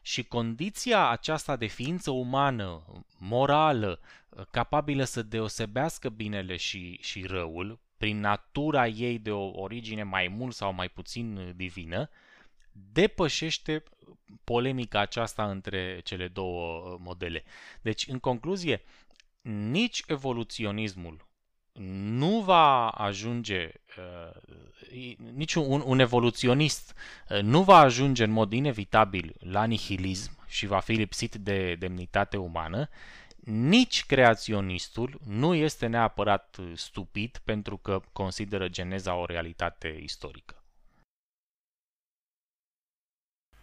Și 0.02 0.24
condiția 0.24 1.10
aceasta 1.10 1.56
de 1.56 1.66
ființă 1.66 2.12
umană, 2.12 2.84
morală, 3.18 4.00
capabilă 4.52 5.04
să 5.04 5.22
deosebească 5.22 6.10
binele 6.10 6.56
și, 6.56 6.98
și 7.02 7.26
răul, 7.26 7.80
prin 7.98 8.20
natura 8.20 8.88
ei 8.88 9.20
de 9.20 9.32
o 9.32 9.62
origine 9.62 10.04
mai 10.04 10.28
mult 10.28 10.54
sau 10.54 10.74
mai 10.74 10.90
puțin 10.90 11.54
divină, 11.56 12.10
depășește 12.72 13.84
polemica 14.44 15.00
aceasta 15.00 15.50
între 15.50 16.00
cele 16.04 16.28
două 16.28 16.98
modele. 17.00 17.44
Deci, 17.82 18.08
în 18.08 18.20
concluzie, 18.20 18.82
nici 19.42 20.04
evoluționismul 20.08 21.25
nu 21.80 22.42
va 22.42 22.88
ajunge, 22.90 23.72
uh, 23.98 25.12
nici 25.34 25.54
un, 25.54 25.84
un 25.86 26.00
evoluționist 26.00 26.96
uh, 27.30 27.42
nu 27.42 27.64
va 27.64 27.78
ajunge 27.78 28.24
în 28.24 28.32
mod 28.32 28.52
inevitabil 28.52 29.36
la 29.40 29.64
nihilism 29.64 30.32
și 30.48 30.66
va 30.66 30.80
fi 30.80 30.92
lipsit 30.92 31.36
de 31.36 31.76
demnitate 31.76 32.38
umană, 32.38 32.90
nici 33.46 34.06
creaționistul 34.06 35.20
nu 35.26 35.54
este 35.54 35.88
neapărat 35.88 36.58
stupid 36.74 37.38
pentru 37.44 37.78
că 37.78 38.02
consideră 38.14 38.68
geneza 38.68 39.16
o 39.16 39.26
realitate 39.26 40.00
istorică. 40.02 40.64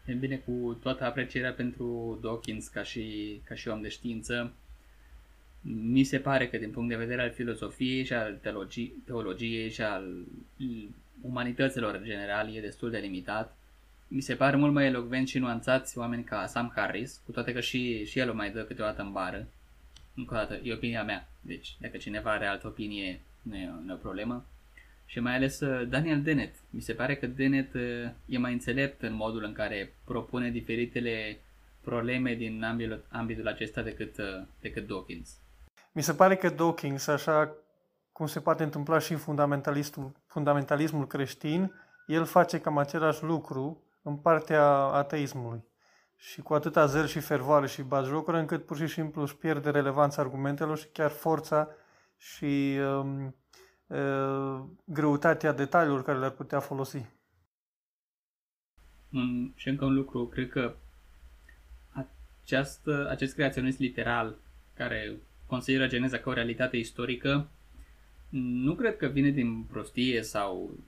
E 0.04 0.12
bine, 0.12 0.36
cu 0.36 0.78
toată 0.82 1.04
aprecierea 1.04 1.52
pentru 1.52 2.18
Dawkins 2.22 2.68
ca 2.68 2.82
și, 2.82 3.40
ca 3.44 3.54
și 3.54 3.68
om 3.68 3.80
de 3.80 3.88
știință, 3.88 4.52
mi 5.62 6.04
se 6.04 6.18
pare 6.18 6.48
că 6.48 6.56
din 6.56 6.70
punct 6.70 6.88
de 6.88 6.96
vedere 6.96 7.22
al 7.22 7.30
filosofiei 7.30 8.04
și 8.04 8.12
al 8.12 8.38
teologii, 8.42 9.02
teologiei 9.04 9.70
și 9.70 9.82
al 9.82 10.26
umanităților 11.20 11.94
în 11.94 12.04
general 12.04 12.54
e 12.54 12.60
destul 12.60 12.90
de 12.90 12.98
limitat. 12.98 13.56
Mi 14.08 14.20
se 14.20 14.34
pare 14.34 14.56
mult 14.56 14.72
mai 14.72 14.86
elocvent 14.86 15.28
și 15.28 15.38
nuanțați 15.38 15.98
oameni 15.98 16.24
ca 16.24 16.46
Sam 16.46 16.72
Harris, 16.74 17.20
cu 17.24 17.32
toate 17.32 17.52
că 17.52 17.60
și, 17.60 18.04
și 18.04 18.18
el 18.18 18.30
o 18.30 18.34
mai 18.34 18.50
dă 18.50 18.62
câteodată 18.62 19.02
în 19.02 19.12
bară. 19.12 19.46
Încă 20.14 20.34
o 20.34 20.36
dată, 20.36 20.60
e 20.62 20.72
opinia 20.72 21.04
mea, 21.04 21.28
deci 21.40 21.76
dacă 21.80 21.96
cineva 21.96 22.32
are 22.32 22.46
altă 22.46 22.66
opinie, 22.66 23.20
nu 23.42 23.56
e, 23.56 23.70
nu 23.84 23.90
e 23.90 23.94
o 23.94 23.96
problemă. 23.96 24.46
Și 25.06 25.20
mai 25.20 25.34
ales 25.34 25.60
uh, 25.60 25.88
Daniel 25.88 26.22
Dennett. 26.22 26.54
Mi 26.70 26.80
se 26.80 26.92
pare 26.92 27.16
că 27.16 27.26
Dennett 27.26 27.74
uh, 27.74 28.10
e 28.26 28.38
mai 28.38 28.52
înțelept 28.52 29.02
în 29.02 29.14
modul 29.14 29.44
în 29.44 29.52
care 29.52 29.92
propune 30.04 30.50
diferitele 30.50 31.38
probleme 31.80 32.34
din 32.34 32.62
ambitul, 32.62 33.04
ambitul 33.08 33.48
acesta 33.48 33.82
decât, 33.82 34.18
uh, 34.18 34.42
decât 34.60 34.86
Dawkins. 34.86 35.36
Mi 35.92 36.02
se 36.02 36.14
pare 36.14 36.36
că 36.36 36.48
Dawkins, 36.48 37.06
așa 37.06 37.54
cum 38.12 38.26
se 38.26 38.40
poate 38.40 38.62
întâmpla 38.62 38.98
și 38.98 39.12
în 39.12 39.18
fundamentalismul, 39.18 40.12
fundamentalismul 40.26 41.06
creștin, 41.06 41.72
el 42.06 42.24
face 42.24 42.60
cam 42.60 42.78
același 42.78 43.22
lucru 43.22 43.82
în 44.02 44.16
partea 44.16 44.64
ateismului. 44.72 45.64
Și 46.16 46.40
cu 46.40 46.54
atâta 46.54 46.86
zel 46.86 47.06
și 47.06 47.20
fervoare 47.20 47.66
și 47.66 47.82
bazjocură, 47.82 48.38
încât 48.38 48.66
pur 48.66 48.76
și 48.76 48.86
simplu 48.86 49.22
își 49.22 49.36
pierde 49.36 49.70
relevanța 49.70 50.22
argumentelor 50.22 50.78
și 50.78 50.86
chiar 50.86 51.10
forța 51.10 51.68
și 52.16 52.78
um, 52.80 53.34
uh, 53.86 54.62
greutatea 54.84 55.52
detaliilor 55.52 56.02
care 56.02 56.18
le-ar 56.18 56.30
putea 56.30 56.60
folosi. 56.60 57.06
Mm, 59.08 59.52
și 59.56 59.68
încă 59.68 59.84
un 59.84 59.94
lucru, 59.94 60.26
cred 60.26 60.48
că 60.48 60.74
această, 62.42 63.06
acest 63.10 63.34
creaționist 63.34 63.78
literal 63.78 64.36
care 64.74 65.20
consideră 65.52 65.86
geneza 65.86 66.18
ca 66.18 66.30
o 66.30 66.32
realitate 66.32 66.76
istorică, 66.76 67.48
nu 68.64 68.74
cred 68.74 68.96
că 68.96 69.06
vine 69.06 69.30
din 69.30 69.62
prostie 69.62 70.22
sau 70.22 70.78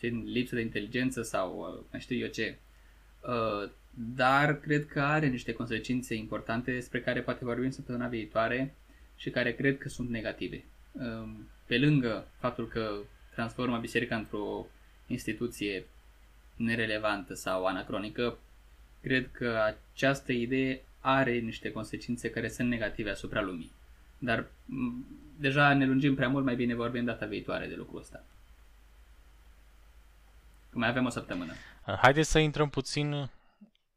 din 0.00 0.22
lipsă 0.24 0.54
de 0.54 0.60
inteligență 0.60 1.22
sau 1.22 1.48
uh, 1.58 1.84
mai 1.90 2.00
știu 2.00 2.16
eu 2.16 2.28
ce. 2.28 2.56
Uh, 3.20 3.70
dar 4.16 4.60
cred 4.60 4.86
că 4.86 5.00
are 5.00 5.26
niște 5.26 5.52
consecințe 5.52 6.14
importante 6.14 6.72
despre 6.72 7.00
care 7.00 7.20
poate 7.20 7.44
vorbim 7.44 7.70
săptămâna 7.70 8.06
viitoare 8.06 8.74
și 9.16 9.30
care 9.30 9.52
cred 9.54 9.78
că 9.78 9.88
sunt 9.88 10.08
negative. 10.08 10.64
Uh, 10.92 11.28
pe 11.66 11.78
lângă 11.78 12.26
faptul 12.38 12.68
că 12.68 12.96
transformă 13.34 13.78
biserica 13.78 14.16
într-o 14.16 14.66
instituție 15.06 15.84
nerelevantă 16.56 17.34
sau 17.34 17.64
anacronică, 17.64 18.38
cred 19.00 19.30
că 19.32 19.74
această 19.92 20.32
idee 20.32 20.84
are 21.00 21.38
niște 21.38 21.72
consecințe 21.72 22.30
care 22.30 22.48
sunt 22.48 22.68
negative 22.68 23.10
asupra 23.10 23.42
lumii. 23.42 23.72
Dar 24.24 24.46
deja 25.36 25.74
ne 25.74 25.86
lungim 25.86 26.14
prea 26.14 26.28
mult, 26.28 26.44
mai 26.44 26.54
bine 26.54 26.74
vorbim 26.74 27.04
data 27.04 27.26
viitoare 27.26 27.66
de 27.66 27.74
lucrul 27.74 28.00
ăsta. 28.00 28.24
Că 30.70 30.78
mai 30.78 30.88
avem 30.88 31.06
o 31.06 31.08
săptămână. 31.08 31.52
Haideți 32.00 32.30
să 32.30 32.38
intrăm 32.38 32.68
puțin 32.68 33.30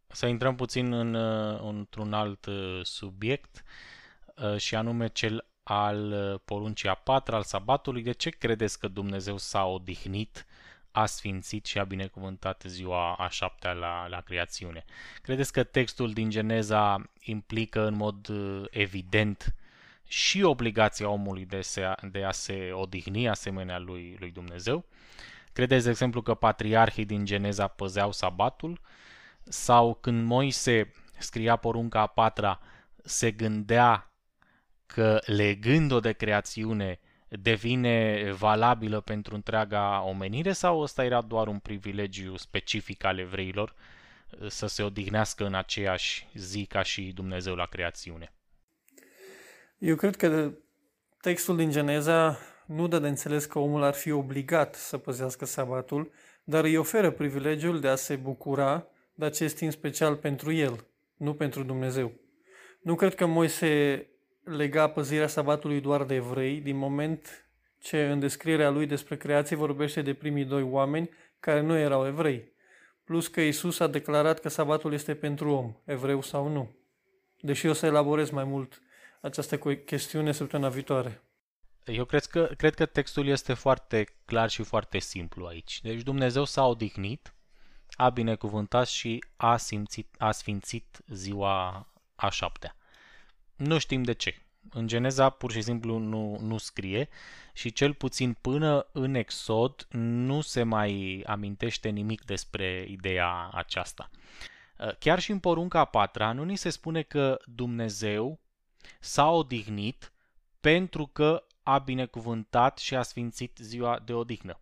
să 0.07 0.25
intrăm 0.25 0.55
puțin 0.55 0.93
în, 0.93 1.13
uh, 1.13 1.59
într-un 1.61 2.13
alt 2.13 2.45
uh, 2.45 2.79
subiect 2.83 3.63
uh, 4.35 4.57
și 4.57 4.75
anume 4.75 5.07
cel 5.07 5.45
al 5.63 6.41
poruncii 6.45 6.89
a 6.89 6.93
patra, 6.93 7.35
al 7.35 7.43
sabatului. 7.43 8.03
De 8.03 8.11
ce 8.11 8.29
credeți 8.29 8.79
că 8.79 8.87
Dumnezeu 8.87 9.37
s-a 9.37 9.65
odihnit, 9.65 10.45
a 10.91 11.05
sfințit 11.05 11.65
și 11.65 11.79
a 11.79 11.83
binecuvântat 11.83 12.63
ziua 12.67 13.13
a 13.13 13.29
șaptea 13.29 13.71
la, 13.71 14.07
la 14.07 14.21
creațiune? 14.21 14.85
Credeți 15.21 15.51
că 15.51 15.63
textul 15.63 16.13
din 16.13 16.29
Geneza 16.29 17.11
implică 17.19 17.87
în 17.87 17.95
mod 17.95 18.27
evident 18.69 19.55
și 20.07 20.41
obligația 20.41 21.09
omului 21.09 21.45
de, 21.45 21.61
se, 21.61 21.93
de 22.01 22.23
a 22.23 22.31
se 22.31 22.71
odihni 22.73 23.29
asemenea 23.29 23.79
lui, 23.79 24.15
lui 24.19 24.31
Dumnezeu? 24.31 24.85
Credeți, 25.53 25.83
de 25.83 25.89
exemplu, 25.89 26.21
că 26.21 26.33
patriarhii 26.33 27.05
din 27.05 27.25
Geneza 27.25 27.67
păzeau 27.67 28.11
sabatul? 28.11 28.81
Sau 29.43 29.93
când 29.93 30.25
Moise 30.25 30.91
scria 31.17 31.55
porunca 31.55 31.99
a 31.99 32.07
patra, 32.07 32.59
se 33.03 33.31
gândea 33.31 34.11
că 34.85 35.21
legând-o 35.25 35.99
de 35.99 36.11
creațiune 36.11 36.99
devine 37.27 38.31
valabilă 38.31 39.01
pentru 39.01 39.35
întreaga 39.35 40.01
omenire 40.01 40.51
sau 40.51 40.79
ăsta 40.79 41.03
era 41.03 41.21
doar 41.21 41.47
un 41.47 41.59
privilegiu 41.59 42.37
specific 42.37 43.03
al 43.03 43.19
evreilor 43.19 43.73
să 44.47 44.67
se 44.67 44.83
odihnească 44.83 45.45
în 45.45 45.53
aceeași 45.53 46.27
zi 46.33 46.65
ca 46.65 46.81
și 46.81 47.01
Dumnezeu 47.01 47.55
la 47.55 47.65
creațiune? 47.65 48.34
Eu 49.85 49.95
cred 49.95 50.15
că 50.15 50.51
textul 51.21 51.55
din 51.55 51.71
Geneza 51.71 52.37
nu 52.65 52.87
dă 52.87 52.99
de 52.99 53.07
înțeles 53.07 53.45
că 53.45 53.59
omul 53.59 53.83
ar 53.83 53.93
fi 53.93 54.11
obligat 54.11 54.75
să 54.75 54.97
păzească 54.97 55.45
sabatul, 55.45 56.11
dar 56.43 56.63
îi 56.63 56.77
oferă 56.77 57.11
privilegiul 57.11 57.79
de 57.79 57.87
a 57.87 57.95
se 57.95 58.15
bucura 58.15 58.87
de 59.13 59.25
acest 59.25 59.55
timp 59.55 59.71
special 59.71 60.15
pentru 60.15 60.51
el, 60.51 60.85
nu 61.17 61.33
pentru 61.33 61.63
Dumnezeu. 61.63 62.11
Nu 62.81 62.95
cred 62.95 63.15
că 63.15 63.25
Moise 63.25 64.05
lega 64.43 64.89
păzirea 64.89 65.27
sabatului 65.27 65.81
doar 65.81 66.03
de 66.03 66.15
evrei, 66.15 66.59
din 66.59 66.75
moment 66.75 67.49
ce 67.79 68.05
în 68.05 68.19
descrierea 68.19 68.69
lui 68.69 68.85
despre 68.85 69.17
creație 69.17 69.55
vorbește 69.55 70.01
de 70.01 70.13
primii 70.13 70.45
doi 70.45 70.63
oameni 70.63 71.09
care 71.39 71.61
nu 71.61 71.77
erau 71.77 72.05
evrei. 72.05 72.53
Plus 73.03 73.27
că 73.27 73.41
Isus 73.41 73.79
a 73.79 73.87
declarat 73.87 74.39
că 74.39 74.49
sabatul 74.49 74.93
este 74.93 75.15
pentru 75.15 75.51
om, 75.51 75.75
evreu 75.83 76.21
sau 76.21 76.47
nu. 76.47 76.75
Deși 77.39 77.67
o 77.67 77.73
să 77.73 77.85
elaborez 77.85 78.29
mai 78.29 78.43
mult 78.43 78.79
această 79.25 79.57
chestiune 79.57 80.31
săptămâna 80.31 80.69
viitoare. 80.69 81.21
Eu 81.85 82.05
cred 82.05 82.25
că, 82.25 82.49
cred 82.57 82.73
că 82.73 82.85
textul 82.85 83.27
este 83.27 83.53
foarte 83.53 84.05
clar 84.25 84.49
și 84.49 84.63
foarte 84.63 84.99
simplu 84.99 85.45
aici. 85.45 85.81
Deci 85.81 86.01
Dumnezeu 86.01 86.43
s-a 86.43 86.65
odihnit, 86.65 87.33
a 87.91 88.09
binecuvântat 88.09 88.87
și 88.87 89.23
a, 89.35 89.57
simțit, 89.57 90.15
a 90.17 90.31
sfințit 90.31 91.01
ziua 91.07 91.87
a 92.15 92.29
șaptea. 92.29 92.75
Nu 93.55 93.77
știm 93.77 94.03
de 94.03 94.13
ce. 94.13 94.39
În 94.69 94.87
Geneza 94.87 95.29
pur 95.29 95.51
și 95.51 95.61
simplu 95.61 95.97
nu, 95.97 96.37
nu 96.41 96.57
scrie 96.57 97.09
și 97.53 97.73
cel 97.73 97.93
puțin 97.93 98.33
până 98.41 98.87
în 98.91 99.15
Exod 99.15 99.87
nu 99.89 100.41
se 100.41 100.63
mai 100.63 101.23
amintește 101.25 101.89
nimic 101.89 102.25
despre 102.25 102.85
ideea 102.87 103.49
aceasta. 103.53 104.09
Chiar 104.99 105.19
și 105.19 105.31
în 105.31 105.39
porunca 105.39 105.79
a 105.79 105.85
patra 105.85 106.31
nu 106.31 106.43
ni 106.43 106.55
se 106.55 106.69
spune 106.69 107.01
că 107.01 107.39
Dumnezeu 107.45 108.39
s-a 108.99 109.29
odihnit 109.29 110.11
pentru 110.59 111.05
că 111.05 111.43
a 111.63 111.79
binecuvântat 111.79 112.77
și 112.77 112.95
a 112.95 113.01
sfințit 113.01 113.57
ziua 113.61 113.99
de 113.99 114.13
odihnă. 114.13 114.59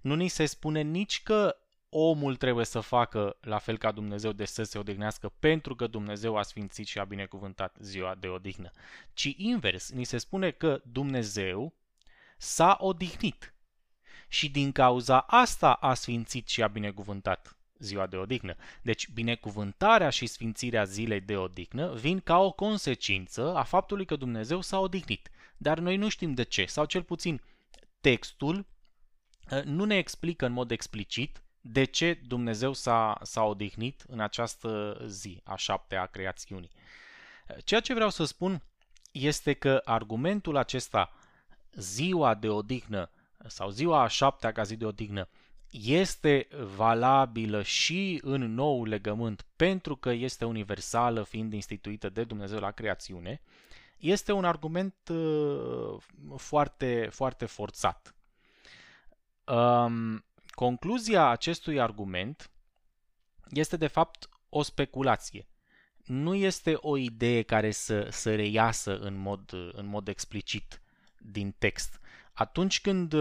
Nu 0.00 0.14
ni 0.14 0.28
se 0.28 0.46
spune 0.46 0.80
nici 0.80 1.22
că 1.22 1.56
omul 1.88 2.36
trebuie 2.36 2.64
să 2.64 2.80
facă 2.80 3.36
la 3.40 3.58
fel 3.58 3.78
ca 3.78 3.92
Dumnezeu 3.92 4.32
de 4.32 4.44
să 4.44 4.62
se 4.62 4.78
odihnească 4.78 5.32
pentru 5.38 5.74
că 5.74 5.86
Dumnezeu 5.86 6.36
a 6.36 6.42
sfințit 6.42 6.86
și 6.86 6.98
a 6.98 7.04
binecuvântat 7.04 7.76
ziua 7.80 8.14
de 8.14 8.28
odihnă, 8.28 8.70
ci 9.12 9.34
invers, 9.36 9.90
ni 9.90 10.04
se 10.04 10.18
spune 10.18 10.50
că 10.50 10.80
Dumnezeu 10.84 11.74
s-a 12.36 12.76
odihnit 12.80 13.54
și 14.28 14.50
din 14.50 14.72
cauza 14.72 15.20
asta 15.20 15.72
a 15.72 15.94
sfințit 15.94 16.48
și 16.48 16.62
a 16.62 16.68
binecuvântat 16.68 17.53
ziua 17.78 18.06
de 18.06 18.16
odihnă. 18.16 18.54
Deci 18.82 19.08
binecuvântarea 19.08 20.10
și 20.10 20.26
sfințirea 20.26 20.84
zilei 20.84 21.20
de 21.20 21.36
odihnă 21.36 21.94
vin 21.94 22.20
ca 22.20 22.38
o 22.38 22.52
consecință 22.52 23.54
a 23.54 23.62
faptului 23.62 24.04
că 24.04 24.16
Dumnezeu 24.16 24.60
s-a 24.60 24.78
odihnit. 24.78 25.30
Dar 25.56 25.78
noi 25.78 25.96
nu 25.96 26.08
știm 26.08 26.34
de 26.34 26.42
ce, 26.42 26.64
sau 26.64 26.84
cel 26.84 27.02
puțin 27.02 27.42
textul 28.00 28.66
uh, 29.50 29.62
nu 29.62 29.84
ne 29.84 29.96
explică 29.96 30.46
în 30.46 30.52
mod 30.52 30.70
explicit 30.70 31.42
de 31.60 31.84
ce 31.84 32.20
Dumnezeu 32.26 32.72
s-a, 32.72 33.18
s-a 33.22 33.42
odihnit 33.42 34.04
în 34.08 34.20
această 34.20 35.00
zi, 35.06 35.40
a 35.44 35.56
șaptea 35.56 36.02
a 36.02 36.06
creațiunii. 36.06 36.70
Ceea 37.64 37.80
ce 37.80 37.94
vreau 37.94 38.10
să 38.10 38.24
spun 38.24 38.62
este 39.12 39.52
că 39.52 39.80
argumentul 39.84 40.56
acesta, 40.56 41.12
ziua 41.72 42.34
de 42.34 42.48
odihnă 42.48 43.10
sau 43.46 43.70
ziua 43.70 44.02
a 44.02 44.06
șaptea 44.06 44.52
ca 44.52 44.62
zi 44.62 44.76
de 44.76 44.84
odihnă, 44.84 45.28
este 45.82 46.48
valabilă 46.74 47.62
și 47.62 48.20
în 48.22 48.54
nou 48.54 48.84
legământ 48.84 49.46
pentru 49.56 49.96
că 49.96 50.10
este 50.10 50.44
universală 50.44 51.22
fiind 51.22 51.52
instituită 51.52 52.08
de 52.08 52.24
Dumnezeu 52.24 52.58
la 52.58 52.70
creațiune, 52.70 53.40
este 53.98 54.32
un 54.32 54.44
argument 54.44 54.94
uh, 55.08 55.96
foarte, 56.36 57.08
foarte 57.10 57.46
forțat. 57.46 58.14
Um, 59.44 60.24
Concluzia 60.54 61.28
acestui 61.28 61.80
argument 61.80 62.50
este 63.50 63.76
de 63.76 63.86
fapt 63.86 64.28
o 64.48 64.62
speculație. 64.62 65.48
Nu 66.04 66.34
este 66.34 66.76
o 66.80 66.96
idee 66.96 67.42
care 67.42 67.70
să, 67.70 68.08
să 68.10 68.34
reiasă 68.34 68.98
în 68.98 69.16
mod, 69.16 69.52
în 69.72 69.86
mod 69.86 70.08
explicit 70.08 70.82
din 71.18 71.54
text. 71.58 72.00
Atunci 72.32 72.80
când 72.80 73.14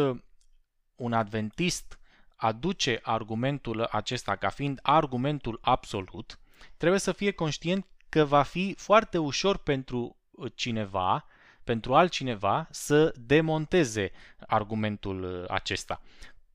un 0.96 1.14
adventist 1.14 2.00
aduce 2.44 3.00
argumentul 3.04 3.84
acesta 3.84 4.36
ca 4.36 4.50
fiind 4.50 4.80
argumentul 4.82 5.60
absolut, 5.62 6.40
trebuie 6.78 7.00
să 7.00 7.12
fie 7.12 7.32
conștient 7.32 7.86
că 8.10 8.26
va 8.26 8.44
fi 8.44 8.74
foarte 8.78 9.18
ușor 9.18 9.58
pentru 9.58 10.18
cineva, 10.56 11.26
pentru 11.64 11.96
altcineva, 11.96 12.68
să 12.72 13.14
demonteze 13.18 14.12
argumentul 14.48 15.46
acesta. 15.50 16.02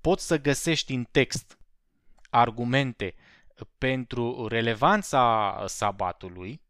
Poți 0.01 0.27
să 0.27 0.41
găsești 0.41 0.93
în 0.95 1.05
text 1.11 1.59
argumente 2.31 3.15
pentru 3.79 4.47
relevanța 4.47 5.65
sabatului, 5.67 6.63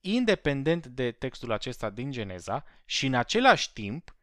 independent 0.00 0.86
de 0.86 1.10
textul 1.10 1.52
acesta 1.52 1.90
din 1.90 2.10
Geneza 2.10 2.64
și 2.84 3.06
în 3.06 3.14
același 3.14 3.72
timp 3.72 4.16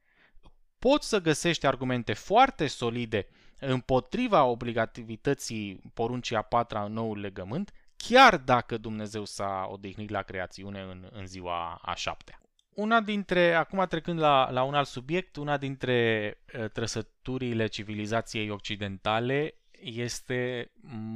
poți 0.79 1.07
să 1.07 1.19
găsești 1.19 1.65
argumente 1.65 2.13
foarte 2.13 2.67
solide 2.67 3.27
împotriva 3.59 4.43
obligativității 4.43 5.81
poruncii 5.93 6.35
a 6.35 6.41
patra 6.41 6.83
în 6.83 6.93
noul 6.93 7.19
legământ, 7.19 7.71
chiar 7.95 8.37
dacă 8.37 8.77
Dumnezeu 8.77 9.25
s-a 9.25 9.67
odihnit 9.71 10.09
la 10.09 10.21
creațiune 10.21 10.81
în, 10.81 11.09
în 11.11 11.27
ziua 11.27 11.79
a 11.81 11.93
șaptea. 11.95 12.41
Una 12.73 13.01
dintre, 13.01 13.53
acum 13.53 13.85
trecând 13.89 14.19
la, 14.19 14.51
la 14.51 14.63
un 14.63 14.73
alt 14.73 14.87
subiect, 14.87 15.35
una 15.35 15.57
dintre 15.57 16.37
uh, 16.59 16.69
trăsăturile 16.69 17.67
civilizației 17.67 18.49
occidentale 18.49 19.55
este 19.79 20.71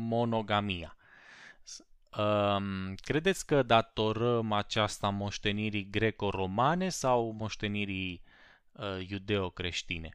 monogamia. 0.09 0.97
Um, 2.17 2.95
credeți 2.95 3.45
că 3.45 3.63
datorăm 3.63 4.51
aceasta 4.51 5.09
moștenirii 5.09 5.89
greco-romane 5.89 6.89
sau 6.89 7.31
moștenirii 7.31 8.21
uh, 8.71 9.09
iudeo-creștine? 9.09 10.09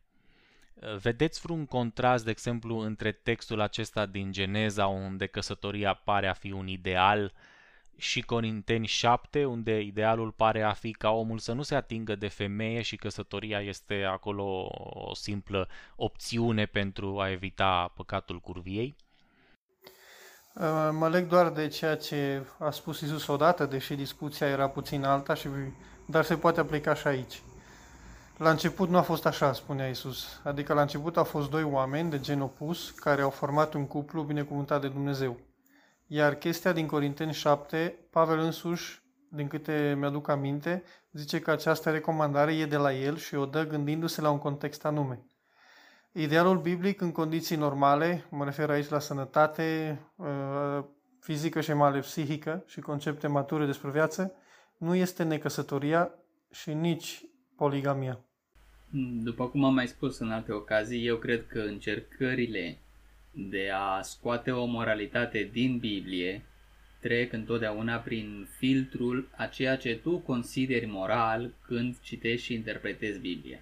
Uh, 0.75 0.97
vedeți 0.97 1.41
vreun 1.41 1.67
contrast, 1.67 2.25
de 2.25 2.31
exemplu, 2.31 2.79
între 2.79 3.13
textul 3.13 3.61
acesta 3.61 4.07
din 4.07 4.33
Geneza, 4.33 4.87
unde 4.87 5.27
căsătoria 5.27 5.95
pare 5.95 6.29
a 6.29 6.33
fi 6.33 6.53
un 6.53 6.67
ideal 6.67 7.33
și 7.97 8.23
Corinteni 8.23 8.87
7, 8.87 9.45
unde 9.45 9.81
idealul 9.81 10.31
pare 10.31 10.63
a 10.63 10.73
fi 10.73 10.93
ca 10.93 11.11
omul 11.11 11.39
să 11.39 11.53
nu 11.53 11.63
se 11.63 11.75
atingă 11.75 12.15
de 12.15 12.29
femeie 12.29 12.83
și 12.83 12.97
căsătoria 12.97 13.61
este 13.61 14.05
acolo 14.05 14.71
o 14.91 15.15
simplă 15.15 15.69
opțiune 15.97 16.67
pentru 16.67 17.21
a 17.21 17.31
evita 17.31 17.93
păcatul 17.97 18.41
curviei? 18.41 18.97
Uh, 20.55 20.89
mă 20.93 21.09
leg 21.09 21.27
doar 21.29 21.51
de 21.51 21.69
ceea 21.69 21.97
ce 21.97 22.43
a 22.59 22.71
spus 22.71 23.01
Isus 23.01 23.27
odată, 23.27 23.67
deși 23.67 23.95
discuția 23.95 24.47
era 24.47 24.69
puțin 24.69 25.05
alta, 25.05 25.35
și, 25.35 25.49
dar 26.07 26.25
se 26.25 26.37
poate 26.37 26.61
aplica 26.61 26.95
și 26.95 27.07
aici. 27.07 27.43
La 28.37 28.51
început 28.51 28.89
nu 28.89 28.97
a 28.97 29.03
fost 29.03 29.27
așa, 29.27 29.53
spunea 29.53 29.89
Isus. 29.89 30.41
Adică 30.43 30.73
la 30.73 30.81
început 30.81 31.17
au 31.17 31.25
fost 31.25 31.51
doi 31.51 31.63
oameni 31.63 32.11
de 32.11 32.21
gen 32.21 32.41
opus 32.41 32.91
care 32.91 33.23
au 33.23 33.31
format 33.31 33.75
un 33.75 33.87
cuplu 33.87 34.23
binecuvântat 34.23 34.81
de 34.81 34.89
Dumnezeu. 34.89 35.39
Iar 36.07 36.35
chestia 36.35 36.73
din 36.73 36.87
Corinteni 36.87 37.33
7, 37.33 37.95
Pavel 38.11 38.39
însuși, 38.39 39.03
din 39.29 39.49
câte 39.49 39.95
mi-aduc 39.99 40.29
aminte, 40.29 40.83
zice 41.13 41.41
că 41.41 41.51
această 41.51 41.91
recomandare 41.91 42.55
e 42.55 42.67
de 42.67 42.77
la 42.77 42.93
el 42.93 43.17
și 43.17 43.35
o 43.35 43.47
dă 43.47 43.67
gândindu-se 43.67 44.21
la 44.21 44.31
un 44.31 44.39
context 44.39 44.85
anume. 44.85 45.27
Idealul 46.13 46.59
biblic 46.59 47.01
în 47.01 47.13
condiții 47.13 47.57
normale, 47.57 48.25
mă 48.29 48.45
refer 48.45 48.71
aici 48.71 48.89
la 48.89 48.99
sănătate 48.99 49.99
uh, 50.17 50.85
fizică 51.21 51.61
și 51.61 51.73
mai 51.73 51.89
ales 51.89 52.07
psihică 52.07 52.63
și 52.67 52.81
concepte 52.81 53.27
mature 53.27 53.67
despre 53.67 53.91
viață, 53.91 54.33
nu 54.77 54.95
este 54.95 55.23
necăsătoria 55.23 56.11
și 56.51 56.73
nici 56.73 57.25
poligamia. 57.63 58.25
După 59.23 59.49
cum 59.49 59.65
am 59.65 59.75
mai 59.75 59.87
spus 59.87 60.19
în 60.19 60.31
alte 60.31 60.53
ocazii, 60.53 61.07
eu 61.07 61.17
cred 61.17 61.47
că 61.47 61.61
încercările 61.61 62.79
de 63.31 63.71
a 63.75 64.03
scoate 64.03 64.51
o 64.51 64.65
moralitate 64.65 65.49
din 65.53 65.79
Biblie 65.79 66.43
trec 67.01 67.33
întotdeauna 67.33 67.97
prin 67.97 68.49
filtrul 68.59 69.29
a 69.37 69.47
ceea 69.47 69.77
ce 69.77 69.97
tu 69.97 70.19
consideri 70.19 70.87
moral 70.87 71.55
când 71.67 72.01
citești 72.01 72.47
și 72.47 72.55
interpretezi 72.55 73.21
Biblia. 73.21 73.59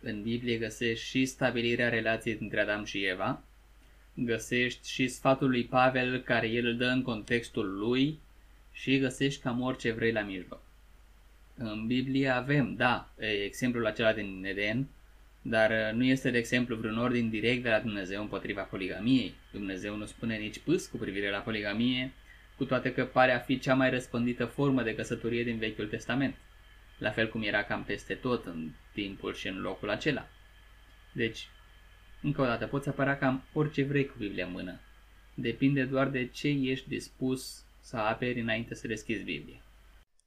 În 0.00 0.22
Biblie 0.22 0.58
găsești 0.58 1.06
și 1.06 1.26
stabilirea 1.26 1.88
relației 1.88 2.36
dintre 2.36 2.60
Adam 2.60 2.84
și 2.84 3.04
Eva, 3.04 3.42
găsești 4.14 4.90
și 4.90 5.08
sfatul 5.08 5.48
lui 5.48 5.64
Pavel 5.64 6.20
care 6.20 6.48
el 6.48 6.66
îl 6.66 6.76
dă 6.76 6.86
în 6.86 7.02
contextul 7.02 7.78
lui 7.78 8.18
și 8.72 8.98
găsești 8.98 9.42
cam 9.42 9.60
orice 9.60 9.92
vrei 9.92 10.12
la 10.12 10.22
mijloc. 10.22 10.60
În 11.56 11.86
Biblie 11.86 12.28
avem, 12.28 12.74
da, 12.74 13.12
exemplul 13.44 13.86
acela 13.86 14.12
din 14.12 14.44
Eden, 14.44 14.88
dar 15.42 15.70
uh, 15.70 15.92
nu 15.94 16.04
este, 16.04 16.30
de 16.30 16.38
exemplu, 16.38 16.76
vreun 16.76 16.98
ordin 16.98 17.30
direct 17.30 17.62
de 17.62 17.68
la 17.68 17.80
Dumnezeu 17.80 18.20
împotriva 18.20 18.62
poligamiei. 18.62 19.34
Dumnezeu 19.52 19.96
nu 19.96 20.06
spune 20.06 20.36
nici 20.36 20.58
pâs 20.58 20.86
cu 20.86 20.96
privire 20.96 21.30
la 21.30 21.38
poligamie, 21.38 22.12
cu 22.56 22.64
toate 22.64 22.92
că 22.92 23.04
pare 23.04 23.32
a 23.32 23.38
fi 23.38 23.58
cea 23.58 23.74
mai 23.74 23.90
răspândită 23.90 24.44
formă 24.44 24.82
de 24.82 24.94
căsătorie 24.94 25.44
din 25.44 25.58
Vechiul 25.58 25.86
Testament, 25.86 26.34
la 26.98 27.10
fel 27.10 27.28
cum 27.28 27.42
era 27.42 27.62
cam 27.62 27.84
peste 27.84 28.14
tot 28.14 28.44
în 28.44 28.70
timpul 28.92 29.34
și 29.34 29.48
în 29.48 29.60
locul 29.60 29.90
acela. 29.90 30.28
Deci, 31.12 31.48
încă 32.22 32.42
o 32.42 32.44
dată, 32.44 32.66
poți 32.66 32.88
apăra 32.88 33.16
cam 33.16 33.44
orice 33.52 33.82
vrei 33.82 34.06
cu 34.06 34.14
Biblia 34.18 34.46
în 34.46 34.52
mână. 34.52 34.80
Depinde 35.34 35.84
doar 35.84 36.08
de 36.08 36.26
ce 36.26 36.48
ești 36.48 36.88
dispus 36.88 37.64
să 37.80 37.96
aperi 37.96 38.40
înainte 38.40 38.74
să 38.74 38.86
deschizi 38.86 39.24
Biblia. 39.24 39.62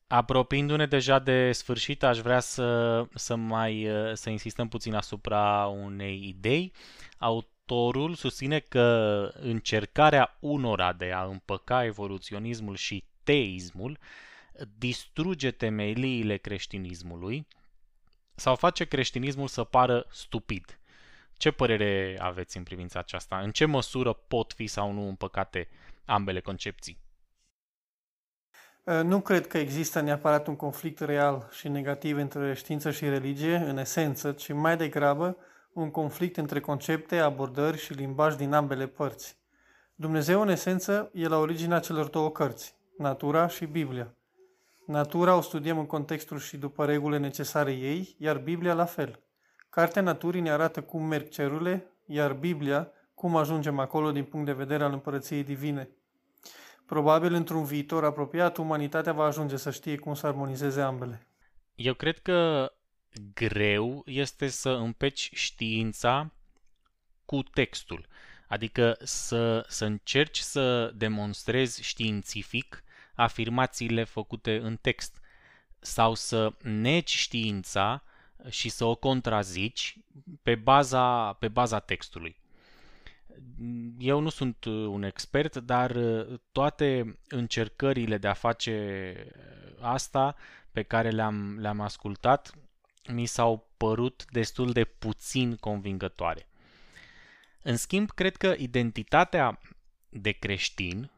Apropiindu-ne 0.07 0.85
deja 0.85 1.19
de 1.19 1.51
sfârșit, 1.51 2.03
aș 2.03 2.17
vrea 2.19 2.39
să, 2.39 3.01
să 3.13 3.35
mai 3.35 3.87
să 4.13 4.29
insistăm 4.29 4.67
puțin 4.67 4.93
asupra 4.93 5.65
unei 5.65 6.27
idei. 6.27 6.73
Autorul 7.17 8.13
susține 8.13 8.59
că 8.59 9.29
încercarea 9.33 10.37
unora 10.39 10.93
de 10.93 11.11
a 11.11 11.23
împăca 11.23 11.85
evoluționismul 11.85 12.75
și 12.75 13.03
teismul 13.23 13.97
distruge 14.77 15.51
temeliile 15.51 16.37
creștinismului 16.37 17.47
sau 18.35 18.55
face 18.55 18.85
creștinismul 18.85 19.47
să 19.47 19.63
pară 19.63 20.05
stupid. 20.11 20.79
Ce 21.37 21.51
părere 21.51 22.17
aveți 22.19 22.57
în 22.57 22.63
privința 22.63 22.99
aceasta? 22.99 23.39
În 23.39 23.51
ce 23.51 23.65
măsură 23.65 24.13
pot 24.13 24.53
fi 24.53 24.67
sau 24.67 24.91
nu 24.91 25.07
împăcate 25.07 25.69
ambele 26.05 26.39
concepții? 26.39 26.97
Uh, 28.85 29.01
nu 29.03 29.19
cred 29.19 29.47
că 29.47 29.57
există 29.57 29.99
neapărat 29.99 30.47
un 30.47 30.55
conflict 30.55 30.99
real 30.99 31.47
și 31.51 31.67
negativ 31.67 32.17
între 32.17 32.53
știință 32.53 32.91
și 32.91 33.09
religie, 33.09 33.55
în 33.55 33.77
esență, 33.77 34.31
ci 34.31 34.51
mai 34.51 34.77
degrabă 34.77 35.37
un 35.73 35.91
conflict 35.91 36.37
între 36.37 36.59
concepte, 36.59 37.17
abordări 37.17 37.77
și 37.77 37.93
limbaj 37.93 38.35
din 38.35 38.53
ambele 38.53 38.87
părți. 38.87 39.37
Dumnezeu, 39.95 40.41
în 40.41 40.49
esență, 40.49 41.09
e 41.13 41.27
la 41.27 41.37
originea 41.37 41.79
celor 41.79 42.07
două 42.07 42.31
cărți, 42.31 42.75
natura 42.97 43.47
și 43.47 43.65
Biblia. 43.65 44.13
Natura 44.85 45.35
o 45.35 45.41
studiem 45.41 45.79
în 45.79 45.85
contextul 45.85 46.39
și 46.39 46.57
după 46.57 46.85
regulile 46.85 47.19
necesare 47.19 47.71
ei, 47.71 48.15
iar 48.19 48.37
Biblia 48.37 48.73
la 48.73 48.85
fel. 48.85 49.19
Cartea 49.69 50.01
naturii 50.01 50.41
ne 50.41 50.51
arată 50.51 50.81
cum 50.81 51.03
merg 51.03 51.29
cerurile, 51.29 51.85
iar 52.05 52.33
Biblia 52.33 52.91
cum 53.13 53.35
ajungem 53.35 53.79
acolo 53.79 54.11
din 54.11 54.23
punct 54.23 54.45
de 54.45 54.53
vedere 54.53 54.83
al 54.83 54.91
împărăției 54.91 55.43
divine. 55.43 55.89
Probabil 56.85 57.33
într-un 57.33 57.63
viitor 57.63 58.03
apropiat, 58.03 58.57
umanitatea 58.57 59.13
va 59.13 59.25
ajunge 59.25 59.57
să 59.57 59.71
știe 59.71 59.97
cum 59.97 60.13
să 60.13 60.27
armonizeze 60.27 60.81
ambele. 60.81 61.27
Eu 61.75 61.93
cred 61.93 62.19
că 62.19 62.71
greu 63.33 64.03
este 64.05 64.47
să 64.47 64.69
împeci 64.69 65.29
știința 65.33 66.31
cu 67.25 67.43
textul. 67.43 68.07
Adică 68.47 68.97
să, 69.03 69.65
să 69.67 69.85
încerci 69.85 70.39
să 70.39 70.91
demonstrezi 70.95 71.83
științific 71.83 72.83
afirmațiile 73.15 74.03
făcute 74.03 74.55
în 74.57 74.77
text 74.77 75.19
sau 75.79 76.13
să 76.13 76.53
negi 76.61 77.17
știința 77.17 78.03
și 78.49 78.69
să 78.69 78.85
o 78.85 78.95
contrazici 78.95 79.97
pe 80.43 80.55
baza, 80.55 81.33
pe 81.33 81.47
baza 81.47 81.79
textului 81.79 82.43
eu 83.97 84.19
nu 84.19 84.29
sunt 84.29 84.65
uh, 84.65 84.73
un 84.73 85.03
expert, 85.03 85.57
dar 85.57 85.95
uh, 85.95 86.39
toate 86.51 87.19
încercările 87.27 88.17
de 88.17 88.27
a 88.27 88.33
face 88.33 89.15
uh, 89.27 89.77
asta 89.79 90.35
pe 90.71 90.83
care 90.83 91.09
le-am, 91.09 91.59
le-am 91.59 91.79
ascultat 91.79 92.53
mi 93.07 93.25
s-au 93.25 93.73
părut 93.77 94.25
destul 94.31 94.71
de 94.71 94.83
puțin 94.83 95.55
convingătoare. 95.55 96.47
În 97.61 97.77
schimb, 97.77 98.09
cred 98.09 98.35
că 98.35 98.55
identitatea 98.57 99.59
de 100.09 100.31
creștin 100.31 101.11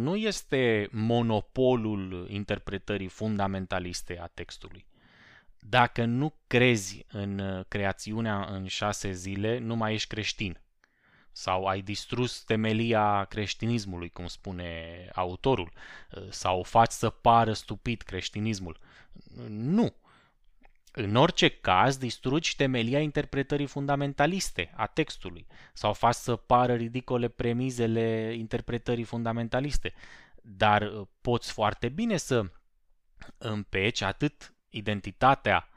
nu 0.00 0.16
este 0.16 0.88
monopolul 0.92 2.26
interpretării 2.30 3.08
fundamentaliste 3.08 4.18
a 4.20 4.26
textului. 4.26 4.86
Dacă 5.58 6.04
nu 6.04 6.34
crezi 6.46 7.06
în 7.08 7.64
creațiunea 7.68 8.44
în 8.44 8.66
șase 8.66 9.12
zile, 9.12 9.58
nu 9.58 9.76
mai 9.76 9.92
ești 9.92 10.08
creștin 10.08 10.58
sau 11.36 11.66
ai 11.66 11.80
distrus 11.80 12.42
temelia 12.42 13.24
creștinismului, 13.24 14.08
cum 14.08 14.26
spune 14.26 15.08
autorul, 15.14 15.72
sau 16.30 16.62
faci 16.62 16.90
să 16.90 17.10
pară 17.10 17.52
stupid 17.52 18.02
creștinismul. 18.02 18.78
Nu. 19.48 19.94
În 20.92 21.16
orice 21.16 21.48
caz, 21.48 21.96
distrugi 21.96 22.56
temelia 22.56 23.00
interpretării 23.00 23.66
fundamentaliste 23.66 24.72
a 24.76 24.86
textului 24.86 25.46
sau 25.72 25.92
faci 25.92 26.14
să 26.14 26.36
pară 26.36 26.74
ridicole 26.74 27.28
premizele 27.28 28.34
interpretării 28.36 29.04
fundamentaliste. 29.04 29.92
Dar 30.42 30.82
uh, 30.82 31.06
poți 31.20 31.52
foarte 31.52 31.88
bine 31.88 32.16
să 32.16 32.50
împeci 33.38 34.00
atât 34.00 34.54
identitatea 34.68 35.68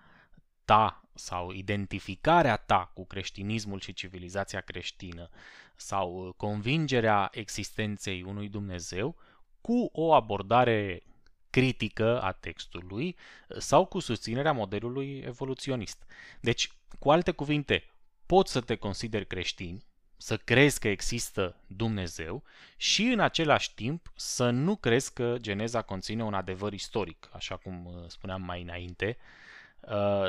ta 0.66 1.07
sau 1.18 1.52
identificarea 1.52 2.58
ta 2.58 2.92
cu 2.94 3.06
creștinismul 3.06 3.80
și 3.80 3.94
civilizația 3.94 4.62
creștină 4.62 5.30
sau 5.76 6.28
uh, 6.28 6.34
convingerea 6.38 7.30
existenței 7.32 8.24
unui 8.24 8.50
Dumnezeu 8.50 9.16
cu 9.62 9.90
o 9.94 10.14
abordare 10.14 11.04
critică 11.50 12.22
a 12.22 12.32
textului 12.32 13.16
uh, 13.48 13.58
sau 13.58 13.86
cu 13.86 14.00
susținerea 14.00 14.52
modelului 14.52 15.24
evoluționist. 15.26 16.04
Deci, 16.40 16.72
cu 17.00 17.12
alte 17.12 17.32
cuvinte, 17.32 17.84
poți 18.26 18.52
să 18.52 18.62
te 18.62 18.76
consideri 18.76 19.28
creștin, 19.28 19.82
să 20.18 20.38
crezi 20.38 20.80
că 20.80 20.88
există 20.88 21.56
Dumnezeu 21.68 22.44
și 22.78 23.04
în 23.04 23.20
același 23.20 23.74
timp 23.74 24.12
să 24.16 24.50
nu 24.50 24.76
crezi 24.76 25.14
că 25.14 25.36
Geneza 25.40 25.82
conține 25.82 26.24
un 26.24 26.34
adevăr 26.34 26.74
istoric, 26.74 27.30
așa 27.32 27.58
cum 27.58 27.86
uh, 27.86 28.04
spuneam 28.08 28.42
mai 28.42 28.62
înainte, 28.62 29.18
Uh, 29.18 29.47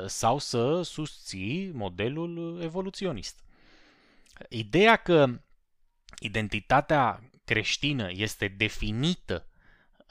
sau 0.07 0.39
să 0.39 0.83
susții 0.83 1.71
modelul 1.73 2.61
evoluționist. 2.63 3.43
Ideea 4.49 4.97
că 4.97 5.41
identitatea 6.19 7.31
creștină 7.45 8.09
este 8.11 8.49
definită 8.49 9.47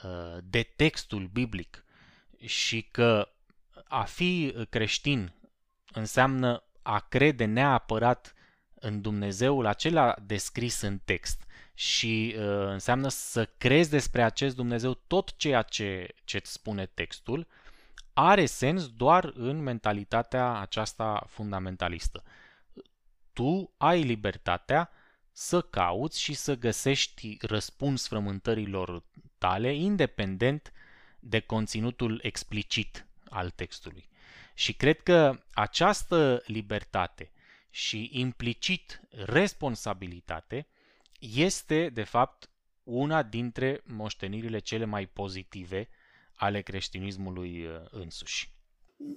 uh, 0.04 0.38
de 0.44 0.62
textul 0.76 1.28
biblic 1.28 1.86
și 2.46 2.82
că 2.82 3.32
a 3.88 4.04
fi 4.04 4.54
creștin 4.70 5.34
înseamnă 5.94 6.64
a 6.82 7.00
crede 7.00 7.46
neapărat 7.46 8.34
în 8.74 9.02
Dumnezeul 9.02 9.66
acela 9.66 10.16
descris 10.26 10.82
în 10.82 11.00
text 11.06 11.44
și 11.74 12.36
uh, 12.38 12.44
înseamnă 12.68 13.08
să 13.08 13.46
crezi 13.58 13.90
despre 13.90 14.24
acest 14.24 14.56
Dumnezeu 14.56 14.94
tot 14.94 15.38
ceea 15.38 15.62
ce 15.62 16.16
îți 16.32 16.52
spune 16.52 16.86
textul, 16.86 17.48
are 18.20 18.46
sens 18.46 18.88
doar 18.88 19.32
în 19.36 19.64
mentalitatea 19.64 20.60
aceasta 20.60 21.26
fundamentalistă. 21.28 22.24
Tu 23.34 23.74
ai 23.78 24.02
libertatea 24.04 24.90
să 25.32 25.62
cauți 25.62 26.22
și 26.22 26.34
să 26.34 26.56
găsești 26.56 27.38
răspuns 27.42 28.08
frământărilor 28.08 29.04
tale 29.38 29.74
independent 29.74 30.74
de 31.20 31.40
conținutul 31.40 32.20
explicit 32.24 33.06
al 33.30 33.50
textului. 33.50 34.10
Și 34.54 34.74
cred 34.74 35.02
că 35.02 35.44
această 35.54 36.44
libertate 36.46 37.32
și 37.70 38.10
implicit 38.14 39.02
responsabilitate 39.10 40.68
este, 41.20 41.90
de 41.90 42.04
fapt, 42.04 42.50
una 42.84 43.24
dintre 43.24 43.82
moștenirile 43.86 44.60
cele 44.60 44.86
mai 44.86 45.06
pozitive 45.06 45.90
ale 46.38 46.62
creștinismului 46.62 47.66
uh, 47.66 47.72
însuși. 47.92 48.52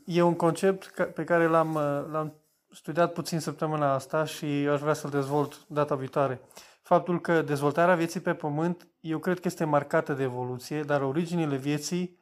E 0.05 0.23
un 0.23 0.37
concept 0.37 1.13
pe 1.15 1.25
care 1.25 1.47
l-am, 1.47 1.75
uh, 1.75 2.11
l-am 2.11 2.35
studiat 2.71 3.13
puțin 3.13 3.39
săptămâna 3.39 3.93
asta 3.93 4.25
și 4.25 4.45
aș 4.45 4.81
vrea 4.81 4.93
să-l 4.93 5.11
dezvolt 5.11 5.67
data 5.69 5.95
viitoare. 5.95 6.41
Faptul 6.83 7.21
că 7.21 7.43
dezvoltarea 7.43 7.95
vieții 7.95 8.21
pe 8.21 8.35
pământ, 8.35 8.89
eu 9.01 9.19
cred 9.19 9.41
că 9.41 9.49
este 9.49 9.65
marcată 9.65 10.13
de 10.13 10.23
evoluție, 10.23 10.83
dar 10.83 11.03
originile 11.03 11.57
vieții 11.57 12.19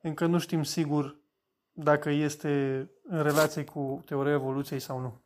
încă 0.00 0.26
nu 0.26 0.38
știm 0.38 0.62
sigur 0.62 1.16
dacă 1.72 2.10
este 2.10 2.86
în 3.02 3.22
relație 3.22 3.64
cu 3.64 4.02
teoria 4.06 4.32
evoluției 4.32 4.80
sau 4.80 5.00
nu. 5.00 5.22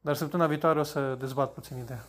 Dar 0.00 0.14
săptămâna 0.14 0.48
viitoare 0.48 0.78
o 0.78 0.82
să 0.82 1.16
dezbat 1.18 1.52
puțin 1.52 1.78
ideea. 1.78 2.04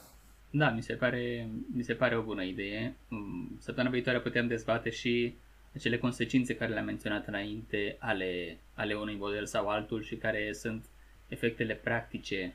Da, 0.52 0.70
mi 0.70 0.82
se 0.82 0.94
pare, 0.94 1.50
mi 1.74 1.84
se 1.84 1.94
pare 1.94 2.18
o 2.18 2.22
bună 2.22 2.44
idee. 2.44 2.98
Mm, 3.08 3.58
săptămâna 3.60 3.94
viitoare 3.94 4.22
putem 4.22 4.48
dezbate 4.48 4.90
și 4.90 5.38
acele 5.76 5.98
consecințe 5.98 6.56
care 6.56 6.74
le-am 6.74 6.86
menționat 6.86 7.28
înainte 7.28 7.96
ale, 8.00 8.58
ale 8.74 8.94
unui 8.94 9.16
model 9.16 9.46
sau 9.46 9.70
altul 9.70 10.04
și 10.04 10.16
care 10.16 10.54
sunt 10.54 10.86
efectele 11.28 11.74
practice 11.74 12.54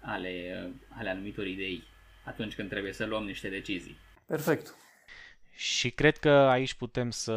ale, 0.00 0.70
ale 0.88 1.10
anumitor 1.10 1.46
idei 1.46 1.82
atunci 2.24 2.54
când 2.54 2.68
trebuie 2.68 2.92
să 2.92 3.04
luăm 3.04 3.24
niște 3.24 3.48
decizii. 3.48 3.96
Perfect. 4.26 4.74
Și 5.54 5.90
cred 5.90 6.16
că 6.16 6.30
aici 6.30 6.74
putem 6.74 7.10
să 7.10 7.32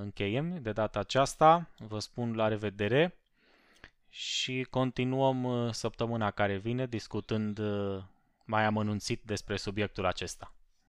încheiem 0.00 0.58
de 0.62 0.72
data 0.72 0.98
aceasta. 0.98 1.70
Vă 1.78 1.98
spun 1.98 2.34
la 2.34 2.48
revedere 2.48 3.14
și 4.10 4.66
continuăm 4.70 5.44
uh, 5.44 5.72
săptămâna 5.72 6.30
care 6.30 6.56
vine 6.56 6.86
discutând 6.86 7.58
uh, 7.58 8.02
mai 8.44 8.64
amănunțit 8.64 9.22
despre 9.24 9.56
subiectul 9.56 10.06
acesta. 10.06 10.52